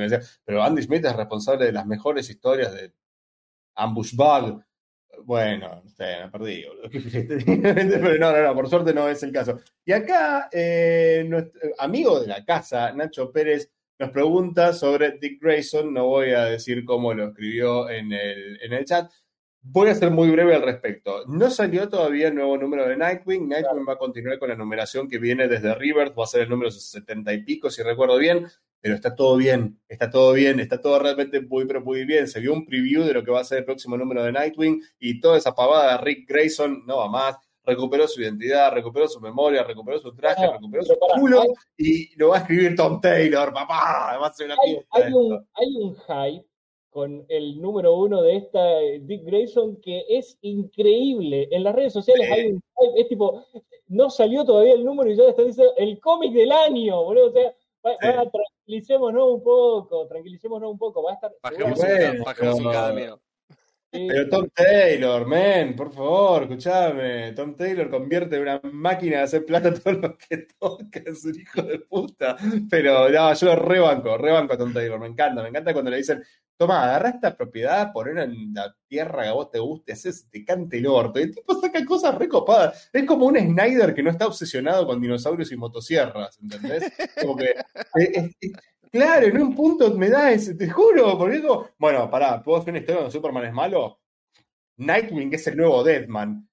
[0.45, 2.93] pero Andy Schmidt es responsable de las mejores historias de
[3.75, 4.65] Ambush Bug,
[5.25, 6.65] bueno, no sé, me perdí.
[7.63, 9.61] Pero no, no, no, por suerte no es el caso.
[9.85, 15.93] Y acá, eh, nuestro amigo de la casa, Nacho Pérez, nos pregunta sobre Dick Grayson.
[15.93, 19.11] No voy a decir cómo lo escribió en el, en el chat.
[19.65, 21.25] Voy a ser muy breve al respecto.
[21.27, 23.49] No salió todavía el nuevo número de Nightwing.
[23.49, 26.19] Nightwing va a continuar con la numeración que viene desde Rebirth.
[26.19, 28.49] Va a ser el número 70 y pico, si recuerdo bien.
[28.83, 32.27] Pero está todo bien, está todo bien, está todo realmente muy, pero muy bien.
[32.27, 34.83] Se vio un preview de lo que va a ser el próximo número de Nightwing
[34.99, 39.21] y toda esa pavada de Rick Grayson no va más recuperó su identidad, recuperó su
[39.21, 41.49] memoria, recuperó su traje, recuperó su culo hay-
[41.79, 44.19] y lo va a escribir Tom Taylor, papá.
[44.21, 46.47] Va a ser una Hay, hay un, hay un hype
[46.91, 51.47] con el número uno de esta eh, Dick Grayson que es increíble.
[51.53, 52.33] En las redes sociales Sí.
[52.33, 53.45] hay un hype, es tipo,
[53.87, 57.29] no salió todavía el número y ya está diciendo el cómic del año, boludo.
[57.29, 57.55] O sea,
[57.85, 58.31] va- Sí.
[58.33, 61.03] tranquilicémonos un poco, tranquilicémonos un poco.
[61.03, 61.33] Va a estar.
[61.43, 63.21] Bajemos, un, Bueno, bajemos un pero- cambio.
[63.93, 67.33] Pero Tom Taylor, man, por favor, escúchame.
[67.33, 71.39] Tom Taylor convierte en una máquina de hacer plata todo lo que toca, es un
[71.39, 72.37] hijo de puta.
[72.71, 75.99] Pero no, yo lo rebanco, rebanco a Tom Taylor, me encanta, me encanta cuando le
[75.99, 76.23] dicen,
[76.57, 80.43] toma, agarra esta propiedad, ponela en la tierra que a vos te guste, haces, te
[80.43, 81.21] cante el orto.
[81.21, 82.89] Y el tipo saca cosas recopadas.
[82.95, 86.91] Es como un Snyder que no está obsesionado con dinosaurios y motosierras, ¿entendés?
[87.21, 87.51] Como que.
[87.51, 88.53] eh, eh,
[88.93, 92.71] Claro, en un punto me da ese, te juro, porque digo, bueno, pará, ¿puedo hacer
[92.73, 94.01] una historia donde Superman es malo?
[94.79, 96.49] Nightwing es el nuevo Deadman.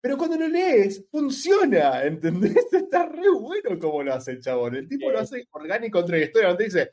[0.00, 2.56] Pero cuando lo lees, funciona, ¿entendés?
[2.72, 4.76] Está re bueno como lo hace el chabón.
[4.76, 6.92] El tipo lo hace orgánico contra la historia, donde dice,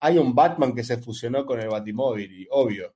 [0.00, 2.94] hay un Batman que se fusionó con el Batimóvil, y obvio.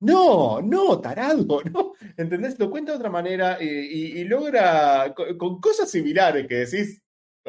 [0.00, 1.92] No, no, tarado, ¿no?
[2.16, 2.58] ¿Entendés?
[2.58, 7.02] Lo cuenta de otra manera y, y- y logra, con, con cosas similares que decís,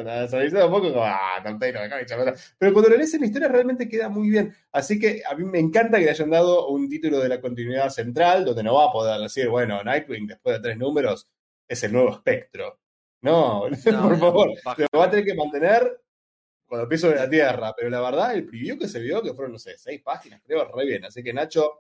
[0.04, 2.34] cuando la analizas un poco, como, ah, tontero, acá, chaval".
[2.58, 4.56] Pero cuando lo lees en la historia realmente queda muy bien.
[4.72, 7.90] Así que a mí me encanta que le hayan dado un título de la continuidad
[7.90, 11.28] central, donde no va a poder decir, bueno, Nightwing, después de tres números,
[11.68, 12.80] es el nuevo espectro.
[13.22, 13.64] No,
[14.02, 14.86] por favor, baja.
[14.92, 16.02] lo va a tener que mantener
[16.66, 17.74] cuando piso de la tierra.
[17.76, 20.66] Pero la verdad, el preview que se vio, que fueron, no sé, seis páginas, creo,
[20.72, 21.04] re bien.
[21.04, 21.74] Así que Nacho,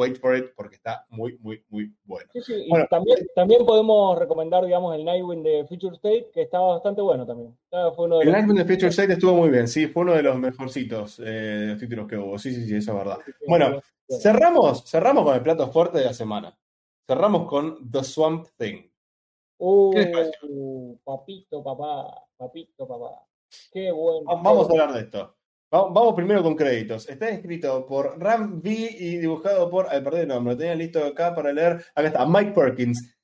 [0.00, 2.28] wait for it, porque está muy, muy, muy bueno.
[2.32, 6.68] Sí, sí, y también, también podemos recomendar, digamos, el Nightwing de Future State, que estaba
[6.74, 7.56] bastante bueno también.
[7.72, 10.02] Ah, Fue uno de El los- Nightwing de Future Sight estuvo muy bien, sí, fue
[10.02, 12.38] uno de los mejorcitos eh, títulos que hubo.
[12.38, 13.18] Sí, sí, sí, eso es verdad.
[13.46, 16.56] Bueno, cerramos, cerramos con el plato fuerte de la semana.
[17.06, 18.88] Cerramos con The Swamp Thing.
[19.58, 23.26] Uh, papito, papá, papito, papá.
[23.72, 24.24] Qué bueno.
[24.30, 25.36] Va- Vamos a hablar de esto.
[25.72, 27.08] Va- Vamos primero con créditos.
[27.08, 29.86] Está escrito por Ram V y dibujado por.
[29.90, 31.84] Ay, perdí el nombre, lo tenía listo acá para leer.
[31.94, 33.16] Acá está, Mike Perkins.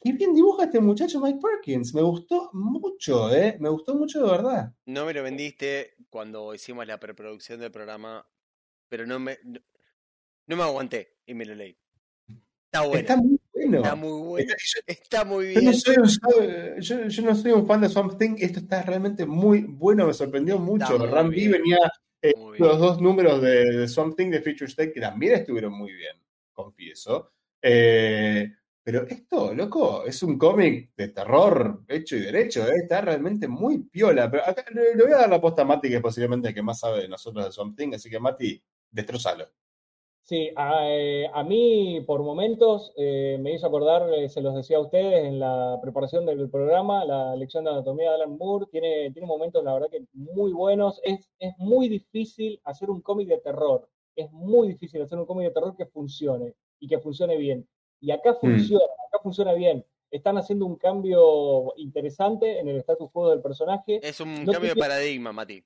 [0.00, 1.92] Qué bien dibuja este muchacho Mike Perkins.
[1.92, 3.56] Me gustó mucho, ¿eh?
[3.58, 4.72] Me gustó mucho de verdad.
[4.86, 8.24] No me lo vendiste cuando hicimos la preproducción del programa,
[8.88, 9.58] pero no me, no,
[10.46, 11.76] no me aguanté y me lo leí.
[12.66, 13.78] Está bueno, Está muy bueno.
[13.78, 14.54] está muy bueno,
[14.86, 15.74] está muy Yo no, bien.
[15.74, 18.36] soy un, yo, yo no soy un fan de Swamp Thing.
[18.38, 20.06] Esto está realmente muy bueno.
[20.06, 20.98] Me sorprendió mucho.
[21.28, 21.52] Bien.
[21.52, 21.78] venía
[22.22, 25.92] eh, los dos números de, de Swamp Thing de Future State que también estuvieron muy
[25.92, 26.16] bien,
[26.52, 27.32] confieso.
[27.62, 28.52] Eh,
[28.82, 33.80] pero esto, loco, es un cómic de terror hecho y derecho, eh, está realmente muy
[33.80, 34.30] piola.
[34.30, 36.54] Pero acá le, le voy a dar la posta a Mati, que es posiblemente el
[36.54, 39.46] que más sabe de nosotros de Swamp Thing, así que Mati, destrozalo.
[40.28, 44.76] Sí, a, eh, a mí por momentos eh, me hizo acordar, eh, se los decía
[44.76, 49.10] a ustedes en la preparación del programa, la lección de anatomía de Alan Moore tiene,
[49.12, 51.00] tiene momentos, la verdad, que muy buenos.
[51.02, 53.88] Es, es muy difícil hacer un cómic de terror.
[54.14, 57.66] Es muy difícil hacer un cómic de terror que funcione y que funcione bien.
[57.98, 59.82] Y acá funciona, acá funciona bien.
[60.10, 64.06] Están haciendo un cambio interesante en el status quo del personaje.
[64.06, 65.64] Es un No cambio de paradigma, Mati.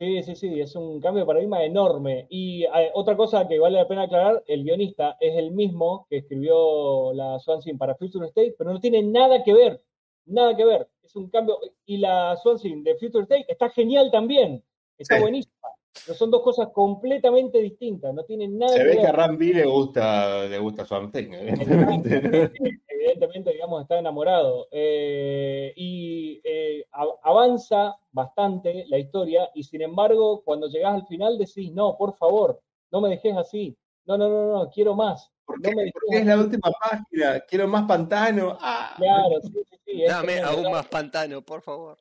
[0.00, 2.26] Sí, sí, sí, es un cambio de paradigma enorme.
[2.30, 6.18] Y eh, otra cosa que vale la pena aclarar, el guionista es el mismo que
[6.18, 9.82] escribió la Swansea para Future State, pero no tiene nada que ver,
[10.26, 10.88] nada que ver.
[11.02, 11.58] Es un cambio.
[11.84, 14.62] Y la Swansea de Future State está genial también,
[14.98, 15.22] está Sí.
[15.22, 15.68] buenísima.
[16.06, 19.00] Pero son dos cosas completamente distintas, no tienen nada Se que ve ver.
[19.00, 22.20] que a Ram V le gusta, le gusta Thing, evidentemente.
[22.22, 22.68] ¿no?
[22.88, 24.68] evidentemente, digamos, está enamorado.
[24.70, 26.84] Eh, y eh,
[27.22, 32.60] avanza bastante la historia, y sin embargo, cuando llegás al final decís, no, por favor,
[32.90, 33.76] no me dejes así.
[34.06, 35.30] No, no, no, no, quiero más.
[35.44, 35.76] ¿Por No qué?
[35.76, 37.40] me dejes Porque es la última página.
[37.40, 38.56] Quiero más pantano.
[38.60, 38.94] Ah.
[38.96, 40.02] Claro, sí, sí, sí.
[40.04, 41.98] Dame aún más pantano, por favor.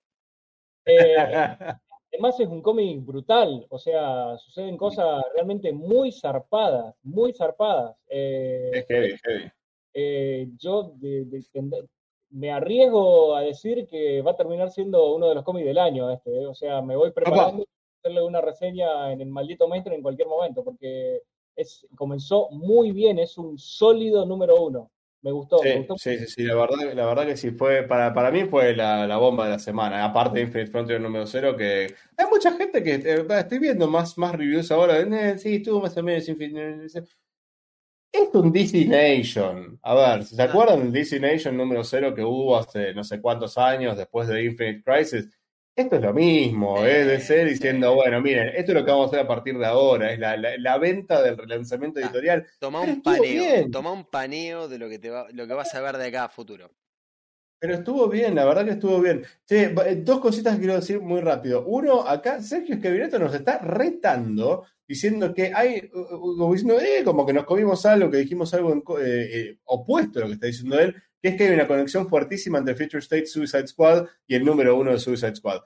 [0.85, 1.15] Eh,
[2.11, 7.95] además es un cómic brutal, o sea, suceden cosas realmente muy zarpadas, muy zarpadas.
[8.07, 9.51] Eh, Es heavy, heavy.
[9.93, 11.43] eh, yo de-
[12.29, 16.11] me arriesgo a decir que va a terminar siendo uno de los cómics del año
[16.11, 16.45] este, eh.
[16.45, 20.27] o sea, me voy preparando para hacerle una reseña en el maldito maestro en cualquier
[20.27, 21.21] momento, porque
[21.55, 24.91] es, comenzó muy bien, es un sólido número uno.
[25.21, 25.97] Me gustó, sí, me gustó.
[25.97, 29.07] Sí, sí, sí, la verdad, la verdad que sí, fue, para, para mí fue la,
[29.07, 32.83] la bomba de la semana, aparte de Infinite Frontier número 0, que hay mucha gente
[32.83, 36.87] que, eh, estoy viendo más, más reviews ahora, eh, sí, estuvo más o menos Infinite
[38.11, 39.79] es un DC Nation.
[39.81, 43.57] A ver, ¿se acuerdan del DC Nation número 0 que hubo hace no sé cuántos
[43.57, 45.29] años después de Infinite Crisis?
[45.77, 49.05] Esto es lo mismo, es de ser diciendo, bueno, miren, esto es lo que vamos
[49.05, 52.47] a hacer a partir de ahora, es la, la, la venta del relanzamiento editorial.
[52.57, 55.81] Toma un paneo, toma un paneo de lo que te va, lo que vas a
[55.81, 56.71] ver de acá a futuro.
[57.59, 59.23] Pero estuvo bien, la verdad que estuvo bien.
[59.45, 59.67] Sí,
[59.97, 61.63] dos cositas que quiero decir muy rápido.
[61.67, 67.33] Uno, acá Sergio Esquevireto nos está retando diciendo que hay, como diciendo, eh, como que
[67.33, 70.79] nos comimos algo, que dijimos algo en, eh, eh, opuesto a lo que está diciendo
[70.79, 74.45] él, que es que hay una conexión fuertísima entre Future State Suicide Squad y el
[74.45, 75.61] número uno de Suicide Squad.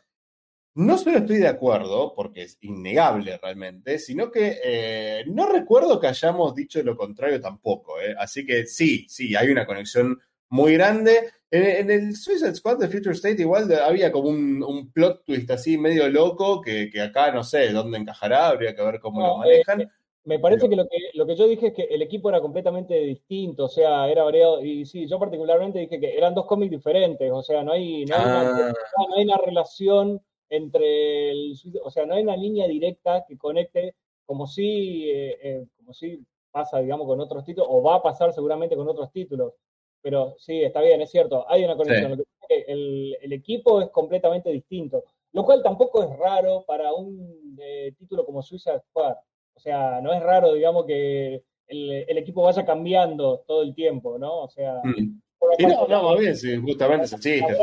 [0.73, 6.07] No solo estoy de acuerdo, porque es innegable realmente, sino que eh, no recuerdo que
[6.07, 7.95] hayamos dicho lo contrario tampoco.
[8.17, 10.17] Así que sí, sí, hay una conexión
[10.47, 11.29] muy grande.
[11.49, 15.51] En, en, el Suicide Squad de Future State igual había como un, un plot twist
[15.51, 19.27] así medio loco que, que, acá no sé dónde encajará, habría que ver cómo no,
[19.27, 19.81] lo manejan.
[19.81, 19.89] Eh,
[20.23, 22.93] me parece que, lo que lo que yo dije es que el equipo era completamente
[22.99, 24.63] distinto, o sea, era variado.
[24.63, 28.15] Y sí, yo particularmente dije que eran dos cómics diferentes, o sea, no hay, no
[28.15, 28.51] hay, ah.
[28.53, 28.67] una,
[29.09, 33.95] no hay una relación entre el, o sea, no hay una línea directa que conecte
[34.25, 38.33] como si, eh, eh, como si pasa, digamos, con otros títulos, o va a pasar
[38.33, 39.53] seguramente con otros títulos.
[40.01, 42.17] Pero sí, está bien, es cierto, hay una conexión.
[42.17, 42.23] Sí.
[42.67, 48.25] El, el, equipo es completamente distinto, lo cual tampoco es raro para un eh, título
[48.25, 49.15] como Suicide Squad.
[49.55, 54.17] O sea, no es raro, digamos, que el, el, equipo vaya cambiando todo el tiempo,
[54.17, 54.43] ¿no?
[54.43, 54.81] O sea.
[54.83, 55.21] Mm.
[55.57, 57.57] Sí, no, no, más bien, sí, justamente es el chiste.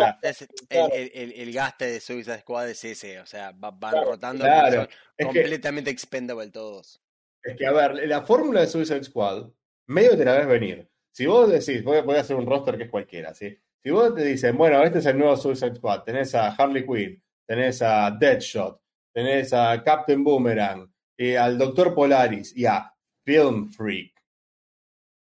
[0.68, 4.88] El, el, el, gaste de Suicide Squad es ese, o sea, van claro, rotando, claro.
[5.18, 7.00] son completamente que, expendable todos.
[7.42, 9.48] Es que, a ver, la fórmula de Suicide Squad,
[9.86, 10.90] medio te la ves venir.
[11.12, 13.56] Si vos decís, voy, voy, a hacer un roster que es cualquiera, ¿sí?
[13.82, 17.22] Si vos te dicen, bueno, este es el nuevo Suicide Squad, tenés a Harley Quinn,
[17.46, 18.80] tenés a Deadshot,
[19.12, 24.14] tenés a Captain Boomerang, y al Doctor Polaris y a Film Freak.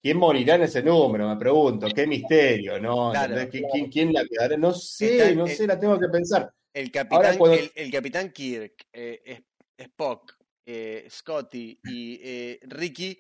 [0.03, 1.29] ¿Quién morirá en ese número?
[1.29, 1.89] Me pregunto.
[1.95, 3.13] Qué misterio, ¿no?
[3.13, 3.89] Claro, ¿Quién, claro.
[3.91, 4.57] ¿Quién, la quedará?
[4.57, 6.53] No sé, no sé, la tengo que pensar.
[6.73, 7.57] El capitán, cuando...
[7.57, 9.43] el, el, capitán Kirk, eh,
[9.77, 10.37] Spock,
[10.67, 13.19] eh, Scotty y eh, Ricky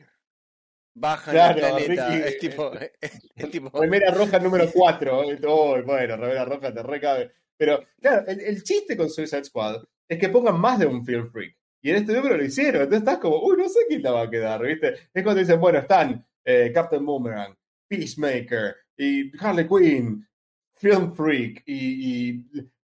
[0.94, 2.08] bajan claro, el planeta.
[2.08, 3.80] Ricky, es tipo, es tipo...
[3.80, 5.20] Remera roja número 4.
[5.46, 7.32] Oh, bueno, remera roja te recabe.
[7.56, 11.30] Pero, claro, el, el, chiste con Suicide Squad es que pongan más de un film
[11.30, 11.56] freak.
[11.80, 12.82] Y en este número lo hicieron.
[12.82, 14.94] Entonces estás como, uy, no sé quién la va a quedar, ¿viste?
[15.12, 17.54] Es cuando dicen, bueno, están eh, Captain Boomerang,
[17.86, 20.26] Peacemaker, y Harley Quinn,
[20.74, 22.44] Film Freak, y, y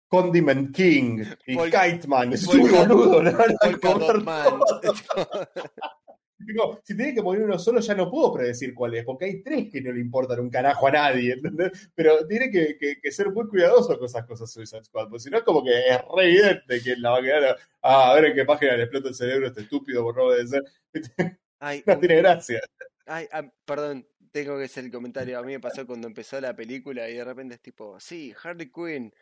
[0.09, 2.35] Condiment King, y Pol Kiteman.
[2.35, 3.33] Es un boludo, ¿no?
[6.47, 9.43] Digo, si tiene que morir uno solo, ya no puedo predecir cuál es, porque hay
[9.43, 11.91] tres que no le importan un carajo a nadie, ¿entendés?
[11.95, 15.31] Pero tiene que, que, que ser muy cuidadoso con esas cosas Suicide Squad, porque si
[15.31, 18.27] no es como que es re evidente que la va a quedar a, a ver
[18.27, 20.63] en qué página le explota el cerebro este estúpido por no obedecer.
[21.61, 22.61] Ay, no tiene gracia.
[23.07, 25.39] Ay, ah, perdón, tengo que hacer el comentario.
[25.39, 28.71] A mí me pasó cuando empezó la película y de repente es tipo, sí, Harley
[28.71, 29.15] Quinn,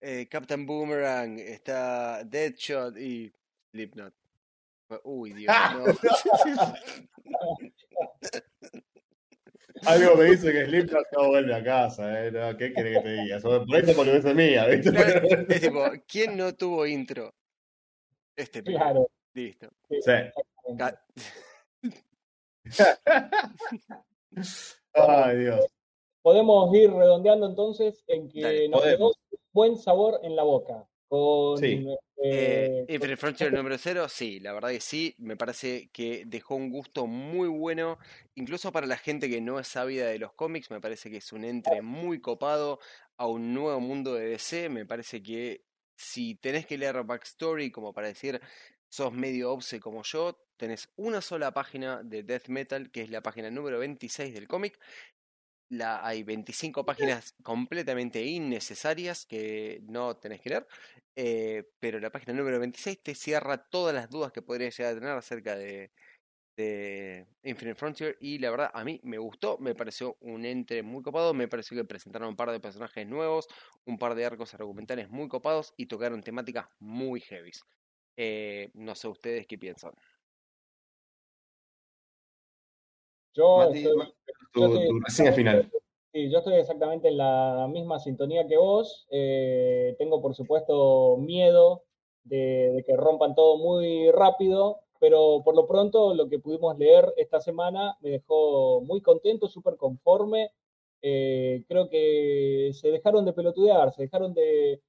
[0.00, 3.32] eh, Captain Boomerang, está Deadshot y
[3.70, 4.23] Slipknot.
[5.04, 5.84] Uy, Dios, no.
[9.86, 12.30] Algo me dice que Slipknot no vuelve a casa, ¿eh?
[12.30, 13.40] No, ¿Qué querés que te diga?
[13.40, 14.90] Por esto porque es mía, ¿viste?
[14.90, 17.34] Claro, es tipo, ¿quién no tuvo intro?
[18.36, 19.08] Este Claro.
[19.34, 19.68] Listo.
[19.90, 20.12] Sí.
[24.94, 25.66] Ay, Dios.
[26.22, 29.12] Podemos ir redondeando entonces en que Dale, nos quedó
[29.52, 30.88] buen sabor en la boca.
[31.14, 31.86] Con, sí.
[32.24, 36.70] eh, Infinite Frontier número 0, sí, la verdad que sí, me parece que dejó un
[36.70, 38.00] gusto muy bueno,
[38.34, 41.32] incluso para la gente que no es sabida de los cómics, me parece que es
[41.32, 42.80] un entre muy copado
[43.16, 45.62] a un nuevo mundo de DC, me parece que
[45.94, 48.40] si tenés que leer backstory como para decir
[48.88, 53.22] sos medio obse como yo, tenés una sola página de Death Metal, que es la
[53.22, 54.80] página número 26 del cómic.
[55.76, 60.66] La, hay 25 páginas completamente innecesarias que no tenés que leer,
[61.16, 64.98] eh, pero la página número 26 te cierra todas las dudas que podrías llegar a
[64.98, 65.90] tener acerca de,
[66.56, 71.02] de Infinite Frontier y la verdad a mí me gustó, me pareció un ente muy
[71.02, 73.48] copado, me pareció que presentaron un par de personajes nuevos,
[73.84, 77.62] un par de arcos argumentales muy copados y tocaron temáticas muy heavies.
[78.16, 79.92] Eh, no sé ustedes qué piensan.
[83.34, 84.14] Yo, Mati, estoy,
[84.54, 85.70] tu, tu reseña final.
[86.12, 89.06] Sí, yo estoy exactamente en la misma sintonía que vos.
[89.10, 91.82] Eh, tengo, por supuesto, miedo
[92.22, 97.12] de, de, que rompan todo muy rápido, pero por lo pronto lo que pudimos leer
[97.16, 100.50] esta semana me dejó muy contento, súper conforme.
[101.02, 104.80] eh, creo que se dejaron de pelotudear, se dejaron de,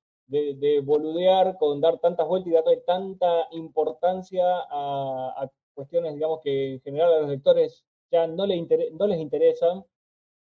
[0.83, 7.13] boludear con dar tantas vueltas y darle tanta importancia a, cuestiones, digamos, que en general
[7.13, 9.83] a los lectores ya no, les interesan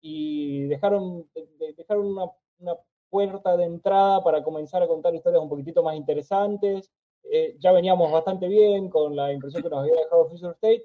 [0.01, 1.29] y dejaron,
[1.77, 2.77] dejaron una, una
[3.15, 6.91] puerta de entrada para comenzar a contar historias un poquitito más interesantes.
[7.23, 10.85] Eh, ya veníamos bastante bien con la impresión que nos había dejado Future State.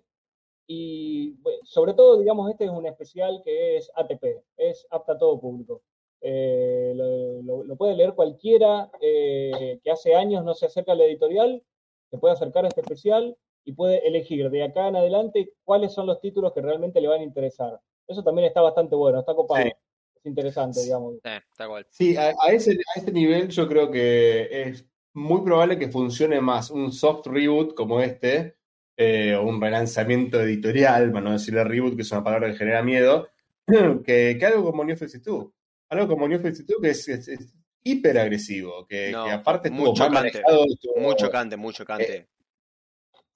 [0.67, 5.39] Y sobre todo, digamos, este es un especial que es ATP, es apta a todo
[5.39, 5.81] público.
[6.21, 11.63] Eh, lo, puede leer cualquiera eh, que hace años no se acerca a la editorial,
[12.11, 13.35] se puede acercar a este especial
[13.69, 17.21] y puede elegir de acá en adelante cuáles son los títulos que realmente le van
[17.21, 17.79] a interesar.
[18.07, 19.63] Eso también está bastante bueno, está copado.
[19.63, 21.17] Es interesante, digamos.
[21.91, 26.71] Sí, a, ese, a ese nivel yo creo que es muy probable que funcione más
[26.71, 28.55] un soft reboot como este,
[28.97, 32.81] eh, o un relanzamiento editorial, para no decirle reboot, que es una palabra que genera
[32.81, 33.29] miedo,
[34.03, 35.47] que, que algo como New 52.
[35.89, 39.93] Algo como New 52 que es, hiper agresivo, que, aparte estuvo
[40.97, 42.15] muy chocante, muy chocante.
[42.15, 42.27] Eh,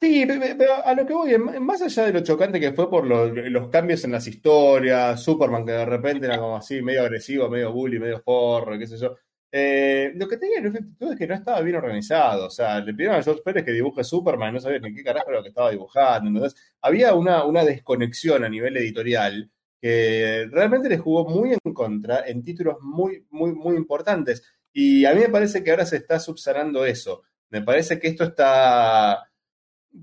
[0.03, 3.69] sí, pero a lo que voy, más allá de lo chocante que fue por los,
[3.69, 7.99] cambios en las historias, Superman que de repente era como así, medio agresivo, medio bully,
[7.99, 9.15] medio forro, qué sé yo.
[9.51, 10.65] Eh, lo que tenía en
[10.99, 12.47] es que no estaba bien organizado.
[12.47, 15.29] O sea, le pidieron a George Pérez que dibuje Superman, no sabía ni qué carajo
[15.29, 16.27] era lo que estaba dibujando.
[16.29, 19.49] Entonces, había una, una desconexión a nivel editorial
[19.81, 24.43] que realmente le jugó muy en contra en títulos muy, muy, muy importantes.
[24.73, 27.23] Y a mí me parece que ahora se está subsanando eso.
[27.49, 29.29] Me parece que esto está,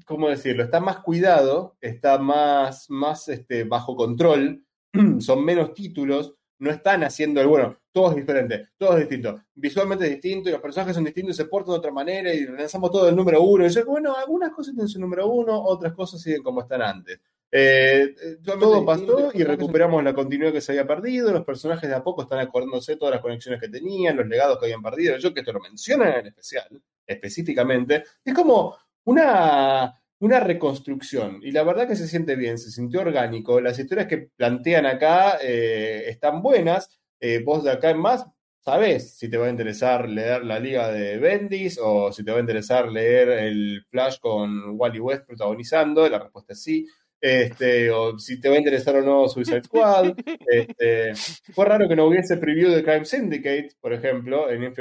[0.05, 0.63] ¿cómo decirlo?
[0.63, 4.65] Está más cuidado, está más, más este, bajo control,
[5.21, 10.09] son menos títulos, no están haciendo el, bueno, todo es diferente, todo es distinto, visualmente
[10.09, 13.09] distinto y los personajes son distintos y se portan de otra manera y lanzamos todo
[13.09, 13.67] el número uno.
[13.67, 17.21] Y yo, bueno, algunas cosas tienen su número uno, otras cosas siguen como están antes.
[17.53, 21.97] Eh, eh, todo pasó y recuperamos la continuidad que se había perdido, los personajes de
[21.97, 25.35] a poco están acordándose todas las conexiones que tenían, los legados que habían perdido, yo
[25.35, 28.77] que esto lo mencionan en el especial, específicamente, es como
[29.11, 31.41] una, una reconstrucción.
[31.43, 33.61] Y la verdad que se siente bien, se sintió orgánico.
[33.61, 37.01] Las historias que plantean acá eh, están buenas.
[37.19, 38.27] Eh, vos de acá en más
[38.61, 42.37] sabés si te va a interesar leer la Liga de Bendis o si te va
[42.37, 46.09] a interesar leer el Flash con Wally West protagonizando.
[46.09, 46.87] La respuesta es sí.
[47.21, 50.15] Este, o si te va a interesar o no Suicide Squad.
[50.47, 51.15] Este,
[51.53, 54.75] fue raro que no hubiese preview de Crime Syndicate, por ejemplo, en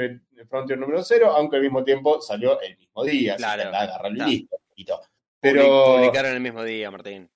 [0.48, 3.36] Frontier número 0, aunque al mismo tiempo salió el mismo día.
[3.36, 5.00] Claro, así y listo.
[5.40, 5.96] Pero...
[5.96, 7.30] Publicaron el mismo día, Martín.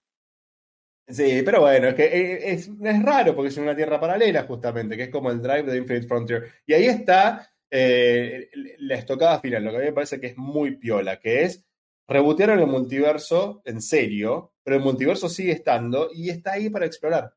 [1.06, 4.96] Sí, pero bueno, es que eh, es, es, raro porque es una tierra paralela justamente,
[4.96, 6.50] que es como el drive de Infinite Frontier.
[6.66, 8.48] Y ahí está eh,
[8.78, 11.62] la estocada final, lo que a mí me parece que es muy piola, que es
[12.06, 17.34] rebotearon el multiverso en serio, pero el multiverso sigue estando y está ahí para explorar.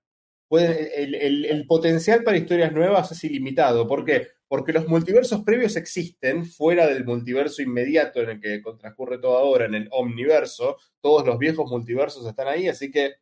[0.49, 3.85] El, el, el, potencial para historias nuevas es ilimitado.
[3.85, 4.27] ¿Por qué?
[4.47, 9.65] porque los multiversos previos existen fuera del multiverso inmediato en el que transcurre todo ahora,
[9.65, 10.77] en el omniverso.
[11.01, 13.15] Todos los viejos multiversos están ahí, así que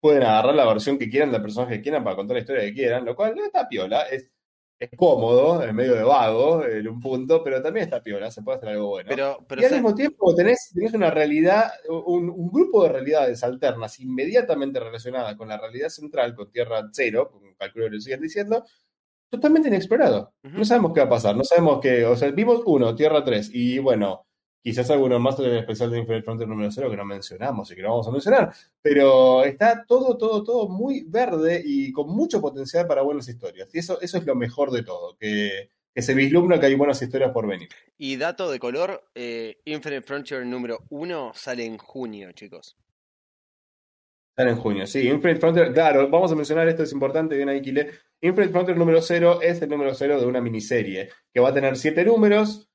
[0.00, 2.74] pueden agarrar la versión que quieran del personaje que quieran para contar la historia que
[2.74, 4.30] quieran, lo cual está piola, es,
[4.82, 8.58] es cómodo, en medio de vago, en un punto, pero también está piola, se puede
[8.58, 9.38] hacer algo bueno.
[9.56, 15.36] y al mismo tiempo tenés, una realidad, un, un, grupo de realidades alternas inmediatamente relacionadas
[15.36, 18.64] con la realidad central, con Tierra Cero, como calculo que lo siguen diciendo,
[19.30, 20.34] totalmente inexplorado.
[20.42, 23.50] No sabemos qué va a pasar, no sabemos qué, o sea, vimos uno, Tierra 3,
[23.54, 24.26] y bueno,
[24.62, 27.82] quizás alguno más del especial de Infinite Frontier número 0 que no mencionamos y que
[27.82, 32.86] no vamos a mencionar, pero está todo, todo, todo muy verde y con mucho potencial
[32.86, 33.68] para buenas historias.
[33.74, 37.32] Y eso, eso es lo mejor de todo, que, se vislumbra que hay buenas historias
[37.32, 37.68] por venir.
[37.98, 42.76] Y dato de color, eh, Infinite Frontier número 1 sale en junio, chicos.
[44.34, 45.06] Sale en junio, sí.
[45.08, 47.90] Infinite Frontier, claro, vamos a mencionar esto, es importante, bien ahí, Kile.
[48.22, 51.76] Infinite Frontier número 0 es el número 0 de una miniserie que va a tener
[51.76, 52.71] 7 números.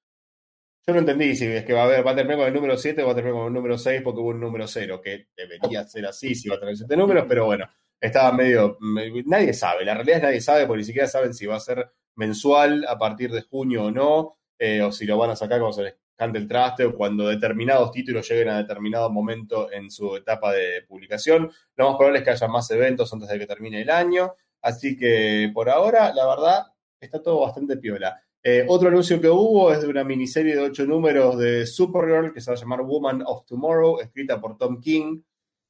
[0.87, 2.77] Yo no entendí si es que va a, haber, va a terminar con el número
[2.77, 5.27] 7 o va a terminar con el número 6 porque hubo un número 0, que
[5.35, 7.69] debería ser así si va a tener 7 números, pero bueno,
[7.99, 8.77] estaba medio.
[9.25, 11.91] Nadie sabe, la realidad es nadie sabe, porque ni siquiera saben si va a ser
[12.15, 15.75] mensual a partir de junio o no, eh, o si lo van a sacar cuando
[15.75, 20.15] se les cante el traste o cuando determinados títulos lleguen a determinado momento en su
[20.15, 21.51] etapa de publicación.
[21.75, 24.35] Lo más probable es que haya más eventos antes de que termine el año.
[24.61, 26.63] Así que por ahora, la verdad,
[26.97, 28.21] está todo bastante piola.
[28.49, 32.39] Eh, otro anuncio que hubo es de una miniserie de ocho números de Supergirl que
[32.39, 35.21] se va a llamar Woman of Tomorrow, escrita por Tom King.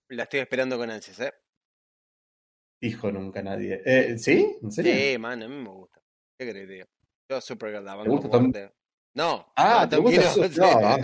[0.10, 1.34] La estoy esperando con ansias, ¿eh?
[2.80, 3.82] Dijo nunca nadie.
[3.84, 4.56] Eh, ¿Sí?
[4.62, 4.94] ¿En serio?
[4.94, 6.04] Sí, man, a mí me gusta.
[6.38, 6.86] ¿Qué crees, tío?
[7.32, 8.04] Yo Supergirl la banco.
[8.04, 8.54] ¿Te gusta Tom...
[9.16, 9.52] No.
[9.56, 10.22] Ah, ¿te gusta?
[10.38, 10.98] No,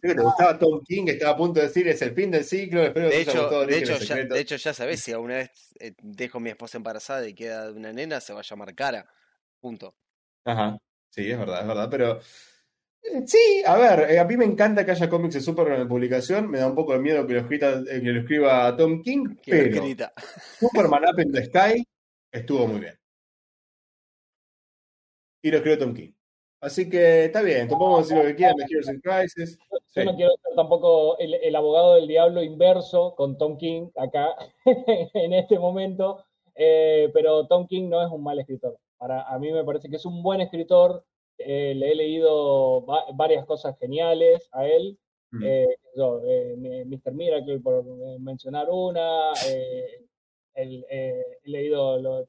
[0.00, 2.44] que te gustaba Tom King, que estaba a punto de decir es el fin del
[2.44, 2.84] ciclo.
[2.84, 5.34] Espero que De haya hecho, gustado de, hecho, ya, de hecho, ya sabés, si alguna
[5.34, 8.76] vez eh, dejo a mi esposa embarazada y queda una nena, se va a llamar
[8.76, 9.12] cara.
[9.58, 9.96] Punto.
[10.44, 10.78] Ajá,
[11.10, 12.18] sí, es verdad, es verdad, pero
[13.02, 15.88] eh, sí, a ver, eh, a mí me encanta que haya cómics de Superman en
[15.88, 19.02] publicación, me da un poco de miedo que lo, escrita- eh, que lo escriba Tom
[19.02, 20.12] King, lo pero escrita.
[20.58, 21.84] Superman Up in the Sky
[22.32, 22.94] estuvo muy bien.
[25.42, 26.12] Y lo escribió Tom King.
[26.62, 29.58] Así que está bien, te podemos decir lo que quieran de Heroes in Crisis.
[29.70, 30.04] Yo Sí.
[30.04, 34.28] no quiero ser tampoco el, el abogado del diablo inverso con Tom King acá
[35.14, 38.78] en este momento, eh, pero Tom King no es un mal escritor.
[39.00, 41.04] Para, a mí me parece que es un buen escritor.
[41.42, 44.98] eh, le he leído va- varias cosas geniales a él.
[45.32, 45.42] Mm.
[45.42, 45.66] Eh,
[45.96, 46.54] yo, eh,
[46.86, 47.12] Mr.
[47.12, 49.32] Miracle, por eh, mencionar una.
[50.54, 51.98] el, he leído.
[51.98, 52.28] lo-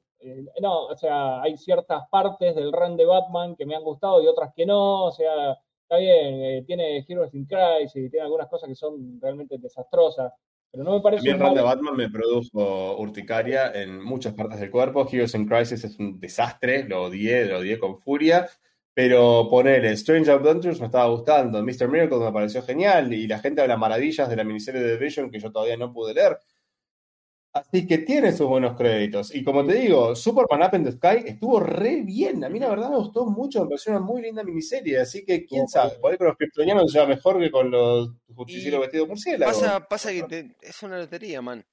[0.62, 4.26] no, o sea, hay ciertas partes del run de Batman que me han gustado y
[4.28, 5.04] otras que no.
[5.06, 10.32] O sea, está bien, tiene Heroes in Crisis, tiene algunas cosas que son realmente desastrosas.
[10.72, 15.06] Pero no me parece de Batman me produjo urticaria en muchas partes del cuerpo.
[15.06, 18.48] Heroes in Crisis es un desastre, lo odié, lo odié con furia.
[18.94, 21.62] Pero poner Strange Adventures me estaba gustando.
[21.62, 21.88] Mr.
[21.88, 23.12] Miracle me pareció genial.
[23.12, 26.14] Y la gente habla maravillas de la miniserie de Vision que yo todavía no pude
[26.14, 26.38] leer.
[27.54, 29.34] Así que tiene sus buenos créditos.
[29.34, 32.42] Y como te digo, Superman Up in the Sky estuvo re bien.
[32.44, 34.98] A mí la verdad me gustó mucho, me pareció una muy linda miniserie.
[35.00, 38.80] Así que quién sabe, por ahí con los kryptonianos va mejor que con los justicieros
[38.80, 39.52] vestidos de murciélago.
[39.52, 41.64] Pasa, pasa que te- es una lotería, man.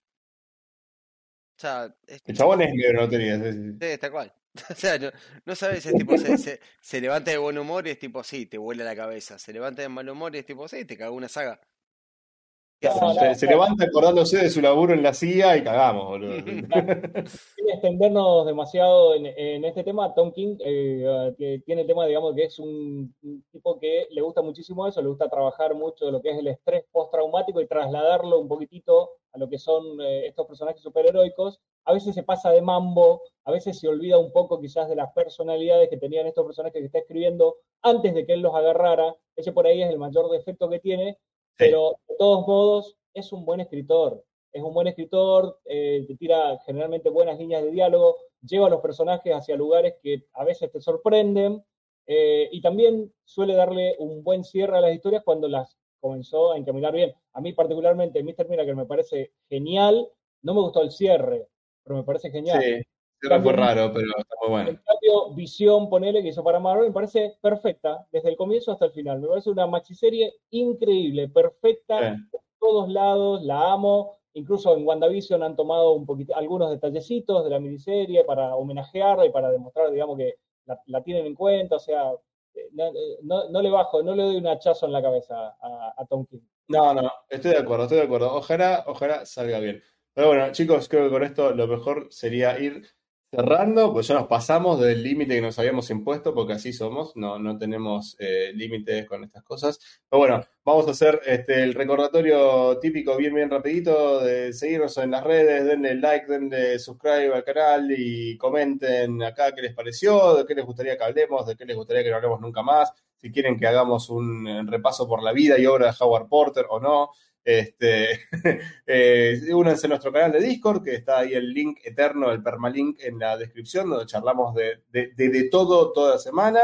[1.58, 3.38] O sea, es, El chabón es medio lotería.
[3.38, 3.98] sí, sí, sí.
[4.00, 4.34] tal cual.
[4.72, 5.12] O sea, no,
[5.46, 8.46] no sabes, es tipo, se, se, se levanta de buen humor y es tipo, sí,
[8.48, 9.38] te vuela la cabeza.
[9.40, 11.60] Se levanta de mal humor y es tipo, sí, te cago una saga.
[11.60, 11.68] ¿Qué No, haces?
[11.68, 16.38] no, se, se levanta acordándose de su laburo en la CIA y cagamos, boludo.
[16.38, 22.36] sin extendernos demasiado en, en este tema, Tom King eh, que tiene el tema, digamos,
[22.36, 26.22] que es un, un tipo que le gusta muchísimo eso, le gusta trabajar mucho lo
[26.22, 30.48] que es el estrés postraumático y trasladarlo un poquitito a lo que son eh, estos
[30.48, 31.60] personajes superheroicos.
[31.86, 35.12] A veces se pasa de mambo, a veces se olvida un poco quizás de las
[35.14, 39.16] personalidades que tenían estos personajes que está escribiendo antes de que él los agarrara.
[39.36, 41.18] Ese por ahí es el mayor defecto que tiene,
[41.60, 46.60] pero de todos modos es un buen escritor es un buen escritor, eh, te tira
[46.66, 50.82] generalmente buenas líneas de diálogo, lleva a los personajes hacia lugares que a veces te
[50.82, 51.64] sorprenden
[52.08, 56.58] eh, y también suele darle un buen cierre a las historias cuando las comenzó a
[56.58, 57.14] encaminar bien.
[57.34, 58.48] A mí particularmente Mr.
[58.50, 60.10] Miracle me parece genial,
[60.42, 61.48] no me gustó el cierre,
[61.84, 62.64] pero me parece genial.
[62.64, 62.82] Sí,
[63.22, 64.70] cierre fue raro, pero está muy bueno.
[64.70, 68.86] En cambio, Visión, ponele, que hizo para Marvel, me parece perfecta, desde el comienzo hasta
[68.86, 69.20] el final.
[69.20, 72.22] Me parece una maxiserie increíble, perfecta, Sí.
[72.32, 74.18] por todos lados, la amo.
[74.34, 79.32] Incluso en WandaVision han tomado un poquito, algunos detallecitos de la miniserie para homenajearla y
[79.32, 80.36] para demostrar, digamos, que
[80.66, 81.78] la, la tienen en cuenta.
[81.78, 82.12] O sea,
[82.54, 82.92] eh, no,
[83.24, 86.26] no- no le bajo, no le doy un hachazo en la cabeza a, a Tom
[86.26, 86.40] King.
[86.68, 88.34] No, no, estoy de acuerdo, estoy de acuerdo.
[88.36, 89.82] Ojalá, ojalá salga bien.
[90.14, 92.84] Pero bueno, chicos, creo que con esto lo mejor sería ir
[93.32, 97.38] cerrando, pues ya nos pasamos del límite que nos habíamos impuesto, porque así somos, no,
[97.38, 99.80] no tenemos eh, límites con estas cosas.
[100.10, 105.12] Pero bueno, vamos a hacer este, el recordatorio típico, bien, bien rapidito, de seguirnos en
[105.12, 110.46] las redes, denle like, denle subscribe al canal y comenten acá qué les pareció, de
[110.46, 113.32] qué les gustaría que hablemos, de qué les gustaría que no hablemos nunca más, si
[113.32, 117.12] quieren que hagamos un repaso por la vida y obra de Howard Porter o no.
[117.44, 118.20] Este,
[118.88, 123.00] eh, únanse a nuestro canal de Discord, que está ahí el link eterno, el permalink
[123.02, 126.62] en la descripción, donde charlamos de, de, de, de todo toda semana.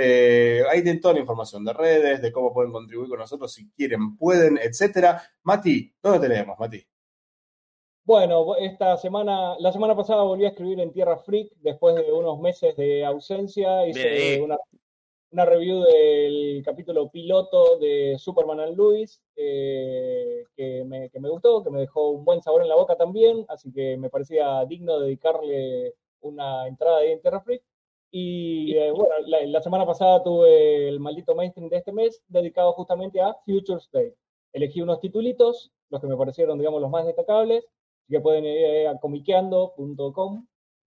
[0.00, 3.68] Eh, ahí tienen toda la información de redes, de cómo pueden contribuir con nosotros si
[3.70, 5.20] quieren, pueden, etcétera.
[5.42, 6.86] Mati, ¿dónde tenemos, Mati?
[8.04, 12.38] Bueno, esta semana, la semana pasada volví a escribir en Tierra Freak después de unos
[12.38, 13.88] meses de ausencia.
[13.88, 14.44] Hice Bien.
[14.44, 14.56] una,
[15.30, 21.62] una review del capítulo piloto de Superman and Luis, eh, que, me, que me gustó,
[21.62, 24.98] que me dejó un buen sabor en la boca también, así que me parecía digno
[24.98, 27.44] dedicarle una entrada ahí en Terra.
[28.10, 32.72] Y eh, bueno, la, la semana pasada tuve el maldito mainstream de este mes dedicado
[32.72, 34.14] justamente a Future State.
[34.54, 37.66] Elegí unos titulitos, los que me parecieron, digamos, los más destacables,
[38.08, 40.46] que pueden ir a comiqueando.com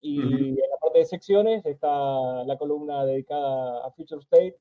[0.04, 1.88] y en la parte de secciones está
[2.44, 4.54] la columna dedicada a Future State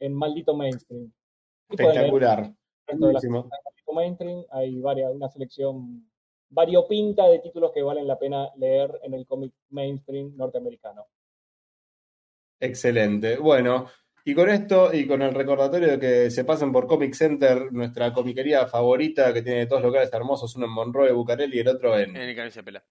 [0.00, 1.12] en Maldito Mainstream.
[1.68, 2.50] Y Espectacular.
[2.90, 3.42] Buenísimo.
[3.42, 4.44] Maldito Mainstream.
[4.50, 6.10] Hay varias, una selección
[6.48, 11.06] variopinta de títulos que valen la pena leer en el cómic mainstream norteamericano.
[12.58, 13.36] Excelente.
[13.36, 13.88] Bueno,
[14.24, 18.14] y con esto y con el recordatorio de que se pasen por Comic Center, nuestra
[18.14, 22.16] comiquería favorita que tiene dos locales hermosos, uno en Monroe, Bucareli y el otro en
[22.16, 22.82] En el pela.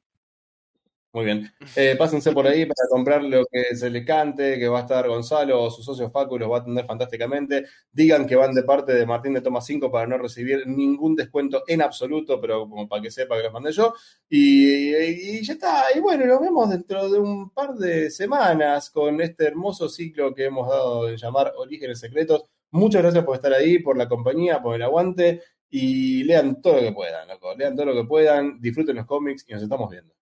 [1.15, 1.49] Muy bien.
[1.77, 5.07] Eh, pásense por ahí para comprar lo que se les cante, que va a estar
[5.07, 7.67] Gonzalo o su socio Facu, los va a atender fantásticamente.
[7.89, 11.63] Digan que van de parte de Martín de Toma 5 para no recibir ningún descuento
[11.67, 13.93] en absoluto, pero como para que sepa que los mandé yo.
[14.27, 15.85] Y, y ya está.
[15.95, 20.43] Y bueno, nos vemos dentro de un par de semanas con este hermoso ciclo que
[20.43, 22.43] hemos dado en llamar Orígenes Secretos.
[22.71, 25.43] Muchas gracias por estar ahí, por la compañía, por el aguante.
[25.69, 27.55] Y lean todo lo que puedan, loco.
[27.55, 30.13] Lean todo lo que puedan, disfruten los cómics y nos estamos viendo.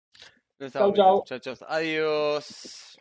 [0.70, 1.62] Chau, viendo, muchachos.
[1.66, 2.91] Adiós.